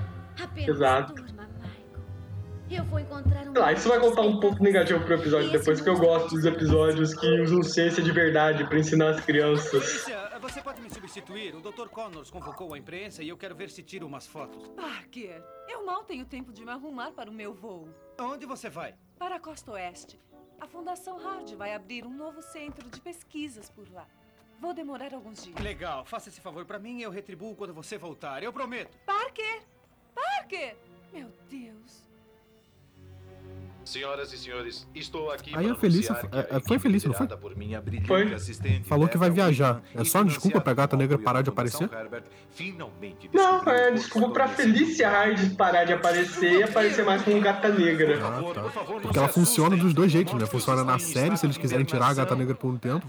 Apenas 0.40 0.68
Exato. 0.76 1.25
Eu 2.68 2.84
vou 2.84 2.98
encontrar 2.98 3.46
um... 3.46 3.72
Isso 3.72 3.88
vai 3.88 4.00
contar 4.00 4.22
um 4.22 4.40
ponto 4.40 4.60
negativo 4.62 5.02
pro 5.04 5.14
episódio 5.14 5.50
depois, 5.50 5.80
que 5.80 5.88
eu 5.88 5.96
gosto 5.96 6.30
dos 6.30 6.44
episódios 6.44 7.14
que 7.14 7.40
usam 7.40 7.62
ciência 7.62 8.02
de 8.02 8.10
verdade 8.10 8.66
pra 8.68 8.78
ensinar 8.78 9.10
as 9.10 9.24
crianças. 9.24 10.04
Você 10.40 10.60
pode 10.60 10.80
me 10.80 10.90
substituir? 10.90 11.54
O 11.54 11.60
Dr. 11.60 11.88
Connors 11.88 12.30
convocou 12.30 12.74
a 12.74 12.78
imprensa 12.78 13.22
e 13.22 13.28
eu 13.28 13.36
quero 13.36 13.54
ver 13.54 13.70
se 13.70 13.82
tira 13.82 14.04
umas 14.04 14.26
fotos. 14.26 14.68
Parker, 14.76 15.42
eu 15.68 15.84
mal 15.84 16.04
tenho 16.04 16.24
tempo 16.24 16.52
de 16.52 16.64
me 16.64 16.70
arrumar 16.70 17.12
para 17.12 17.30
o 17.30 17.32
meu 17.32 17.54
voo. 17.54 17.88
Aonde 18.18 18.46
você 18.46 18.68
vai? 18.68 18.94
Para 19.18 19.36
a 19.36 19.40
costa 19.40 19.72
oeste. 19.72 20.20
A 20.60 20.66
Fundação 20.66 21.18
Hard 21.18 21.52
vai 21.54 21.74
abrir 21.74 22.04
um 22.04 22.14
novo 22.14 22.42
centro 22.42 22.88
de 22.90 23.00
pesquisas 23.00 23.70
por 23.70 23.90
lá. 23.92 24.06
Vou 24.60 24.72
demorar 24.74 25.14
alguns 25.14 25.44
dias. 25.44 25.58
Legal, 25.60 26.04
faça 26.04 26.28
esse 26.28 26.40
favor 26.40 26.64
pra 26.64 26.78
mim 26.78 26.98
e 26.98 27.02
eu 27.02 27.10
retribuo 27.10 27.54
quando 27.54 27.74
você 27.74 27.96
voltar. 27.98 28.42
Eu 28.42 28.52
prometo. 28.52 28.96
Parker! 29.04 29.62
Parker! 30.14 30.76
Meu 31.12 31.30
Deus. 31.48 32.05
Senhoras 33.86 34.32
e 34.32 34.36
senhores, 34.36 34.84
estou 34.94 35.30
aqui 35.30 35.52
Aí 35.56 35.64
para 35.64 35.72
a 35.74 35.78
Felícia 35.78 36.12
é- 36.12 36.16
que 36.16 36.26
é- 36.36 36.56
a 36.56 36.60
foi 36.60 36.78
Felícia, 36.80 37.08
não 37.08 37.14
foi? 37.14 37.28
por 37.28 37.56
minha 37.56 37.80
Foi. 38.04 38.34
assistente, 38.34 38.82
Falou 38.88 39.06
que 39.06 39.16
vai 39.16 39.30
viajar. 39.30 39.80
É 39.94 40.02
só 40.04 40.18
uma 40.18 40.24
desculpa 40.24 40.60
pra 40.60 40.74
gata 40.74 40.96
negra 40.96 41.16
parar 41.16 41.40
de 41.40 41.50
aparecer? 41.50 41.88
Herbert, 41.92 42.24
finalmente 42.50 43.30
Não, 43.32 43.62
é 43.62 43.92
desculpa 43.92 44.30
pra. 44.30 44.48
Felícia 44.48 45.08
Hard 45.08 45.54
parar 45.56 45.84
de 45.84 45.92
aparecer 45.92 46.52
e 46.52 46.62
aparecer 46.64 47.04
mais 47.04 47.22
como 47.22 47.40
gata 47.40 47.68
negra. 47.68 48.18
Ah, 48.26 48.42
tá. 48.54 48.62
Porque 49.00 49.18
ela 49.18 49.28
funciona 49.28 49.76
dos 49.76 49.94
dois 49.94 50.10
jeitos, 50.10 50.34
né? 50.34 50.46
Funciona 50.46 50.82
na 50.82 50.98
série, 50.98 51.36
se 51.36 51.46
eles 51.46 51.56
quiserem 51.56 51.84
tirar 51.84 52.08
a 52.08 52.14
gata 52.14 52.34
negra 52.34 52.56
por 52.56 52.68
um 52.72 52.76
tempo, 52.76 53.06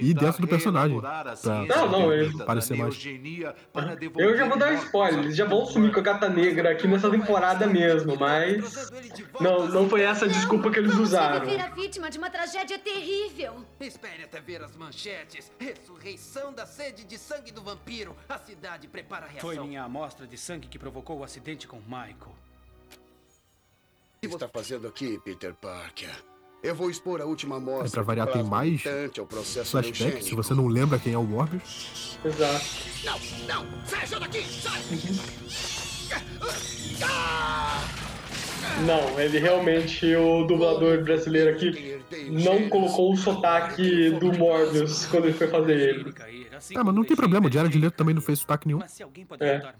e 0.00 0.14
dentro 0.14 0.40
do 0.40 0.48
personagem. 0.48 0.98
Pra 1.00 1.34
Não, 1.68 1.90
não, 1.90 2.12
eu- 2.12 2.38
parecer 2.46 2.78
mais. 2.78 2.96
Eu 4.16 4.36
já 4.38 4.48
vou 4.48 4.58
dar 4.58 4.72
um 4.72 4.74
spoiler, 4.76 5.20
eles 5.20 5.36
já 5.36 5.44
vão 5.44 5.66
sumir 5.66 5.92
com 5.92 6.00
a 6.00 6.02
gata 6.02 6.30
negra 6.30 6.70
aqui 6.70 6.88
nessa 6.88 7.10
temporada 7.10 7.66
mesmo, 7.66 8.16
mas. 8.18 8.90
Não, 9.38 9.68
não 9.68 9.88
foi 9.88 10.02
essa 10.02 10.13
a 10.22 10.26
desculpa 10.26 10.70
que 10.70 10.78
eles 10.78 10.94
usaram. 10.94 11.46
Viver 11.46 11.60
a 11.60 11.68
vítima 11.70 12.10
de 12.10 12.18
uma 12.18 12.30
tragédia 12.30 12.78
terrível. 12.78 13.64
Espere 13.80 14.24
até 14.24 14.40
ver 14.40 14.62
as 14.62 14.76
manchetes. 14.76 15.50
Ressurreição 15.58 16.52
da 16.52 16.66
sede 16.66 17.04
de 17.04 17.18
sangue 17.18 17.50
do 17.50 17.62
vampiro. 17.62 18.16
A 18.28 18.38
cidade 18.38 18.86
prepara 18.86 19.26
a 19.26 19.28
reação. 19.28 19.50
Foi 19.50 19.58
minha 19.66 19.82
amostra 19.82 20.26
de 20.26 20.36
sangue 20.36 20.68
que 20.68 20.78
provocou 20.78 21.18
o 21.18 21.24
acidente 21.24 21.66
com 21.66 21.78
Michael. 21.80 22.34
O 24.16 24.20
que 24.20 24.28
você 24.28 24.34
está 24.34 24.48
fazendo 24.48 24.86
aqui, 24.86 25.18
Peter 25.24 25.54
Parker? 25.54 26.14
Eu 26.62 26.74
vou 26.74 26.88
expor 26.88 27.20
a 27.20 27.26
última 27.26 27.56
amostra. 27.56 27.88
É 27.88 27.90
pra 27.90 28.02
variar, 28.02 28.26
tem 28.32 28.42
mais 28.42 28.80
flashback, 29.66 30.24
se 30.24 30.34
você 30.34 30.54
não 30.54 30.66
lembra 30.66 30.98
quem 30.98 31.12
é 31.12 31.18
o 31.18 31.22
Morbius. 31.22 32.18
Exato. 32.24 32.64
Não, 33.04 33.18
não! 33.46 33.84
Seja 33.84 34.18
daqui! 34.18 34.42
Sai! 36.96 38.13
Não, 38.86 39.18
ele 39.20 39.38
realmente, 39.38 40.14
o 40.16 40.44
dublador 40.44 41.02
brasileiro 41.04 41.50
aqui, 41.50 42.00
não 42.30 42.68
colocou 42.68 43.12
o 43.12 43.16
sotaque 43.16 44.10
do 44.10 44.32
Morbius 44.36 45.06
quando 45.06 45.24
ele 45.24 45.32
foi 45.32 45.48
fazer 45.48 45.78
ele. 45.78 46.14
Ah, 46.74 46.84
mas 46.84 46.94
não 46.94 47.04
tem 47.04 47.16
problema, 47.16 47.46
o 47.46 47.52
Jared 47.52 47.76
Leto 47.78 47.96
também 47.96 48.14
não 48.14 48.22
fez 48.22 48.38
sotaque 48.40 48.66
nenhum. 48.66 48.80
É. 48.82 48.84
É 49.46 49.72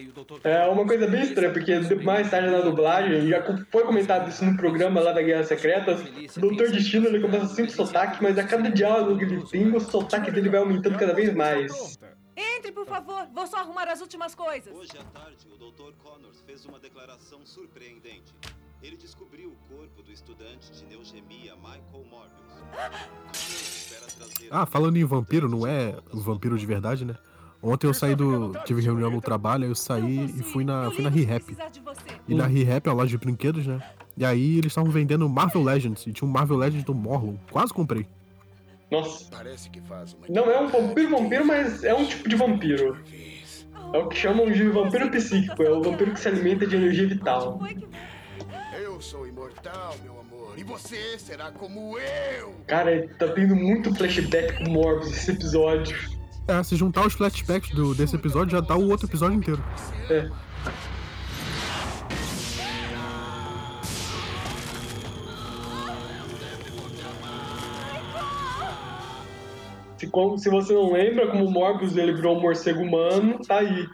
e. 0.00 0.48
É 0.48 0.66
uma 0.66 0.86
coisa 0.86 1.06
bem 1.06 1.22
estranha, 1.22 1.52
porque 1.52 1.78
mais 2.02 2.30
tarde 2.30 2.50
na 2.50 2.60
dublagem, 2.60 3.28
já 3.28 3.42
foi 3.70 3.84
comentado 3.84 4.28
isso 4.28 4.44
no 4.44 4.56
programa 4.56 5.00
lá 5.00 5.12
da 5.12 5.22
Guerra 5.22 5.44
Secreta, 5.44 5.96
o 6.36 6.40
Doutor 6.40 6.70
Destino 6.70 7.06
ele 7.06 7.20
começa 7.20 7.46
sem 7.46 7.68
sotaque, 7.68 8.22
mas 8.22 8.38
a 8.38 8.44
cada 8.44 8.70
diálogo 8.70 9.18
que 9.18 9.24
ele 9.24 9.42
tem, 9.46 9.74
o 9.74 9.80
sotaque 9.80 10.30
dele 10.30 10.48
vai 10.48 10.60
aumentando 10.60 10.98
cada 10.98 11.12
vez 11.14 11.34
mais. 11.34 11.98
Entre, 12.36 12.72
por 12.72 12.86
favor. 12.86 13.28
Vou 13.32 13.46
só 13.46 13.58
arrumar 13.58 13.88
as 13.88 14.00
últimas 14.00 14.34
coisas. 14.34 14.74
Hoje 14.74 14.92
à 14.98 15.04
tarde, 15.04 15.46
o 15.52 15.56
Dr. 15.56 15.92
Connors 16.02 16.40
fez 16.42 16.64
uma 16.64 16.78
declaração 16.78 17.44
surpreendente. 17.44 18.34
Ele 18.82 18.96
descobriu 18.96 19.50
o 19.50 19.74
corpo 19.74 20.02
do 20.02 20.12
estudante 20.12 20.70
de 20.72 20.84
neogemia 20.84 21.54
Michael 21.56 22.04
Morbius. 22.10 22.44
Ah, 24.50 24.66
falando 24.66 24.96
em 24.96 25.04
vampiro, 25.04 25.48
não 25.48 25.66
é 25.66 25.96
o 26.12 26.20
vampiro 26.20 26.58
de 26.58 26.66
verdade, 26.66 27.04
né? 27.04 27.16
Ontem 27.62 27.86
eu 27.86 27.94
saí 27.94 28.14
do. 28.14 28.52
tive 28.66 28.82
reunião 28.82 29.10
no 29.10 29.22
trabalho, 29.22 29.64
aí 29.64 29.70
eu 29.70 29.74
saí 29.74 30.26
e 30.26 30.42
fui 30.42 30.64
na, 30.64 30.90
fui 30.90 31.02
na 31.02 31.08
ReHap. 31.08 31.56
E 32.28 32.34
na 32.34 32.46
ReHap 32.46 32.86
é 32.86 32.90
uma 32.90 32.96
loja 32.96 33.12
de 33.12 33.16
brinquedos, 33.16 33.66
né? 33.66 33.80
E 34.16 34.24
aí 34.24 34.58
eles 34.58 34.66
estavam 34.66 34.90
vendendo 34.90 35.26
Marvel 35.30 35.62
Legends, 35.62 36.06
e 36.06 36.12
tinha 36.12 36.28
um 36.28 36.30
Marvel 36.30 36.58
Legends 36.58 36.84
do 36.84 36.94
Morlon. 36.94 37.36
Quase 37.50 37.72
comprei. 37.72 38.06
Nossa. 38.90 39.26
Parece 39.30 39.70
que 39.70 39.80
faz 39.80 40.14
uma 40.14 40.26
Não 40.28 40.50
é 40.50 40.60
um 40.60 40.68
vampiro 40.68 41.10
vampiro, 41.10 41.44
mas 41.44 41.82
é 41.84 41.94
um 41.94 42.04
tipo 42.04 42.28
de 42.28 42.36
vampiro. 42.36 43.02
É 43.92 43.98
o 43.98 44.08
que 44.08 44.16
chamam 44.16 44.50
de 44.50 44.68
vampiro 44.68 45.10
psíquico, 45.10 45.62
é 45.62 45.70
o 45.70 45.82
vampiro 45.82 46.12
que 46.12 46.20
se 46.20 46.28
alimenta 46.28 46.66
de 46.66 46.76
energia 46.76 47.06
vital. 47.06 47.60
Eu 48.80 49.00
sou 49.00 49.26
imortal, 49.26 49.94
meu 50.02 50.20
amor. 50.20 50.54
E 50.56 50.64
você 50.64 51.18
será 51.18 51.50
como 51.52 51.98
eu. 51.98 52.54
Cara, 52.66 53.08
tá 53.18 53.28
tendo 53.28 53.54
muito 53.54 53.94
flashback 53.94 54.64
com 54.64 54.70
Morbius 54.70 55.12
esse 55.12 55.30
episódio. 55.30 55.96
É, 56.46 56.62
se 56.62 56.76
juntar 56.76 57.06
os 57.06 57.14
flashbacks 57.14 57.70
do, 57.70 57.94
desse 57.94 58.16
episódio, 58.16 58.52
já 58.52 58.60
dá 58.60 58.76
o 58.76 58.88
outro 58.90 59.06
episódio 59.06 59.36
inteiro. 59.36 59.64
É. 60.10 60.28
Se, 70.04 70.10
como- 70.10 70.38
se 70.38 70.50
você 70.50 70.74
não 70.74 70.92
lembra 70.92 71.26
como 71.28 71.46
o 71.46 71.50
Morbius 71.50 71.96
ele 71.96 72.12
virou 72.12 72.36
um 72.36 72.40
morcego 72.40 72.82
humano, 72.82 73.38
tá 73.46 73.58
aí. 73.60 73.88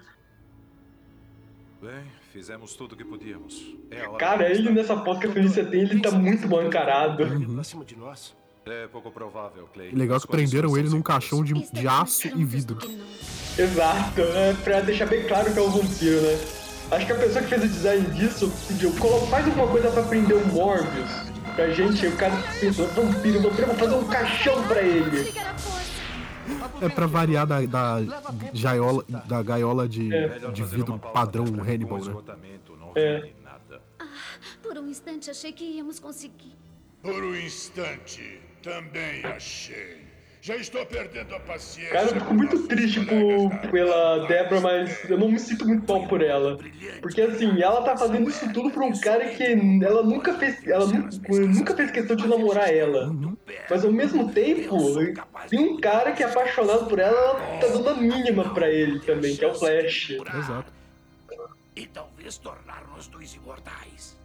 Bem, 1.81 2.03
fizemos 2.33 2.75
tudo 2.75 2.93
o 2.93 2.97
que 2.97 3.05
podíamos. 3.05 3.75
É 3.91 4.05
a 4.05 4.09
hora 4.11 4.19
Cara, 4.19 4.51
ele 4.51 4.71
nessa 4.71 4.97
foto 5.03 5.21
que 5.21 5.29
a 5.29 5.33
Felícia 5.33 5.65
tem, 5.65 5.81
ele 5.83 6.01
tá 6.01 6.11
muito 6.11 6.49
mal 6.49 6.65
encarado. 6.65 7.23
Acima 7.61 7.85
de 7.85 7.97
nós. 7.97 8.35
É 8.67 8.87
pouco 8.89 9.11
provável, 9.11 9.69
Clay. 9.73 9.91
Legal 9.93 10.21
que 10.21 10.27
prenderam 10.27 10.77
ele 10.77 10.89
num 10.91 11.01
caixão 11.01 11.43
de, 11.43 11.55
de 11.73 11.89
aço 11.89 12.29
e 12.29 12.45
vidro. 12.45 12.79
Exato, 13.59 14.21
é 14.21 14.53
pra 14.65 14.81
deixar 14.81 15.07
bem 15.07 15.25
claro 15.27 15.53
que 15.53 15.59
é 15.59 15.63
um 15.63 15.71
vampiro, 15.71 16.21
né? 16.21 16.39
Acho 16.91 17.07
que 17.07 17.13
a 17.13 17.17
pessoa 17.17 17.43
que 17.43 17.49
fez 17.49 17.65
o 17.65 17.69
design 17.69 18.11
disso 18.11 18.53
pediu, 18.69 18.93
"Colo- 18.99 19.27
faz 19.29 19.47
alguma 19.47 19.69
coisa 19.69 19.91
pra 19.91 20.03
prender 20.03 20.37
o 20.37 20.47
Morbius 20.49 21.11
pra 21.57 21.71
gente, 21.71 22.07
o 22.07 22.17
cara 22.17 22.35
pensou, 22.61 22.87
vampiro, 22.89 23.41
vampiro, 23.43 23.67
vou 23.69 23.77
fazer 23.77 23.95
um 23.95 24.05
caixão 24.09 24.63
pra 24.69 24.83
ele. 24.83 25.33
É 26.81 26.89
pra 26.89 27.07
variar 27.07 27.47
da, 27.47 27.61
da, 27.61 27.99
gaiola, 28.55 29.05
da 29.27 29.43
gaiola 29.43 29.89
de, 29.89 30.09
de 30.53 30.65
vidro 30.65 30.99
padrão 30.99 31.45
Hannibal, 31.45 32.05
né? 32.05 32.15
É. 32.97 33.31
Por 34.63 34.79
um 34.79 34.89
instante 34.89 35.31
achei 35.31 35.53
que 35.53 35.65
íamos 35.65 35.99
conseguir. 35.99 36.57
Por 37.03 37.23
um 37.23 37.35
instante, 37.37 38.41
também 38.63 39.25
achei. 39.25 40.00
Já 40.43 40.57
estou 40.57 40.87
perdendo 40.87 41.35
a 41.35 41.41
paciência. 41.41 41.93
Cara, 41.93 42.09
eu 42.09 42.15
fico 42.15 42.33
muito 42.33 42.67
triste 42.67 43.01
por, 43.01 43.71
pela 43.71 44.27
Débora, 44.27 44.61
mas 44.63 45.11
eu 45.11 45.19
não 45.19 45.31
me 45.31 45.39
sinto 45.39 45.67
muito 45.67 45.85
bom 45.85 46.09
por 46.09 46.23
ela. 46.23 46.59
Porque 47.03 47.21
assim, 47.21 47.61
ela 47.61 47.83
tá 47.83 47.95
fazendo 47.95 48.29
isso 48.31 48.51
tudo 48.53 48.71
pra 48.71 48.87
um 48.87 48.99
cara 49.01 49.29
que 49.29 49.43
ela 49.45 50.03
nunca 50.03 50.33
fez. 50.39 50.67
Ela 50.67 50.87
nunca, 50.87 51.33
nunca 51.47 51.77
fez 51.77 51.91
questão 51.91 52.17
de 52.17 52.27
namorar 52.27 52.73
ela. 52.75 53.15
Mas 53.69 53.85
ao 53.85 53.93
mesmo 53.93 54.33
tempo, 54.33 54.79
tem 55.51 55.59
um 55.59 55.79
cara 55.79 56.13
que 56.13 56.23
é 56.23 56.27
apaixonado 56.27 56.87
por 56.87 56.99
ela, 56.99 57.19
ela 57.19 57.59
tá 57.61 57.67
dando 57.67 57.91
a 57.91 57.95
mínima 57.95 58.55
pra 58.55 58.71
ele 58.71 58.99
também, 59.01 59.37
que 59.37 59.45
é 59.45 59.49
o 59.49 59.55
Flash. 59.55 60.11
Exato. 60.11 60.73
E 61.77 61.87
talvez 61.87 62.39
tornar 62.39 62.83
nós 62.91 63.07
dois 63.09 63.35
imortais. 63.35 64.17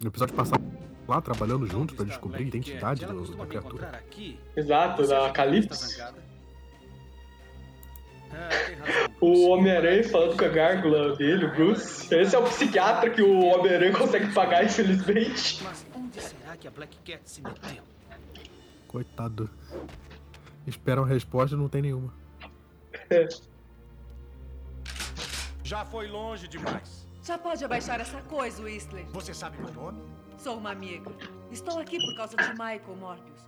No 0.00 0.08
episódio 0.08 0.34
passado, 0.34 0.64
lá 1.10 1.20
trabalhando 1.20 1.66
juntos 1.66 1.96
pra 1.96 2.04
descobrir 2.04 2.44
a 2.44 2.46
identidade 2.46 3.04
do, 3.04 3.36
da 3.36 3.46
criatura. 3.46 4.02
Exato, 4.56 5.06
da 5.06 5.30
Calypso. 5.30 6.00
O 9.20 9.48
Homem-Aranha 9.48 10.08
falando 10.08 10.36
com 10.36 10.44
a 10.44 10.48
gárgula 10.48 11.16
dele, 11.16 11.46
o 11.46 11.52
Bruce. 11.52 12.14
Esse 12.14 12.36
é 12.36 12.38
o 12.38 12.44
psiquiatra 12.44 13.10
que 13.10 13.20
o 13.20 13.40
Homem-Aranha 13.40 13.92
consegue 13.92 14.32
pagar, 14.32 14.64
infelizmente. 14.64 15.62
Mas 15.64 15.84
onde 15.94 16.20
será 16.22 16.56
que 16.56 16.68
a 16.68 16.70
Black 16.70 16.96
Cat 17.04 17.20
se 17.24 17.42
meteu? 17.42 17.82
Coitado. 18.86 19.50
Espera 20.64 21.00
uma 21.00 21.08
resposta 21.08 21.56
e 21.56 21.58
não 21.58 21.68
tem 21.68 21.82
nenhuma. 21.82 22.14
Já 25.64 25.84
foi 25.84 26.06
longe 26.06 26.46
demais. 26.46 27.06
Já 27.24 27.36
pode 27.36 27.64
abaixar 27.64 28.00
essa 28.00 28.20
coisa, 28.22 28.62
Whistler. 28.62 29.06
Você 29.12 29.34
sabe 29.34 29.58
meu 29.60 29.72
nome? 29.72 30.09
Sou 30.40 30.56
uma 30.56 30.70
amiga. 30.70 31.12
Estou 31.50 31.78
aqui 31.78 31.98
por 31.98 32.14
causa 32.14 32.34
de 32.34 32.48
Michael 32.52 32.96
Morbius. 32.96 33.44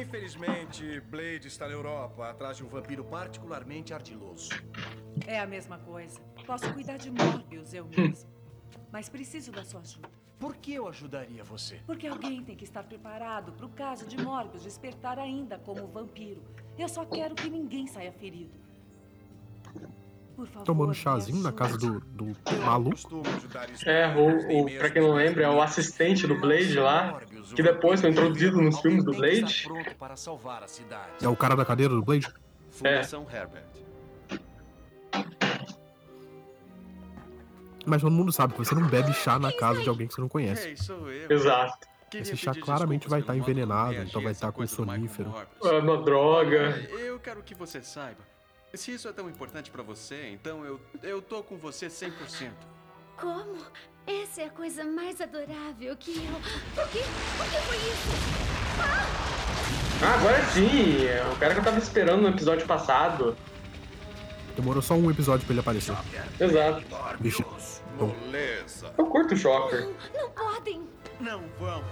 Infelizmente, 0.00 1.00
Blade 1.00 1.48
está 1.48 1.66
na 1.66 1.72
Europa, 1.72 2.30
atrás 2.30 2.56
de 2.56 2.64
um 2.64 2.68
vampiro 2.68 3.02
particularmente 3.02 3.92
ardiloso. 3.92 4.50
É 5.26 5.40
a 5.40 5.46
mesma 5.46 5.78
coisa. 5.78 6.20
Posso 6.46 6.72
cuidar 6.72 6.98
de 6.98 7.10
Morbius 7.10 7.74
eu 7.74 7.84
mesmo. 7.84 8.30
Mas 8.92 9.08
preciso 9.08 9.50
da 9.50 9.64
sua 9.64 9.80
ajuda. 9.80 10.08
Por 10.38 10.54
que 10.54 10.74
eu 10.74 10.86
ajudaria 10.86 11.42
você? 11.42 11.80
Porque 11.84 12.06
alguém 12.06 12.44
tem 12.44 12.54
que 12.54 12.62
estar 12.62 12.84
preparado 12.84 13.54
para 13.54 13.66
o 13.66 13.70
caso 13.70 14.06
de 14.06 14.16
Morbius 14.22 14.62
despertar 14.62 15.18
ainda 15.18 15.58
como 15.58 15.84
vampiro. 15.88 16.44
Eu 16.78 16.88
só 16.88 17.04
quero 17.04 17.34
que 17.34 17.50
ninguém 17.50 17.88
saia 17.88 18.12
ferido. 18.12 18.65
Por 20.36 20.46
favor, 20.46 20.64
Tomando 20.64 20.94
chazinho 20.94 21.42
na 21.42 21.50
casa 21.50 21.78
do, 21.78 21.98
do 22.00 22.36
maluco. 22.62 23.24
É, 23.86 24.06
o, 24.14 24.66
o, 24.66 24.78
pra 24.78 24.90
quem 24.90 25.00
não 25.00 25.14
lembra, 25.14 25.44
é 25.44 25.48
o 25.48 25.62
assistente 25.62 26.26
do 26.26 26.38
Blade 26.38 26.78
lá, 26.78 27.18
que 27.54 27.62
depois 27.62 28.02
foi 28.02 28.10
introduzido 28.10 28.60
nos 28.60 28.78
filmes 28.80 29.02
do 29.02 29.12
Blade. 29.12 29.66
É 31.22 31.28
o 31.28 31.34
cara 31.34 31.56
da 31.56 31.64
cadeira 31.64 31.94
do 31.94 32.02
Blade? 32.02 32.28
Herbert. 33.32 33.64
Mas 37.86 38.02
todo 38.02 38.12
mundo 38.12 38.30
sabe 38.30 38.52
que 38.52 38.58
você 38.58 38.74
não 38.74 38.86
bebe 38.86 39.14
chá 39.14 39.38
na 39.38 39.52
casa 39.52 39.80
de 39.80 39.88
alguém 39.88 40.06
que 40.06 40.12
você 40.12 40.20
não 40.20 40.28
conhece. 40.28 40.74
Exato. 41.30 41.88
Esse 42.12 42.36
chá 42.36 42.52
claramente 42.54 43.08
vai 43.08 43.20
estar 43.20 43.34
envenenado, 43.34 43.94
então 43.94 44.22
vai 44.22 44.32
estar 44.32 44.52
com 44.52 44.66
sonífero. 44.66 45.32
É 45.64 45.78
uma 45.78 46.02
droga. 46.02 46.76
Eu 46.98 47.18
quero 47.18 47.42
que 47.42 47.54
você 47.54 47.80
saiba. 47.80 48.35
Se 48.76 48.92
isso 48.92 49.08
é 49.08 49.12
tão 49.12 49.28
importante 49.28 49.70
pra 49.70 49.82
você, 49.82 50.28
então 50.30 50.64
eu, 50.64 50.78
eu 51.02 51.22
tô 51.22 51.42
com 51.42 51.56
você 51.56 51.86
100%. 51.86 52.50
Como? 53.16 53.56
Essa 54.06 54.42
é 54.42 54.44
a 54.44 54.50
coisa 54.50 54.84
mais 54.84 55.20
adorável 55.20 55.96
que 55.96 56.16
eu. 56.16 56.84
O 56.84 56.88
quê? 56.88 57.00
O 57.00 57.44
que 57.44 57.60
foi 57.62 57.76
isso? 57.76 58.08
Ah, 60.04 60.14
agora 60.14 60.44
sim! 60.52 61.06
É 61.06 61.24
o 61.32 61.36
cara 61.36 61.54
que 61.54 61.60
eu 61.60 61.64
tava 61.64 61.78
esperando 61.78 62.22
no 62.22 62.28
episódio 62.28 62.66
passado. 62.66 63.34
Demorou 64.54 64.82
só 64.82 64.94
um 64.94 65.10
episódio 65.10 65.46
pra 65.46 65.54
ele 65.54 65.60
aparecer. 65.60 65.96
Exato. 66.38 66.84
Bom, 67.98 68.08
Beleza. 68.08 68.92
Eu 68.98 69.06
curto 69.06 69.34
o 69.34 69.36
Shocker. 69.36 69.88
Não 70.14 70.30
podem! 70.30 70.86
Não 71.18 71.42
vão. 71.58 71.82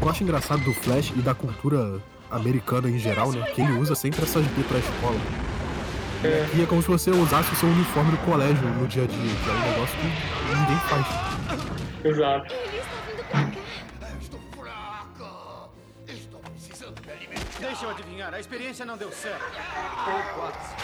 Eu 0.00 0.08
acho 0.08 0.22
engraçado 0.22 0.62
do 0.64 0.72
Flash 0.72 1.12
e 1.16 1.20
da 1.20 1.34
cultura 1.34 2.00
americana 2.30 2.88
em 2.88 2.98
geral, 2.98 3.32
né? 3.32 3.42
Que 3.54 3.60
ele 3.60 3.72
usa 3.72 3.94
sempre 3.94 4.22
essas 4.22 4.46
B 4.46 4.62
pra 4.64 4.78
escola. 4.78 5.20
É. 6.22 6.48
E 6.54 6.62
é 6.62 6.66
como 6.66 6.82
se 6.82 6.88
você 6.88 7.10
usasse 7.10 7.52
o 7.52 7.56
seu 7.56 7.68
uniforme 7.68 8.10
do 8.10 8.18
colégio 8.18 8.62
no 8.68 8.86
dia 8.86 9.04
a 9.04 9.06
dia, 9.06 9.34
que 9.34 9.48
é 9.48 9.52
um 9.52 9.60
negócio 9.70 9.96
que 9.98 10.06
ninguém 10.54 10.76
faz. 10.88 11.06
Exato. 12.04 12.54
Deixa 17.58 17.84
eu 17.84 17.90
adivinhar, 17.90 18.34
a 18.34 18.40
experiência 18.40 18.84
não 18.84 18.96
deu 18.96 19.10
certo. 19.10 19.44
Ou 20.06 20.22
quase. 20.34 20.74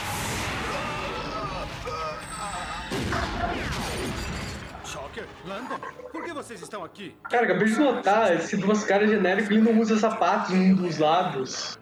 Shocker, 5.17 5.25
London, 5.47 5.79
por 6.13 6.25
que 6.25 6.33
vocês 6.33 6.61
estão 6.61 6.85
aqui? 6.85 7.15
Cara, 7.31 7.45
acabei 7.45 7.69
de 7.69 7.79
notar, 7.79 8.35
esse 8.35 8.57
duas 8.57 8.85
caras 8.85 9.09
genérico 9.09 9.53
ele 9.53 9.63
não 9.63 9.81
usa 9.81 9.99
sapatos 9.99 10.51
em 10.53 10.73
um 10.73 10.77
dos 10.77 10.99
lados. 10.99 11.79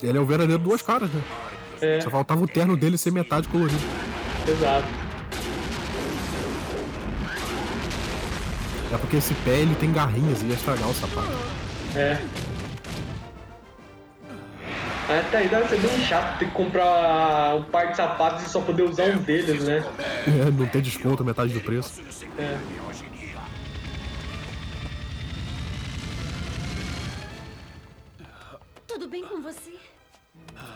Ele 0.00 0.16
é 0.16 0.20
o 0.20 0.24
verdadeiro 0.24 0.62
duas 0.62 0.80
caras, 0.80 1.10
né? 1.10 1.22
É. 1.80 2.00
Só 2.00 2.08
faltava 2.08 2.42
o 2.42 2.46
terno 2.46 2.76
dele 2.76 2.96
ser 2.96 3.10
metade 3.10 3.48
colorido. 3.48 3.80
Exato. 4.48 4.86
É 8.92 8.98
porque 8.98 9.16
esse 9.16 9.34
pé 9.34 9.58
ele 9.58 9.74
tem 9.74 9.92
garrinhas 9.92 10.42
e 10.42 10.46
ia 10.46 10.54
estragar 10.54 10.88
o 10.88 10.94
sapato. 10.94 11.32
É. 11.96 12.20
Até 15.18 15.38
aí 15.38 15.48
deve 15.48 15.68
ser 15.68 15.80
bem 15.80 16.00
chato 16.06 16.38
ter 16.38 16.44
que 16.46 16.52
comprar 16.52 17.56
um 17.56 17.64
par 17.64 17.88
de 17.90 17.96
sapatos 17.96 18.46
e 18.46 18.48
só 18.48 18.60
poder 18.60 18.84
usar 18.84 19.04
um 19.06 19.18
deles, 19.18 19.64
né? 19.64 19.84
É, 20.26 20.50
não 20.50 20.66
tem 20.66 20.80
desconto, 20.80 21.24
metade 21.24 21.52
do 21.52 21.60
preço. 21.60 22.00
É. 22.38 22.56
Tudo 28.86 29.08
bem 29.08 29.24
com 29.24 29.40
você? 29.40 29.74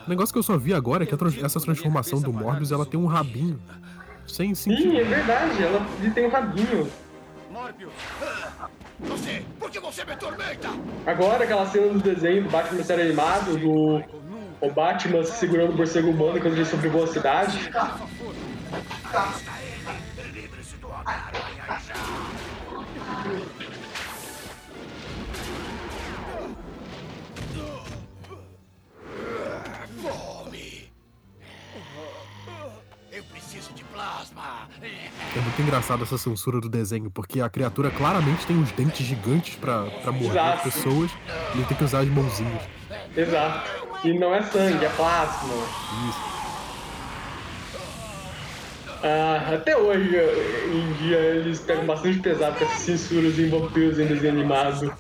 O 0.07 0.11
negócio 0.11 0.33
que 0.33 0.39
eu 0.39 0.43
só 0.43 0.57
vi 0.57 0.73
agora 0.75 1.05
é 1.05 1.07
que 1.07 1.17
trans- 1.17 1.43
essa 1.43 1.61
transformação 1.61 2.21
do 2.21 2.33
Morbius 2.33 2.73
ela 2.73 2.87
tem 2.87 2.99
um 2.99 3.07
rabinho. 3.07 3.59
Sem 4.27 4.55
Sim, 4.55 4.75
sentido. 4.77 4.99
é 4.99 5.05
verdade, 5.05 5.63
ela 5.63 5.87
tem 6.15 6.27
um 6.27 6.31
rabinho. 6.31 6.91
Morbius! 7.51 7.93
Você, 9.01 9.43
por 9.59 9.71
que 9.71 9.79
você 9.79 10.05
me 10.05 10.13
atormenta? 10.13 10.69
Agora 11.07 11.45
aquela 11.45 11.67
cena 11.67 11.89
do 11.93 11.99
desenho 12.01 12.45
do 12.45 12.51
Batman 12.51 12.83
série 12.83 13.03
animado, 13.03 13.57
do 13.59 14.03
o 14.65 14.73
Batman 14.73 15.25
segurando 15.25 15.73
o 15.73 15.77
morcego 15.77 16.11
humano 16.11 16.41
quando 16.41 16.55
ele 16.55 16.65
sobrevoa 16.65 17.05
a 17.05 17.09
cidade. 17.09 17.71
É 35.37 35.41
muito 35.41 35.63
engraçado 35.63 36.05
essa 36.05 36.17
censura 36.17 36.61
do 36.61 36.69
desenho, 36.69 37.11
porque 37.11 37.41
a 37.41 37.49
criatura 37.49 37.91
claramente 37.91 38.47
tem 38.47 38.57
uns 38.57 38.71
dentes 38.73 39.05
gigantes 39.07 39.57
pra, 39.57 39.85
pra 40.03 40.13
morder 40.13 40.41
as 40.41 40.63
pessoas 40.63 41.11
e 41.55 41.59
ele 41.59 41.67
tem 41.67 41.77
que 41.77 41.85
usar 41.85 42.01
as 42.01 42.09
mãozinhas. 42.09 42.63
Exato. 43.17 43.84
E 44.05 44.19
não 44.19 44.35
é 44.35 44.43
sangue, 44.43 44.85
é 44.85 44.89
plasma. 44.91 45.55
Isso. 46.09 46.35
Ah, 49.03 49.55
até 49.55 49.77
hoje, 49.77 50.17
em 50.73 50.93
dia, 50.95 51.19
eles 51.19 51.61
pegam 51.61 51.87
bastante 51.87 52.21
pesado 52.21 52.59
com 52.59 52.65
essas 52.65 52.81
censuras 52.81 53.39
em 53.39 53.49
vampiros 53.49 53.99
em 53.99 54.07
desenho 54.07 54.33
animado. 54.33 54.97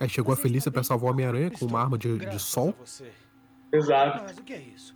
Aí 0.00 0.08
chegou 0.08 0.34
a 0.34 0.36
Felícia 0.36 0.70
pra 0.70 0.82
salvar 0.82 1.10
o 1.10 1.12
Homem-Aranha 1.12 1.50
com 1.50 1.64
uma 1.66 1.80
arma 1.80 1.96
de, 1.96 2.18
de 2.18 2.38
sol. 2.40 2.74
Exato. 3.72 4.24
Mas 4.24 4.38
o 4.38 4.42
que 4.42 4.52
é 4.52 4.58
isso? 4.58 4.94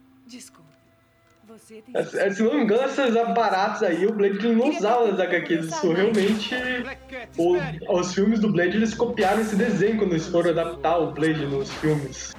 Tem. 1.67 1.83
É, 1.95 2.31
Se 2.31 2.43
não 2.43 2.55
me 2.55 2.63
engano, 2.65 2.85
esses 2.85 3.17
aparatos 3.17 3.83
aí, 3.83 4.07
o 4.07 4.13
Blade 4.13 4.47
não 4.53 4.69
usava 4.71 5.09
nas 5.11 5.19
HQs. 5.21 5.67
Isso 5.67 5.93
realmente. 5.93 6.55
o- 7.37 7.99
os 7.99 8.15
filmes 8.15 8.41
do 8.41 8.51
Blade 8.53 8.77
eles 8.77 8.95
copiaram 8.95 9.41
esse 9.41 9.57
desenho 9.57 9.97
quando 9.99 10.13
eles 10.13 10.27
foram 10.29 10.51
adaptar 10.51 10.99
o 10.99 11.11
Blade 11.13 11.47
nos 11.47 11.71
filmes. 11.75 12.35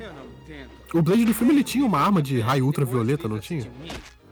Eu. 0.00 0.12
O 0.94 1.02
Blade 1.02 1.24
do 1.24 1.34
filme 1.34 1.52
ele 1.54 1.64
tinha 1.64 1.84
uma 1.84 1.98
arma 2.00 2.20
de 2.22 2.38
raio 2.40 2.66
ultravioleta, 2.66 3.26
não 3.28 3.38
tinha? 3.38 3.66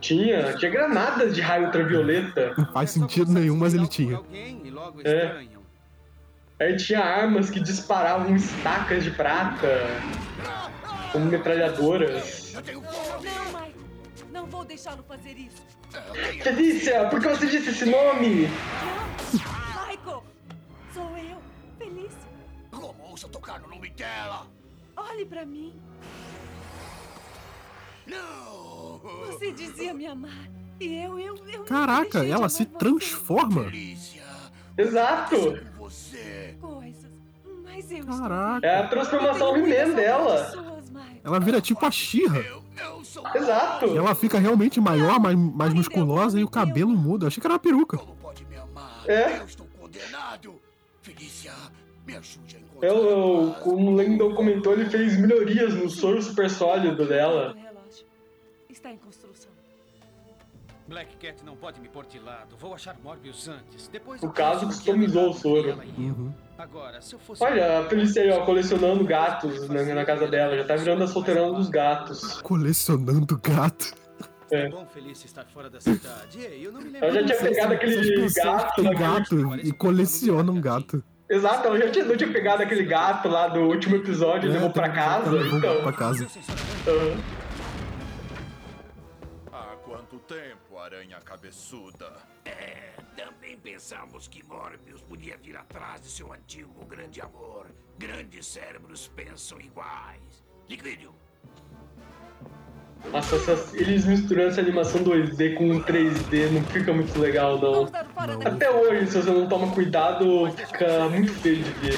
Tinha, 0.01 0.55
tinha 0.55 0.70
granadas 0.70 1.34
de 1.34 1.41
raio 1.41 1.66
ultravioleta. 1.66 2.55
Não 2.57 2.72
faz 2.72 2.91
sentido 2.91 3.30
nenhum, 3.32 3.57
mas 3.57 3.74
ele 3.74 3.86
tinha. 3.86 4.20
É. 5.05 5.43
Aí 6.59 6.76
tinha 6.76 7.01
armas 7.01 7.49
que 7.49 7.59
disparavam 7.61 8.34
estacas 8.36 9.03
de 9.05 9.11
prata, 9.11 9.86
como 11.12 11.24
metralhadoras. 11.26 12.53
Não, 12.55 12.61
Mike. 12.62 13.10
Vou 14.61 14.67
deixá-lo 14.67 15.03
fazer 15.05 15.39
isso. 15.39 15.63
Felícia, 16.43 17.09
por 17.09 17.19
que 17.21 17.29
você 17.29 17.47
disse 17.47 17.71
esse 17.71 17.87
nome? 17.87 18.47
Michael! 19.33 20.23
Sou 20.93 21.17
eu, 21.17 21.39
Felícia. 21.79 22.31
Como 22.71 23.03
ousa 23.09 23.27
tocar 23.29 23.59
no 23.61 23.69
nome 23.69 23.89
dela? 23.91 24.47
Olhe 24.97 25.25
pra 25.25 25.47
mim. 25.47 25.81
Não! 28.07 29.01
Você 29.29 29.51
dizia 29.53 29.95
me 29.95 30.07
amar. 30.07 30.47
E 30.79 30.95
eu, 31.05 31.19
eu, 31.19 31.37
eu. 31.49 31.65
Caraca, 31.65 32.27
ela 32.27 32.51
se 32.51 32.65
você. 32.65 32.79
transforma. 32.79 33.73
Exato! 34.77 35.59
Coisas. 36.61 37.11
Mas 37.65 37.91
eu 37.91 38.05
Caraca. 38.05 38.67
É 38.67 38.77
a 38.77 38.89
transformação 38.89 39.57
He-Man 39.57 39.95
dela. 39.95 40.80
Ela 41.23 41.39
vira 41.41 41.61
tipo 41.61 41.85
a 41.85 41.91
Xirra. 41.91 42.45
Exato. 43.35 43.87
E 43.87 43.97
ela 43.97 44.14
fica 44.14 44.39
realmente 44.39 44.81
maior, 44.81 45.21
mais, 45.21 45.37
mais 45.37 45.75
musculosa 45.75 46.41
e 46.41 46.45
o 46.45 46.49
cabelo 46.49 46.91
muda. 46.91 47.25
Eu 47.25 47.29
achei 47.29 47.41
que 47.41 47.47
era 47.47 47.55
uma 47.55 47.59
peruca. 47.59 47.99
É. 49.07 49.41
Condenado! 49.79 50.61
Felícia, 51.03 51.53
me 52.07 52.16
ajude 52.16 52.57
a 52.57 52.61
encontrar. 52.61 52.89
É 52.89 52.93
o, 52.93 53.53
como 53.62 53.91
o 53.91 53.95
Lendon 53.95 54.35
comentou, 54.35 54.73
ele 54.73 54.89
fez 54.89 55.18
melhorias 55.18 55.75
no 55.75 55.91
soro 55.91 56.23
super 56.23 56.49
sólido 56.49 57.07
dela. 57.07 57.57
Está 58.68 58.91
em 58.91 58.97
construção. 58.97 59.51
Black 60.91 61.16
Cat 61.18 61.45
não 61.47 61.55
pode 61.55 61.80
me 61.80 61.88
pôr 61.88 62.05
de 62.05 62.18
lado. 62.18 62.57
Vou 62.59 62.74
achar 62.74 62.97
Morbius 63.01 63.47
antes. 63.49 63.86
Depois 63.86 64.20
O 64.22 64.26
eu 64.26 64.30
caso 64.32 64.64
é 64.64 64.66
customizou 64.66 65.30
o 65.30 65.32
soro. 65.32 65.68
eu. 65.68 66.34
Agora, 66.59 67.01
se 67.01 67.14
eu 67.14 67.18
fosse 67.20 67.45
Olha, 67.45 67.78
a 67.78 67.88
Felícia 67.88 68.20
aí, 68.22 68.30
ó, 68.32 68.45
colecionando 68.45 69.05
gatos 69.05 69.68
na, 69.68 69.84
na 69.84 70.05
casa 70.05 70.26
dela. 70.26 70.57
Já 70.57 70.64
tá 70.64 70.74
virando 70.74 71.05
a 71.05 71.07
solteirona 71.07 71.57
dos 71.57 71.68
gatos. 71.70 72.43
Colecionando 72.43 73.38
gato. 73.38 73.95
É. 74.51 74.68
bom 74.68 74.84
Felícia 74.84 75.26
estar 75.26 75.45
fora 75.45 75.70
da 75.70 75.80
cidade. 75.80 76.41
Ei, 76.41 76.66
eu 76.66 76.72
não 76.72 76.80
me 76.80 76.88
lembro. 76.91 77.07
Ela 77.07 77.20
já 77.20 77.24
tinha 77.24 77.38
pegado 77.38 77.72
aquele 77.74 78.28
gato. 78.32 78.82
gato 78.99 79.57
e 79.64 79.72
colecionam 79.72 80.55
um 80.55 80.61
gato. 80.61 81.05
Exato, 81.28 81.68
ela 81.68 81.78
já 81.78 81.88
tinha, 81.88 82.05
não 82.05 82.16
tinha 82.16 82.32
pegado 82.32 82.64
aquele 82.64 82.82
gato 82.82 83.28
lá 83.28 83.47
do 83.47 83.61
último 83.61 83.95
episódio 83.95 84.49
e 84.49 84.51
É, 84.51 84.55
levou 84.55 84.70
pra 84.70 84.88
casa. 84.88 85.30
levou 85.30 85.57
Então. 85.59 85.82
pra 85.84 85.93
casa. 85.93 86.26
Aham. 86.88 87.16
Há 89.53 89.76
quanto 89.84 90.18
tempo, 90.26 90.60
aranha 90.85 91.20
cabeçuda? 91.20 92.11
É, 92.45 92.93
também 93.16 93.57
pensamos 93.59 94.26
que 94.28 94.43
Morbius 94.45 95.03
podia 95.03 95.37
vir 95.37 95.57
atrás 95.57 96.01
de 96.03 96.09
seu 96.09 96.33
antigo 96.33 96.85
grande 96.87 97.20
amor. 97.20 97.66
Grandes 97.99 98.47
cérebros 98.47 99.09
pensam 99.09 99.61
iguais. 99.61 100.45
Liquídio, 100.68 101.12
Nossa, 103.11 103.37
essas- 103.37 103.72
eles 103.74 104.05
misturando 104.05 104.51
essa 104.51 104.61
animação 104.61 105.03
2D 105.03 105.55
com 105.55 105.81
3D 105.83 106.51
não 106.51 106.62
fica 106.64 106.93
muito 106.93 107.18
legal, 107.18 107.59
não. 107.59 107.85
Até 108.47 108.70
hoje, 108.70 109.11
se 109.11 109.22
você 109.22 109.31
não 109.33 109.49
toma 109.49 109.72
cuidado, 109.74 110.51
fica 110.53 111.09
muito 111.09 111.33
feio 111.33 111.62
de 111.64 111.70
ver. 111.72 111.95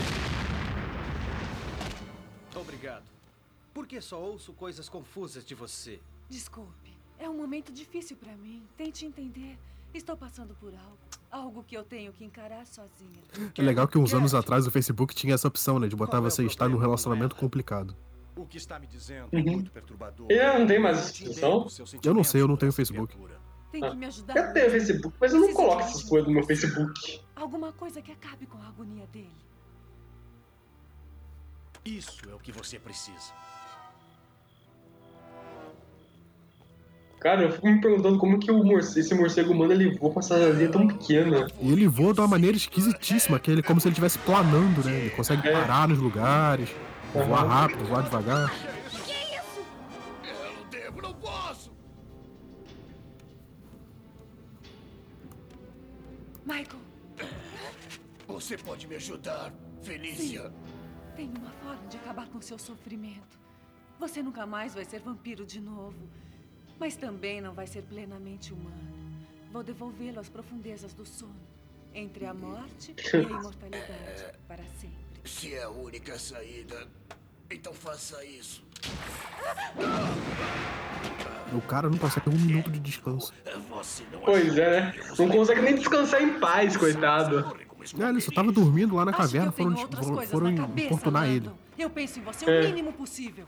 Obrigado. 2.54 3.02
Por 3.74 3.86
que 3.86 4.00
só 4.00 4.20
ouço 4.20 4.52
coisas 4.52 4.88
confusas 4.88 5.44
de 5.44 5.54
você? 5.54 5.98
Desculpe. 6.30 6.81
É 7.22 7.30
um 7.30 7.36
momento 7.36 7.72
difícil 7.72 8.16
pra 8.16 8.32
mim. 8.36 8.64
Tente 8.76 9.06
entender. 9.06 9.56
Estou 9.94 10.16
passando 10.16 10.56
por 10.58 10.74
algo. 10.74 10.98
Algo 11.30 11.62
que 11.62 11.76
eu 11.76 11.84
tenho 11.84 12.12
que 12.12 12.24
encarar 12.24 12.66
sozinha. 12.66 13.22
É 13.56 13.62
legal 13.62 13.86
que 13.86 13.96
uns 13.96 14.12
anos 14.12 14.34
atrás 14.34 14.66
o 14.66 14.72
Facebook 14.72 15.14
tinha 15.14 15.32
essa 15.32 15.46
opção, 15.46 15.78
né? 15.78 15.86
De 15.86 15.94
botar 15.94 16.18
você 16.18 16.44
estar 16.44 16.68
num 16.68 16.78
relacionamento 16.78 17.36
complicado. 17.36 17.96
O 18.34 18.44
que 18.44 18.56
está 18.56 18.76
me 18.76 18.88
dizendo 18.88 19.28
Uhum. 19.32 19.38
é 19.38 19.42
muito 19.42 19.70
perturbador. 19.70 20.26
Ele 20.28 20.58
não 20.58 20.66
tem 20.66 20.80
mais 20.80 20.98
essa 20.98 21.24
opção? 21.48 21.68
Eu 22.02 22.12
não 22.12 22.24
sei, 22.24 22.40
eu 22.40 22.48
não 22.48 22.56
tenho 22.56 22.72
Facebook. 22.72 23.16
Tem 23.70 23.80
que 23.80 23.96
me 23.96 24.06
ajudar. 24.06 24.36
Eu 24.36 24.52
tenho 24.52 24.70
Facebook, 24.72 25.16
mas 25.20 25.32
eu 25.32 25.40
não 25.40 25.52
coloco 25.54 25.80
essas 25.82 26.02
coisas 26.02 26.26
no 26.26 26.34
meu 26.34 26.44
Facebook. 26.44 27.20
Alguma 27.36 27.72
coisa 27.72 28.02
que 28.02 28.10
acabe 28.10 28.46
com 28.46 28.58
a 28.58 28.66
agonia 28.66 29.06
dele. 29.12 29.30
Isso 31.84 32.28
é 32.28 32.34
o 32.34 32.38
que 32.40 32.50
você 32.50 32.80
precisa. 32.80 33.32
Cara, 37.22 37.42
eu 37.44 37.52
fico 37.52 37.68
me 37.68 37.80
perguntando 37.80 38.18
como 38.18 38.36
que 38.40 38.50
o 38.50 38.64
morcego, 38.64 38.98
esse 38.98 39.14
morcego 39.14 39.52
humano 39.52 39.72
ele 39.72 39.96
voa 39.96 40.12
com 40.12 40.18
essa 40.18 40.34
asinha 40.34 40.68
tão 40.68 40.88
pequena. 40.88 41.46
E 41.60 41.70
ele 41.72 41.86
voa 41.86 42.12
de 42.12 42.20
uma 42.20 42.26
maneira 42.26 42.56
esquisitíssima, 42.56 43.38
que 43.38 43.48
ele 43.48 43.62
como 43.62 43.80
se 43.80 43.86
ele 43.86 43.92
estivesse 43.92 44.18
planando, 44.18 44.84
né? 44.84 44.92
Ele 45.02 45.10
consegue 45.10 45.46
É. 45.46 45.52
parar 45.52 45.86
nos 45.86 46.00
lugares, 46.00 46.68
voar 47.14 47.46
rápido, 47.46 47.84
voar 47.84 48.02
devagar. 48.02 48.52
eu 50.24 50.52
não 50.52 50.68
devo, 50.68 51.00
não 51.00 51.14
posso! 51.14 51.70
Michael, 56.44 56.80
Você 58.26 58.56
pode 58.58 58.88
me 58.88 58.96
ajudar, 58.96 59.52
Felícia? 59.82 60.52
tem 61.14 61.30
uma 61.38 61.50
forma 61.62 61.86
de 61.88 61.96
acabar 61.98 62.26
com 62.26 62.40
seu 62.40 62.58
sofrimento. 62.58 63.38
Você 64.00 64.20
nunca 64.22 64.44
mais 64.44 64.74
vai 64.74 64.84
ser 64.84 64.98
vampiro 65.00 65.46
de 65.46 65.60
novo. 65.60 65.94
Mas 66.78 66.96
também 66.96 67.40
não 67.40 67.54
vai 67.54 67.66
ser 67.66 67.82
plenamente 67.82 68.52
humano. 68.52 68.92
Vou 69.52 69.62
devolvê-lo 69.62 70.18
às 70.20 70.28
profundezas 70.28 70.92
do 70.94 71.04
sono. 71.06 71.34
Entre 71.94 72.24
a 72.24 72.32
morte 72.32 72.94
e 72.96 73.16
a 73.16 73.20
imortalidade. 73.20 74.32
Para 74.48 74.64
sempre. 74.80 74.96
Se 75.24 75.54
é 75.54 75.62
a 75.62 75.68
única 75.70 76.18
saída, 76.18 76.88
então 77.50 77.72
faça 77.74 78.24
isso. 78.24 78.64
O 81.52 81.60
cara 81.60 81.90
não 81.90 81.98
consegue 81.98 82.30
um 82.30 82.32
minuto 82.32 82.70
de 82.70 82.78
descanso. 82.80 83.32
Pois 84.24 84.56
é? 84.56 84.92
Não 85.18 85.28
consegue 85.28 85.60
nem 85.60 85.74
descansar 85.74 86.22
em 86.22 86.40
paz, 86.40 86.76
coitado. 86.76 87.56
É, 88.00 88.08
ele 88.08 88.20
só 88.20 88.30
tava 88.32 88.50
dormindo 88.50 88.94
lá 88.94 89.04
na 89.04 89.12
caverna, 89.12 89.52
foram, 89.52 89.76
foram, 89.76 90.22
foram 90.22 90.50
na 90.52 90.62
cabeça, 90.62 90.86
importunar 90.86 91.28
ele. 91.28 91.50
Eu 91.78 91.90
penso 91.90 92.20
em 92.20 92.22
você 92.22 92.48
É. 92.48 92.60
o 92.60 92.64
mínimo 92.64 92.92
possível. 92.92 93.46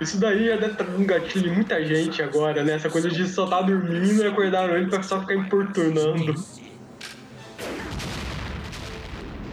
Isso 0.00 0.18
daí 0.18 0.46
deve 0.46 0.66
estar 0.66 0.84
dando 0.84 1.00
um 1.00 1.06
gatilho 1.06 1.50
em 1.52 1.54
muita 1.54 1.84
gente 1.84 2.22
agora, 2.22 2.64
né? 2.64 2.72
Essa 2.74 2.88
coisa 2.88 3.08
de 3.10 3.28
só 3.28 3.46
tá 3.46 3.60
dormindo 3.62 4.22
e 4.22 4.26
acordar 4.26 4.68
noite 4.68 4.88
pra 4.88 5.02
só 5.02 5.20
ficar 5.20 5.34
importunando. 5.34 6.32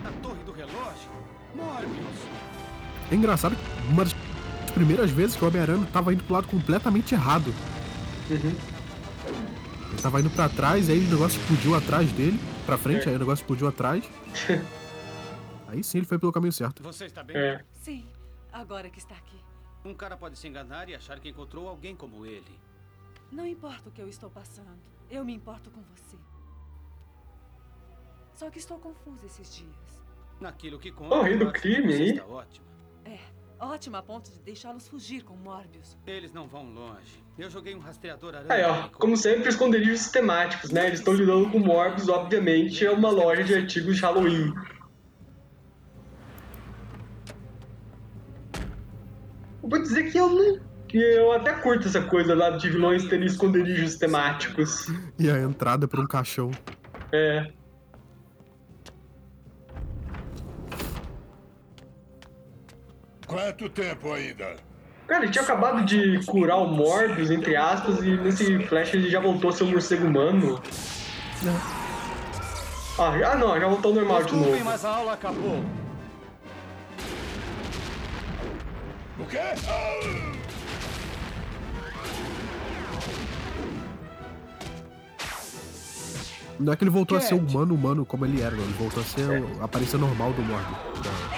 A 0.05 0.11
torre 0.21 0.43
do 0.45 0.51
relógio? 0.53 1.09
Morbius! 1.53 2.17
É 3.11 3.15
engraçado 3.15 3.55
que 3.55 3.87
uma 3.91 4.03
das 4.03 4.15
primeiras 4.73 5.11
vezes 5.11 5.35
que 5.35 5.43
o 5.43 5.47
Homem-Aranha 5.47 5.87
tava 5.91 6.13
indo 6.13 6.23
pro 6.23 6.33
lado 6.35 6.47
completamente 6.47 7.13
errado. 7.13 7.53
Ele 8.29 8.55
tava 10.01 10.19
indo 10.21 10.29
pra 10.29 10.47
trás, 10.49 10.89
aí 10.89 10.99
o 10.99 11.09
negócio 11.09 11.39
explodiu 11.39 11.75
atrás 11.75 12.11
dele, 12.11 12.39
pra 12.65 12.77
frente, 12.77 13.05
É. 13.07 13.09
aí 13.09 13.15
o 13.15 13.19
negócio 13.19 13.43
explodiu 13.43 13.67
atrás. 13.67 14.03
Aí 15.69 15.83
sim 15.83 15.97
ele 15.97 16.07
foi 16.07 16.17
pelo 16.17 16.31
caminho 16.31 16.53
certo. 16.53 16.81
Você 16.81 17.03
está 17.07 17.21
bem? 17.21 17.35
É. 17.35 17.59
Sim, 17.81 18.05
agora 18.51 18.89
que 18.89 18.99
está 18.99 19.15
aqui. 19.15 19.39
Um 19.85 19.93
cara 19.93 20.17
pode 20.17 20.37
se 20.37 20.47
enganar 20.47 20.89
e 20.89 20.95
achar 20.95 21.19
que 21.19 21.29
encontrou 21.29 21.67
alguém 21.67 21.95
como 21.95 22.25
ele. 22.25 22.59
Não 23.31 23.45
importa 23.45 23.89
o 23.89 23.91
que 23.91 24.01
eu 24.01 24.09
estou 24.09 24.29
passando. 24.29 24.79
Eu 25.09 25.23
me 25.23 25.33
importo 25.33 25.69
com 25.71 25.81
você. 25.81 26.17
Só 28.33 28.49
que 28.49 28.59
estou 28.59 28.77
confusa 28.77 29.25
esses 29.25 29.55
dias. 29.55 30.03
Naquilo 30.39 30.77
que 30.77 30.91
conta. 30.91 31.15
Ó, 31.15 31.19
o 31.19 31.23
rei 31.23 31.37
do 31.37 31.51
crime 31.51 31.93
aí. 31.93 32.09
Está 32.11 32.25
ótima. 32.25 32.67
É, 33.05 33.19
ótima 33.59 33.97
a 33.97 34.03
ponto 34.03 34.31
de 34.31 34.39
deixá-los 34.41 34.87
fugir 34.87 35.23
com 35.23 35.35
Morbius. 35.35 35.97
Eles 36.05 36.31
não 36.31 36.47
vão 36.47 36.71
longe. 36.71 37.23
Eu 37.37 37.49
joguei 37.49 37.73
um 37.73 37.79
rastreador 37.79 38.35
aranha. 38.35 38.53
Aí, 38.53 38.63
ó, 38.63 38.89
como 38.89 39.17
sempre, 39.17 39.49
esconderijos 39.49 40.01
sistemáticos, 40.01 40.69
né? 40.69 40.87
Eles 40.87 40.99
estão 40.99 41.13
lidando 41.13 41.49
com 41.49 41.59
Morbius, 41.59 42.09
obviamente, 42.09 42.85
é 42.85 42.91
uma 42.91 43.09
loja 43.09 43.43
de 43.43 43.55
artigos 43.55 43.95
de 43.95 44.01
Halloween. 44.01 44.53
Vou 49.67 49.81
dizer 49.81 50.11
que 50.11 50.17
eu 50.17 50.29
não. 50.29 50.59
Que 50.87 50.97
eu 50.97 51.33
até 51.33 51.51
curto 51.53 51.87
essa 51.87 52.01
coisa 52.01 52.33
lá 52.33 52.51
de 52.51 52.69
vilões 52.69 53.05
terem 53.09 53.25
esconderijos 53.27 53.95
temáticos. 53.97 54.87
E 55.19 55.29
a 55.29 55.37
entrada 55.39 55.87
por 55.87 55.99
um 55.99 56.07
caixão. 56.07 56.49
É. 57.11 57.51
Quanto 63.25 63.69
tempo 63.69 64.13
ainda? 64.13 64.55
Cara, 65.07 65.23
ele 65.23 65.31
tinha 65.31 65.43
acabado 65.43 65.83
de 65.85 66.19
curar 66.25 66.57
o 66.57 66.67
Morbius, 66.67 67.29
entre 67.31 67.55
aspas, 67.55 67.99
e 68.03 68.17
nesse 68.17 68.59
flash 68.67 68.93
ele 68.93 69.09
já 69.09 69.19
voltou 69.19 69.49
a 69.49 69.53
ser 69.53 69.63
um 69.63 69.71
morcego 69.71 70.05
humano. 70.07 70.61
Ah, 72.99 73.17
já- 73.17 73.31
ah, 73.31 73.35
não, 73.35 73.59
já 73.59 73.67
voltou 73.67 73.91
ao 73.91 73.95
normal 73.95 74.23
de 74.23 74.35
novo. 74.35 74.63
mas 74.65 74.83
a 74.83 74.89
aula 74.95 75.13
acabou. 75.13 75.63
Quê? 79.29 79.37
Não 86.59 86.73
é 86.73 86.75
que 86.75 86.83
ele 86.83 86.89
voltou 86.89 87.17
a 87.17 87.21
ser 87.21 87.35
humano, 87.35 87.75
humano 87.75 88.05
como 88.05 88.25
ele 88.25 88.41
era, 88.41 88.55
não. 88.55 88.63
Ele 88.63 88.73
voltou 88.73 89.01
a 89.01 89.05
ser 89.05 89.43
a 89.61 89.65
aparência 89.65 89.99
normal 89.99 90.33
do 90.33 90.41
Morbius. 90.41 90.77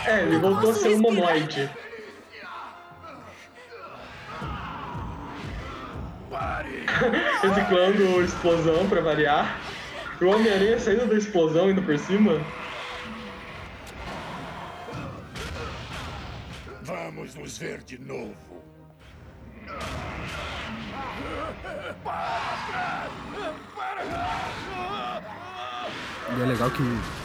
É, 0.06 0.22
ele 0.22 0.40
voltou 0.40 0.72
a 0.72 0.74
ser 0.74 0.96
humanoide. 0.96 1.70
reciclando 7.42 8.24
explosão 8.24 8.88
pra 8.88 9.02
variar. 9.02 9.60
E 10.20 10.24
o 10.24 10.30
Homem-Aranha 10.30 10.80
saindo 10.80 11.08
da 11.08 11.16
explosão 11.16 11.68
ainda 11.68 11.82
por 11.82 11.98
cima. 11.98 12.40
Nos 17.40 17.58
ver 17.58 17.82
de 17.84 17.98
novo. 17.98 18.36
E 26.38 26.42
é 26.42 26.46
legal 26.46 26.70
que 26.70 26.82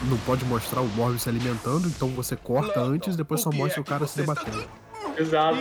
não 0.09 0.17
pode 0.25 0.43
mostrar 0.45 0.81
o 0.81 0.87
Morbius 0.87 1.23
se 1.23 1.29
alimentando, 1.29 1.87
então 1.87 2.09
você 2.09 2.35
corta 2.35 2.79
antes 2.79 3.13
e 3.13 3.17
depois 3.17 3.41
só 3.41 3.51
mostra 3.51 3.81
o 3.81 3.83
cara 3.83 4.07
se 4.07 4.17
debatendo. 4.17 4.67
Exato, 5.17 5.57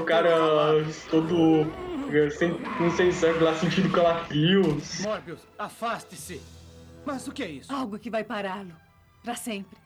o 0.00 0.04
cara 0.04 0.84
todo 1.10 1.66
sem, 2.36 2.52
com 2.76 2.90
sem 2.90 3.12
sangue 3.12 3.38
lá 3.40 3.54
sentindo 3.54 3.90
calafrios. 3.90 5.00
Morbius, 5.00 5.40
afaste-se! 5.58 6.40
Mas 7.06 7.26
o 7.26 7.32
que 7.32 7.42
é 7.42 7.48
isso? 7.48 7.72
Algo 7.72 7.98
que 7.98 8.10
vai 8.10 8.24
pará-lo. 8.24 8.72
Pra 9.22 9.34
sempre. 9.34 9.78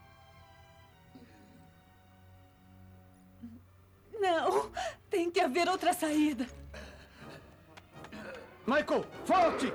Não! 4.23 4.71
Tem 5.11 5.29
que 5.31 5.41
haver 5.41 5.69
outra 5.69 5.93
saída. 5.93 6.47
Michael, 8.67 9.05
volte! 9.27 9.73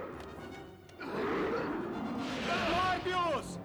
Morbius! 2.71 3.59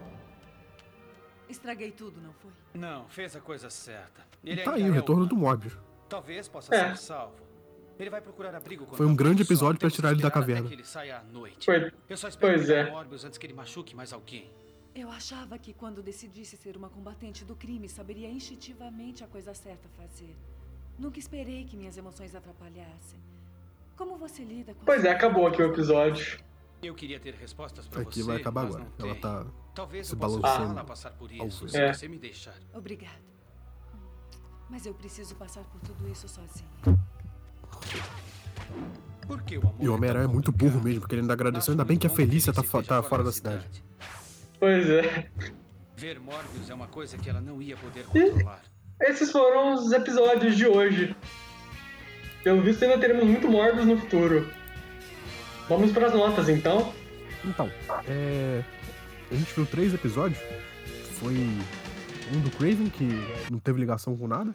Estraguei 1.49 1.93
tudo, 1.93 2.21
não 2.21 2.33
foi? 2.35 2.51
Não, 2.75 3.09
fez 3.09 3.37
a 3.37 3.41
coisa 3.41 3.71
certa. 3.71 4.27
Ele 4.45 4.63
Tá 4.63 4.73
aí 4.75 4.83
o 4.83 4.89
é 4.89 4.91
retorno 4.91 5.25
do 5.27 5.37
Morbius. 5.37 5.77
Talvez 6.09 6.49
possa 6.49 6.75
É. 6.75 6.89
ser 6.91 6.97
salvo. 6.99 7.37
Ele 7.99 8.11
vai 8.11 8.21
procurar 8.21 8.55
abrigo 8.55 8.85
quando 8.85 8.97
Foi 8.97 9.07
um 9.07 9.15
grande 9.15 9.45
só 9.45 9.49
episódio 9.53 9.79
que 9.79 9.89
tirar 9.95 10.11
ele 10.13 10.23
da 10.23 10.31
caverna. 10.31 10.67
que 10.69 10.75
ele 10.75 10.85
saia 10.85 11.19
à 11.19 11.23
noite. 11.23 11.65
Foi- 11.67 11.93
Eu 12.09 12.17
só 12.17 12.27
espero 12.27 12.55
pois 12.57 12.69
é. 12.69 12.91
Morbius 12.91 13.25
antes 13.25 13.39
que 13.39 13.47
ele 13.47 13.55
machuque 13.55 13.95
mais 13.95 14.13
alguém. 14.13 14.51
Eu 14.95 15.09
achava 15.11 15.57
que 15.59 15.73
quando 15.73 16.03
decidisse 16.03 16.57
ser 16.57 16.77
uma 16.77 16.89
combatente 16.91 17.45
do 17.45 17.55
crime, 17.55 17.89
saberia 17.89 18.29
instintivamente 18.29 19.23
a 19.23 19.27
coisa 19.29 19.55
certa 19.55 19.87
a 19.89 20.03
fazer. 20.03 20.37
Nunca 20.99 21.19
esperei 21.19 21.65
que 21.65 21.77
minhas 21.77 21.97
emoções 21.97 22.35
atrapalhassem. 22.35 23.19
Como 23.97 24.17
você 24.17 24.43
lida 24.45 24.75
com 24.75 24.85
Pois 24.85 25.05
é, 25.05 25.11
acabou 25.11 25.47
aqui 25.47 25.63
o 25.63 25.67
episódio. 25.67 26.39
Eu 26.83 26.95
queria 26.95 27.21
ter 27.21 27.35
respostas 27.35 27.87
pra 27.87 28.03
Aqui 28.03 28.21
você, 28.23 28.27
vai 28.27 28.37
acabar 28.39 28.67
agora. 28.67 28.87
Ela 28.99 29.15
tá 29.15 29.47
Talvez 29.75 30.09
se 30.09 30.17
balançando 30.17 30.47
ajudá-la 30.49 30.81
a 30.81 30.85
passar 30.85 31.11
por 31.13 31.31
ao 31.39 31.47
isso, 31.47 31.69
se 31.69 31.77
É. 31.81 31.93
você 31.93 32.09
me 32.09 32.19
deixar. 32.19 32.55
Obrigada. 32.75 33.21
Mas 34.69 34.85
eu 34.87 34.95
preciso 34.95 35.35
passar 35.37 35.63
por 35.65 35.81
tudo 35.81 36.09
isso 36.11 36.27
sozinha. 36.29 36.69
Por 39.27 39.43
que 39.43 39.57
o 39.59 39.61
amor 39.63 39.77
E 39.79 39.89
o 39.89 39.95
Homem-Aranha 39.95 40.25
é 40.25 40.29
muito 40.29 40.51
burro 40.51 40.81
mesmo, 40.81 41.01
porque 41.01 41.15
ele 41.15 41.23
ainda 41.23 41.33
agradeceu. 41.33 41.73
Ainda 41.73 41.85
bem 41.85 41.97
que 41.99 42.07
a 42.07 42.11
Felícia 42.11 42.53
tá, 42.53 42.63
tá 42.83 43.03
fora 43.03 43.23
da 43.23 43.33
cidade. 43.33 43.85
Pois 44.59 44.89
é. 44.89 45.31
Ver 45.97 46.19
Morbius 46.19 46.69
é 46.69 46.75
uma 46.75 46.89
coisa 46.89 47.17
que 47.17 47.31
ela 47.31 47.41
não 47.41 47.63
ia 47.63 47.77
poder 47.77 48.05
controlar. 48.07 48.63
Esses 49.01 49.31
foram 49.33 49.75
os 49.75 49.91
episódios 49.93 50.57
de 50.57 50.67
hoje. 50.67 51.15
Pelo 52.45 52.61
visto, 52.63 52.83
ainda 52.85 52.99
teremos 52.99 53.25
muito 53.25 53.49
Morbius 53.49 53.87
no 53.87 53.97
futuro. 53.99 54.49
Vamos 55.69 55.93
para 55.93 56.07
as 56.07 56.13
notas, 56.15 56.49
então. 56.49 56.93
Então, 57.45 57.71
é. 58.07 58.63
A 59.31 59.35
gente 59.35 59.53
viu 59.55 59.67
três 59.67 59.95
episódios. 59.95 60.39
Foi 61.19 61.35
um 61.35 62.41
do 62.41 62.51
Craven, 62.51 62.89
que 62.91 63.09
não 63.51 63.59
teve 63.59 63.81
ligação 63.81 64.17
com 64.17 64.27
nada. 64.29 64.55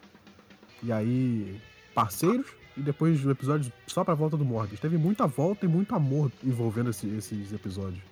E 0.82 0.92
aí, 0.92 1.60
parceiros. 1.94 2.46
E 2.76 2.80
depois 2.80 3.24
o 3.24 3.30
episódio 3.30 3.72
só 3.86 4.04
pra 4.04 4.14
volta 4.14 4.36
do 4.36 4.44
Morbius. 4.44 4.80
Teve 4.80 4.96
muita 4.96 5.26
volta 5.26 5.66
e 5.66 5.68
muito 5.68 5.94
amor 5.94 6.30
envolvendo 6.44 6.90
esse- 6.90 7.08
esses 7.16 7.52
episódios. 7.52 8.02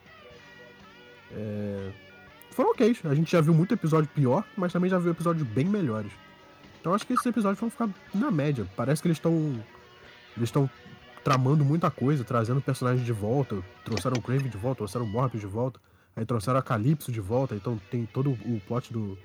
É... 1.33 1.91
Foram 2.57 2.70
ok. 2.70 2.96
A 3.04 3.14
gente 3.14 3.30
já 3.30 3.42
viu 3.42 3.52
muito 3.52 3.74
episódio 3.74 4.09
pior, 4.14 4.42
mas 4.57 4.72
também 4.72 4.88
já 4.88 4.98
viu 4.98 5.12
episódios 5.12 5.46
bem 5.46 5.66
melhores. 5.66 6.11
Então 6.80 6.94
acho 6.94 7.07
que 7.07 7.12
esses 7.12 7.26
episódios 7.26 7.61
vão 7.61 7.68
ficar 7.68 7.86
na 8.14 8.30
média. 8.30 8.66
Parece 8.74 9.02
que 9.02 9.09
eles 9.09 9.18
estão. 9.18 9.34
Eles 10.34 10.48
estão 10.48 10.68
tramando 11.22 11.66
muita 11.66 11.90
coisa, 11.90 12.24
trazendo 12.24 12.62
personagens 12.62 13.04
de 13.04 13.12
volta. 13.12 13.62
Trouxeram 13.84 14.16
o 14.16 14.22
Crave 14.22 14.48
de 14.48 14.57
volta, 14.57 14.78
trouxeram 14.78 15.04
o 15.04 15.09
Morbius 15.09 15.42
de 15.42 15.46
volta. 15.46 15.78
Aí 16.16 16.24
trouxeram 16.24 16.59
a 16.59 16.62
Calypso 16.62 17.12
de 17.12 17.20
volta. 17.20 17.54
Então 17.54 17.78
tem 17.90 18.07
todo 18.07 18.30
o 18.30 18.59
plot 18.66 18.90
do, 18.90 19.18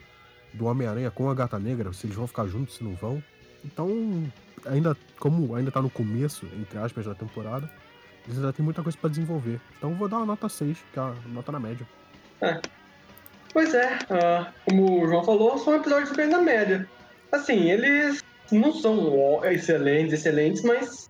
do 0.53 0.65
Homem-Aranha 0.65 1.09
com 1.09 1.29
a 1.29 1.33
Gata 1.33 1.57
Negra, 1.57 1.93
se 1.93 2.07
eles 2.07 2.17
vão 2.17 2.27
ficar 2.27 2.47
juntos, 2.47 2.75
se 2.75 2.83
não 2.83 2.95
vão. 2.95 3.23
Então, 3.63 4.29
ainda, 4.65 4.97
como 5.17 5.55
ainda 5.55 5.71
tá 5.71 5.81
no 5.81 5.89
começo, 5.89 6.45
entre 6.59 6.77
aspas, 6.79 7.05
da 7.05 7.15
temporada, 7.15 7.71
eles 8.25 8.39
ainda 8.39 8.51
tem 8.51 8.65
muita 8.65 8.83
coisa 8.83 8.97
pra 8.97 9.09
desenvolver. 9.09 9.61
Então 9.77 9.95
vou 9.95 10.09
dar 10.09 10.17
uma 10.17 10.25
nota 10.25 10.49
6, 10.49 10.77
que 10.91 10.99
é 10.99 11.01
a 11.01 11.15
nota 11.27 11.49
na 11.49 11.61
média. 11.61 11.87
Pois 13.53 13.73
é, 13.73 13.99
ah, 14.09 14.51
como 14.65 15.01
o 15.01 15.07
João 15.07 15.23
falou, 15.23 15.57
são 15.57 15.75
episódios 15.75 16.11
bem 16.15 16.27
na 16.27 16.39
média. 16.39 16.87
Assim, 17.31 17.69
eles 17.69 18.23
não 18.51 18.73
são 18.73 19.43
excelentes, 19.45 20.13
excelentes, 20.13 20.63
mas 20.63 21.09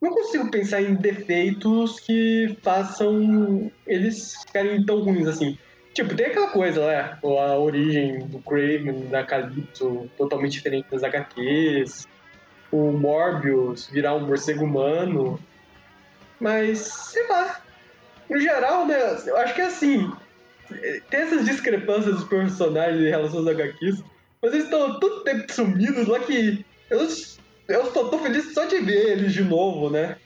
não 0.00 0.10
consigo 0.10 0.50
pensar 0.50 0.82
em 0.82 0.94
defeitos 0.94 1.98
que 2.00 2.56
façam 2.62 3.70
eles 3.86 4.36
ficarem 4.42 4.84
tão 4.84 5.00
ruins 5.00 5.26
assim. 5.26 5.58
Tipo, 5.94 6.14
tem 6.14 6.26
aquela 6.26 6.50
coisa, 6.50 6.86
né? 6.86 7.18
A 7.22 7.58
origem 7.58 8.20
do 8.26 8.38
Craven, 8.40 9.08
da 9.08 9.24
Calypso, 9.24 10.08
totalmente 10.16 10.52
diferente 10.52 10.86
das 10.90 11.02
HQs. 11.02 12.06
O 12.70 12.92
Morbius 12.92 13.88
virar 13.88 14.14
um 14.14 14.26
morcego 14.26 14.64
humano. 14.64 15.40
Mas, 16.38 16.78
sei 16.78 17.26
lá. 17.26 17.60
No 18.30 18.38
geral, 18.38 18.86
né? 18.86 18.96
Eu 19.26 19.36
acho 19.38 19.54
que 19.54 19.62
é 19.62 19.66
assim 19.66 20.12
tem 21.10 21.20
essas 21.20 21.44
discrepâncias 21.44 22.14
dos 22.16 22.24
personagens 22.24 23.00
em 23.00 23.10
relação 23.10 23.40
aos 23.40 23.48
HQs, 23.48 24.02
mas 24.42 24.52
eles 24.52 24.64
estão 24.64 24.98
todo 25.00 25.24
tempo 25.24 25.52
sumidos 25.52 26.06
lá 26.06 26.20
que 26.20 26.64
eu, 26.90 27.06
eu 27.68 27.90
tô 27.92 28.18
feliz 28.18 28.52
só 28.54 28.64
de 28.64 28.78
ver 28.80 29.10
eles 29.10 29.32
de 29.32 29.42
novo, 29.42 29.90
né? 29.90 30.16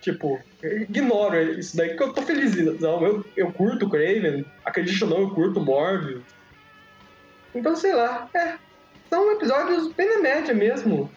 Tipo, 0.00 0.40
ignoro 0.62 1.40
isso 1.58 1.76
daí, 1.76 1.90
porque 1.90 2.02
eu 2.02 2.12
tô 2.12 2.22
feliz. 2.22 2.56
Não, 2.80 3.04
eu, 3.06 3.24
eu 3.36 3.52
curto 3.52 3.86
o 3.86 3.90
Craven, 3.90 4.44
acredito 4.64 5.06
não, 5.06 5.20
eu 5.20 5.30
curto 5.30 5.60
o 5.60 5.64
Morbius. 5.64 6.22
Então, 7.54 7.76
sei 7.76 7.94
lá, 7.94 8.28
é. 8.34 8.54
São 9.08 9.30
episódios 9.32 9.92
bem 9.92 10.08
na 10.08 10.22
média 10.22 10.54
mesmo. 10.54 11.10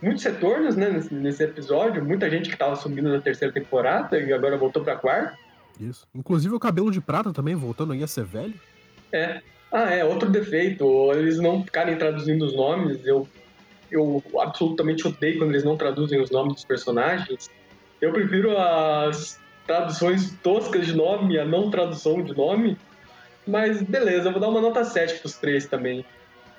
Muitos 0.00 0.24
retornos, 0.24 0.76
né, 0.76 0.88
nesse, 0.88 1.12
nesse 1.12 1.42
episódio. 1.42 2.04
Muita 2.04 2.30
gente 2.30 2.48
que 2.48 2.56
tava 2.56 2.76
sumindo 2.76 3.08
na 3.08 3.20
terceira 3.20 3.52
temporada 3.52 4.18
e 4.18 4.32
agora 4.32 4.56
voltou 4.56 4.82
pra 4.82 4.96
quarta. 4.96 5.36
Isso. 5.80 6.06
Inclusive 6.14 6.54
o 6.54 6.60
cabelo 6.60 6.90
de 6.90 7.00
prata 7.00 7.32
também, 7.32 7.54
voltando 7.54 7.92
aí 7.92 8.02
a 8.02 8.06
ser 8.06 8.24
velho. 8.24 8.54
É. 9.12 9.40
Ah, 9.70 9.90
é, 9.90 10.04
outro 10.04 10.30
defeito. 10.30 11.12
Eles 11.12 11.38
não 11.38 11.64
ficarem 11.64 11.96
traduzindo 11.96 12.44
os 12.44 12.54
nomes. 12.54 13.04
Eu, 13.06 13.26
eu 13.90 14.22
absolutamente 14.38 15.06
odeio 15.06 15.38
quando 15.38 15.50
eles 15.50 15.64
não 15.64 15.76
traduzem 15.76 16.20
os 16.20 16.30
nomes 16.30 16.54
dos 16.54 16.64
personagens. 16.64 17.50
Eu 18.00 18.12
prefiro 18.12 18.56
as 18.58 19.40
traduções 19.66 20.32
toscas 20.42 20.86
de 20.86 20.94
nome, 20.94 21.38
a 21.38 21.44
não 21.44 21.70
tradução 21.70 22.22
de 22.22 22.36
nome. 22.36 22.76
Mas 23.46 23.82
beleza, 23.82 24.28
eu 24.28 24.32
vou 24.32 24.40
dar 24.40 24.48
uma 24.48 24.60
nota 24.60 24.84
7 24.84 25.20
pros 25.20 25.36
três 25.36 25.66
também. 25.66 26.04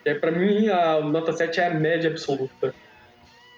É, 0.06 0.14
pra 0.14 0.32
mim, 0.32 0.68
a 0.68 1.00
nota 1.02 1.32
7 1.32 1.60
é 1.60 1.68
a 1.68 1.74
média 1.74 2.10
absoluta. 2.10 2.74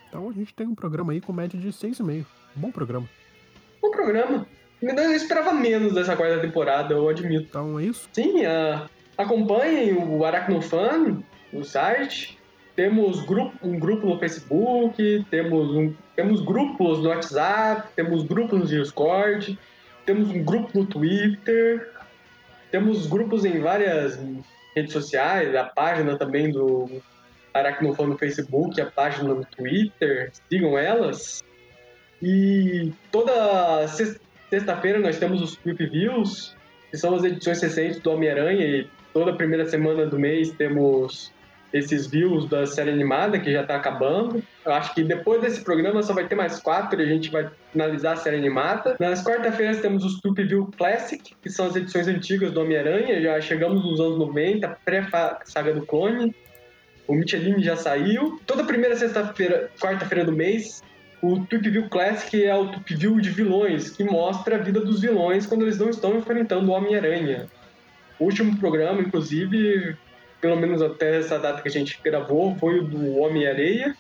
Então 0.07 0.30
a 0.30 0.34
gente 0.34 0.53
tem 0.53 0.68
um 0.68 0.76
programa 0.76 1.14
aí 1.14 1.22
com 1.22 1.34
média 1.34 1.60
de 1.60 1.69
6,5. 1.69 2.26
Bom 2.56 2.72
programa. 2.72 3.10
Bom 3.82 3.91
programa. 3.91 4.48
Eu 4.86 5.14
esperava 5.14 5.52
menos 5.52 5.94
dessa 5.94 6.16
quarta 6.16 6.40
temporada, 6.40 6.94
eu 6.94 7.10
admito. 7.10 7.48
Então 7.49 7.80
é 7.80 7.86
isso? 7.86 8.07
Sim, 8.14 8.45
uh, 8.45 8.88
acompanhem 9.18 9.94
o 9.94 10.24
Aracnofan 10.24 11.24
no 11.52 11.66
site. 11.66 12.38
Temos 12.76 13.22
grupo, 13.22 13.57
um 13.64 13.80
grupo 13.80 14.06
no 14.06 14.20
Facebook, 14.20 15.26
temos, 15.32 15.76
um, 15.76 15.94
temos 16.16 16.41
grupos 16.41 16.99
no 16.99 17.10
WhatsApp, 17.10 17.88
temos 17.95 18.24
grupos 18.24 18.60
no 18.60 18.66
Discord, 18.66 19.57
temos 20.06 20.30
um 20.30 20.44
grupo 20.44 20.78
no 20.78 20.86
Twitter, 20.86 21.90
temos 22.70 23.07
grupos 23.07 23.45
em 23.45 23.60
várias 23.62 24.20
redes 24.76 24.91
sociais, 24.91 25.56
a 25.56 25.64
página 25.64 26.18
também 26.18 26.52
do 26.52 27.02
Aracnofan 27.53 28.07
no 28.07 28.18
Facebook, 28.18 28.80
a 28.82 28.88
página 28.88 29.34
no 29.34 29.45
Twitter, 29.45 30.32
sigam 30.49 30.78
elas. 30.78 31.41
E 32.22 32.91
toda 33.10 33.88
sexta 33.88 34.24
Sexta-feira 34.56 34.99
nós 34.99 35.19
temos 35.19 35.41
os 35.41 35.57
Trip 35.57 35.86
Views, 35.86 36.56
que 36.90 36.95
são 36.95 37.14
as 37.14 37.26
edições 37.26 37.61
recentes 37.61 37.99
do 37.99 38.10
Homem-Aranha, 38.10 38.65
e 38.65 38.88
toda 39.14 39.34
primeira 39.34 39.65
semana 39.65 40.06
do 40.06 40.18
mês 40.18 40.52
temos 40.52 41.30
esses 41.73 42.07
views 42.07 42.48
da 42.48 42.65
série 42.65 42.90
animada, 42.90 43.38
que 43.38 43.52
já 43.52 43.64
está 43.64 43.76
acabando. 43.76 44.41
Eu 44.65 44.72
acho 44.72 44.95
que 44.95 45.03
depois 45.03 45.41
desse 45.41 45.61
programa 45.61 46.02
só 46.02 46.14
vai 46.14 46.26
ter 46.26 46.36
mais 46.36 46.57
quatro 46.61 47.02
e 47.02 47.03
a 47.03 47.06
gente 47.06 47.30
vai 47.30 47.49
finalizar 47.73 48.14
a 48.14 48.15
série 48.15 48.38
animada. 48.38 48.95
Nas 48.98 49.22
quarta-feiras 49.26 49.82
temos 49.82 50.06
os 50.06 50.22
Trip 50.22 50.41
View 50.45 50.72
Classic, 50.77 51.36
que 51.41 51.49
são 51.49 51.65
as 51.65 51.76
edições 51.76 52.07
antigas 52.07 52.53
do 52.53 52.61
Homem-Aranha, 52.61 53.22
já 53.22 53.41
chegamos 53.41 53.84
nos 53.84 53.99
anos 53.99 54.18
90, 54.18 54.69
pré-saga 54.86 55.73
do 55.73 55.86
clone. 55.86 56.34
O 57.10 57.14
Michelin 57.14 57.61
já 57.61 57.76
saiu. 57.76 58.40
Toda 58.45 58.64
primeira 58.64 58.95
sexta-feira, 58.95 59.69
quarta-feira 59.82 60.23
do 60.23 60.32
mês, 60.32 60.82
o 61.21 61.45
Tweep 61.45 61.69
View 61.69 61.89
Classic 61.89 62.43
é 62.43 62.55
o 62.55 62.67
Tweep 62.67 62.95
View 62.95 63.19
de 63.19 63.29
vilões, 63.29 63.89
que 63.89 64.03
mostra 64.03 64.55
a 64.55 64.59
vida 64.59 64.79
dos 64.79 65.01
vilões 65.01 65.45
quando 65.45 65.63
eles 65.63 65.77
não 65.77 65.89
estão 65.89 66.17
enfrentando 66.17 66.69
o 66.69 66.73
Homem-Aranha. 66.73 67.47
O 68.19 68.25
último 68.25 68.57
programa, 68.57 69.01
inclusive, 69.01 69.97
pelo 70.39 70.55
menos 70.55 70.81
até 70.81 71.17
essa 71.17 71.39
data 71.39 71.61
que 71.61 71.67
a 71.67 71.71
gente 71.71 71.99
gravou, 72.03 72.55
foi 72.55 72.79
o 72.79 72.83
do 72.83 73.17
Homem-Areia, 73.17 73.95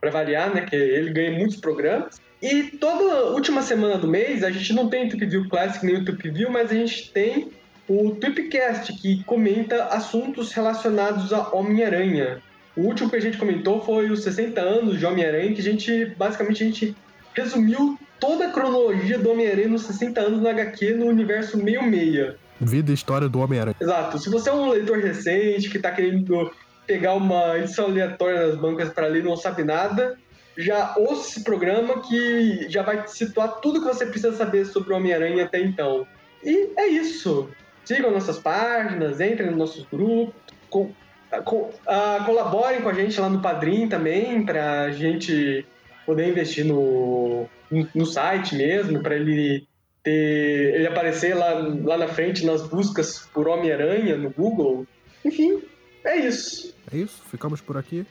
para 0.00 0.10
variar, 0.10 0.54
né? 0.54 0.62
Que 0.62 0.76
ele 0.76 1.10
ganha 1.10 1.32
muitos 1.32 1.56
programas. 1.56 2.20
E 2.40 2.64
toda 2.64 3.32
última 3.32 3.62
semana 3.62 3.98
do 3.98 4.06
mês, 4.06 4.44
a 4.44 4.50
gente 4.50 4.72
não 4.72 4.88
tem 4.88 5.06
o 5.06 5.10
Tweep 5.10 5.48
Classic 5.48 5.84
nem 5.84 5.96
o 5.96 6.04
Tweep 6.04 6.48
mas 6.50 6.70
a 6.70 6.74
gente 6.74 7.10
tem 7.10 7.50
o 7.88 8.14
Tweepcast, 8.14 8.92
que 9.00 9.24
comenta 9.24 9.84
assuntos 9.86 10.52
relacionados 10.52 11.32
a 11.32 11.54
Homem-Aranha. 11.54 12.42
O 12.78 12.82
último 12.82 13.10
que 13.10 13.16
a 13.16 13.20
gente 13.20 13.36
comentou 13.36 13.84
foi 13.84 14.08
os 14.08 14.22
60 14.22 14.60
anos 14.60 15.00
de 15.00 15.04
Homem-Aranha, 15.04 15.52
que 15.52 15.60
a 15.60 15.64
gente, 15.64 16.14
basicamente, 16.16 16.62
a 16.62 16.66
gente 16.66 16.96
resumiu 17.34 17.98
toda 18.20 18.46
a 18.46 18.52
cronologia 18.52 19.18
do 19.18 19.32
Homem-Aranha 19.32 19.66
nos 19.66 19.82
60 19.82 20.20
anos 20.20 20.40
na 20.40 20.50
HQ 20.50 20.94
no 20.94 21.06
universo 21.06 21.58
meio-meia. 21.58 22.36
Vida 22.60 22.92
e 22.92 22.94
história 22.94 23.28
do 23.28 23.40
Homem-Aranha. 23.40 23.74
Exato. 23.80 24.20
Se 24.20 24.30
você 24.30 24.48
é 24.48 24.52
um 24.52 24.70
leitor 24.70 24.98
recente 24.98 25.68
que 25.68 25.80
tá 25.80 25.90
querendo 25.90 26.52
pegar 26.86 27.14
uma 27.14 27.58
edição 27.58 27.86
aleatória 27.86 28.46
nas 28.46 28.56
bancas 28.56 28.90
para 28.90 29.08
ler 29.08 29.24
e 29.24 29.28
não 29.28 29.36
sabe 29.36 29.64
nada, 29.64 30.16
já 30.56 30.94
ouça 30.98 31.30
esse 31.30 31.42
programa 31.42 32.00
que 32.02 32.70
já 32.70 32.84
vai 32.84 33.08
situar 33.08 33.60
tudo 33.60 33.80
que 33.80 33.88
você 33.88 34.06
precisa 34.06 34.36
saber 34.36 34.64
sobre 34.66 34.92
o 34.92 34.96
Homem-Aranha 34.96 35.46
até 35.46 35.60
então. 35.60 36.06
E 36.44 36.70
é 36.76 36.86
isso. 36.86 37.50
Sigam 37.84 38.12
nossas 38.12 38.38
páginas, 38.38 39.20
entrem 39.20 39.48
nos 39.48 39.58
nossos 39.58 39.84
grupos, 39.90 40.92
uh, 41.32 42.24
colaborem 42.24 42.80
com 42.80 42.88
a 42.88 42.94
gente 42.94 43.20
lá 43.20 43.28
no 43.28 43.40
Padrim 43.40 43.88
também, 43.88 44.44
para 44.44 44.82
a 44.82 44.90
gente 44.90 45.66
poder 46.06 46.28
investir 46.28 46.64
no, 46.64 47.46
no 47.94 48.06
site 48.06 48.54
mesmo, 48.54 49.02
para 49.02 49.14
ele 49.16 49.66
ter 50.02 50.74
ele 50.74 50.86
aparecer 50.86 51.34
lá, 51.34 51.52
lá 51.84 51.98
na 51.98 52.08
frente 52.08 52.46
nas 52.46 52.66
buscas 52.66 53.28
por 53.32 53.48
Homem-Aranha 53.48 54.16
no 54.16 54.30
Google. 54.30 54.86
Enfim, 55.24 55.62
é 56.04 56.16
isso. 56.16 56.74
É 56.92 56.96
isso, 56.96 57.22
ficamos 57.30 57.60
por 57.60 57.76
aqui. 57.76 58.06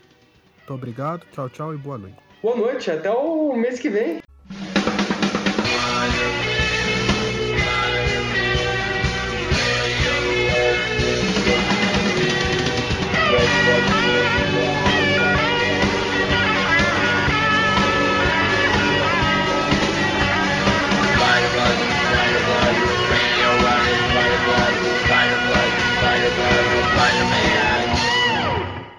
Muito 0.58 0.74
obrigado, 0.74 1.26
tchau, 1.32 1.50
tchau 1.50 1.74
e 1.74 1.78
boa 1.78 1.98
noite. 1.98 2.18
Boa 2.42 2.56
noite, 2.56 2.92
até 2.92 3.10
o 3.10 3.56
mês 3.56 3.80
que 3.80 3.90
vem. 3.90 4.20
blood, 24.48 24.76
fire 25.08 25.40
blood, 25.46 25.74
fire 26.00 27.26
blood. 27.26 27.57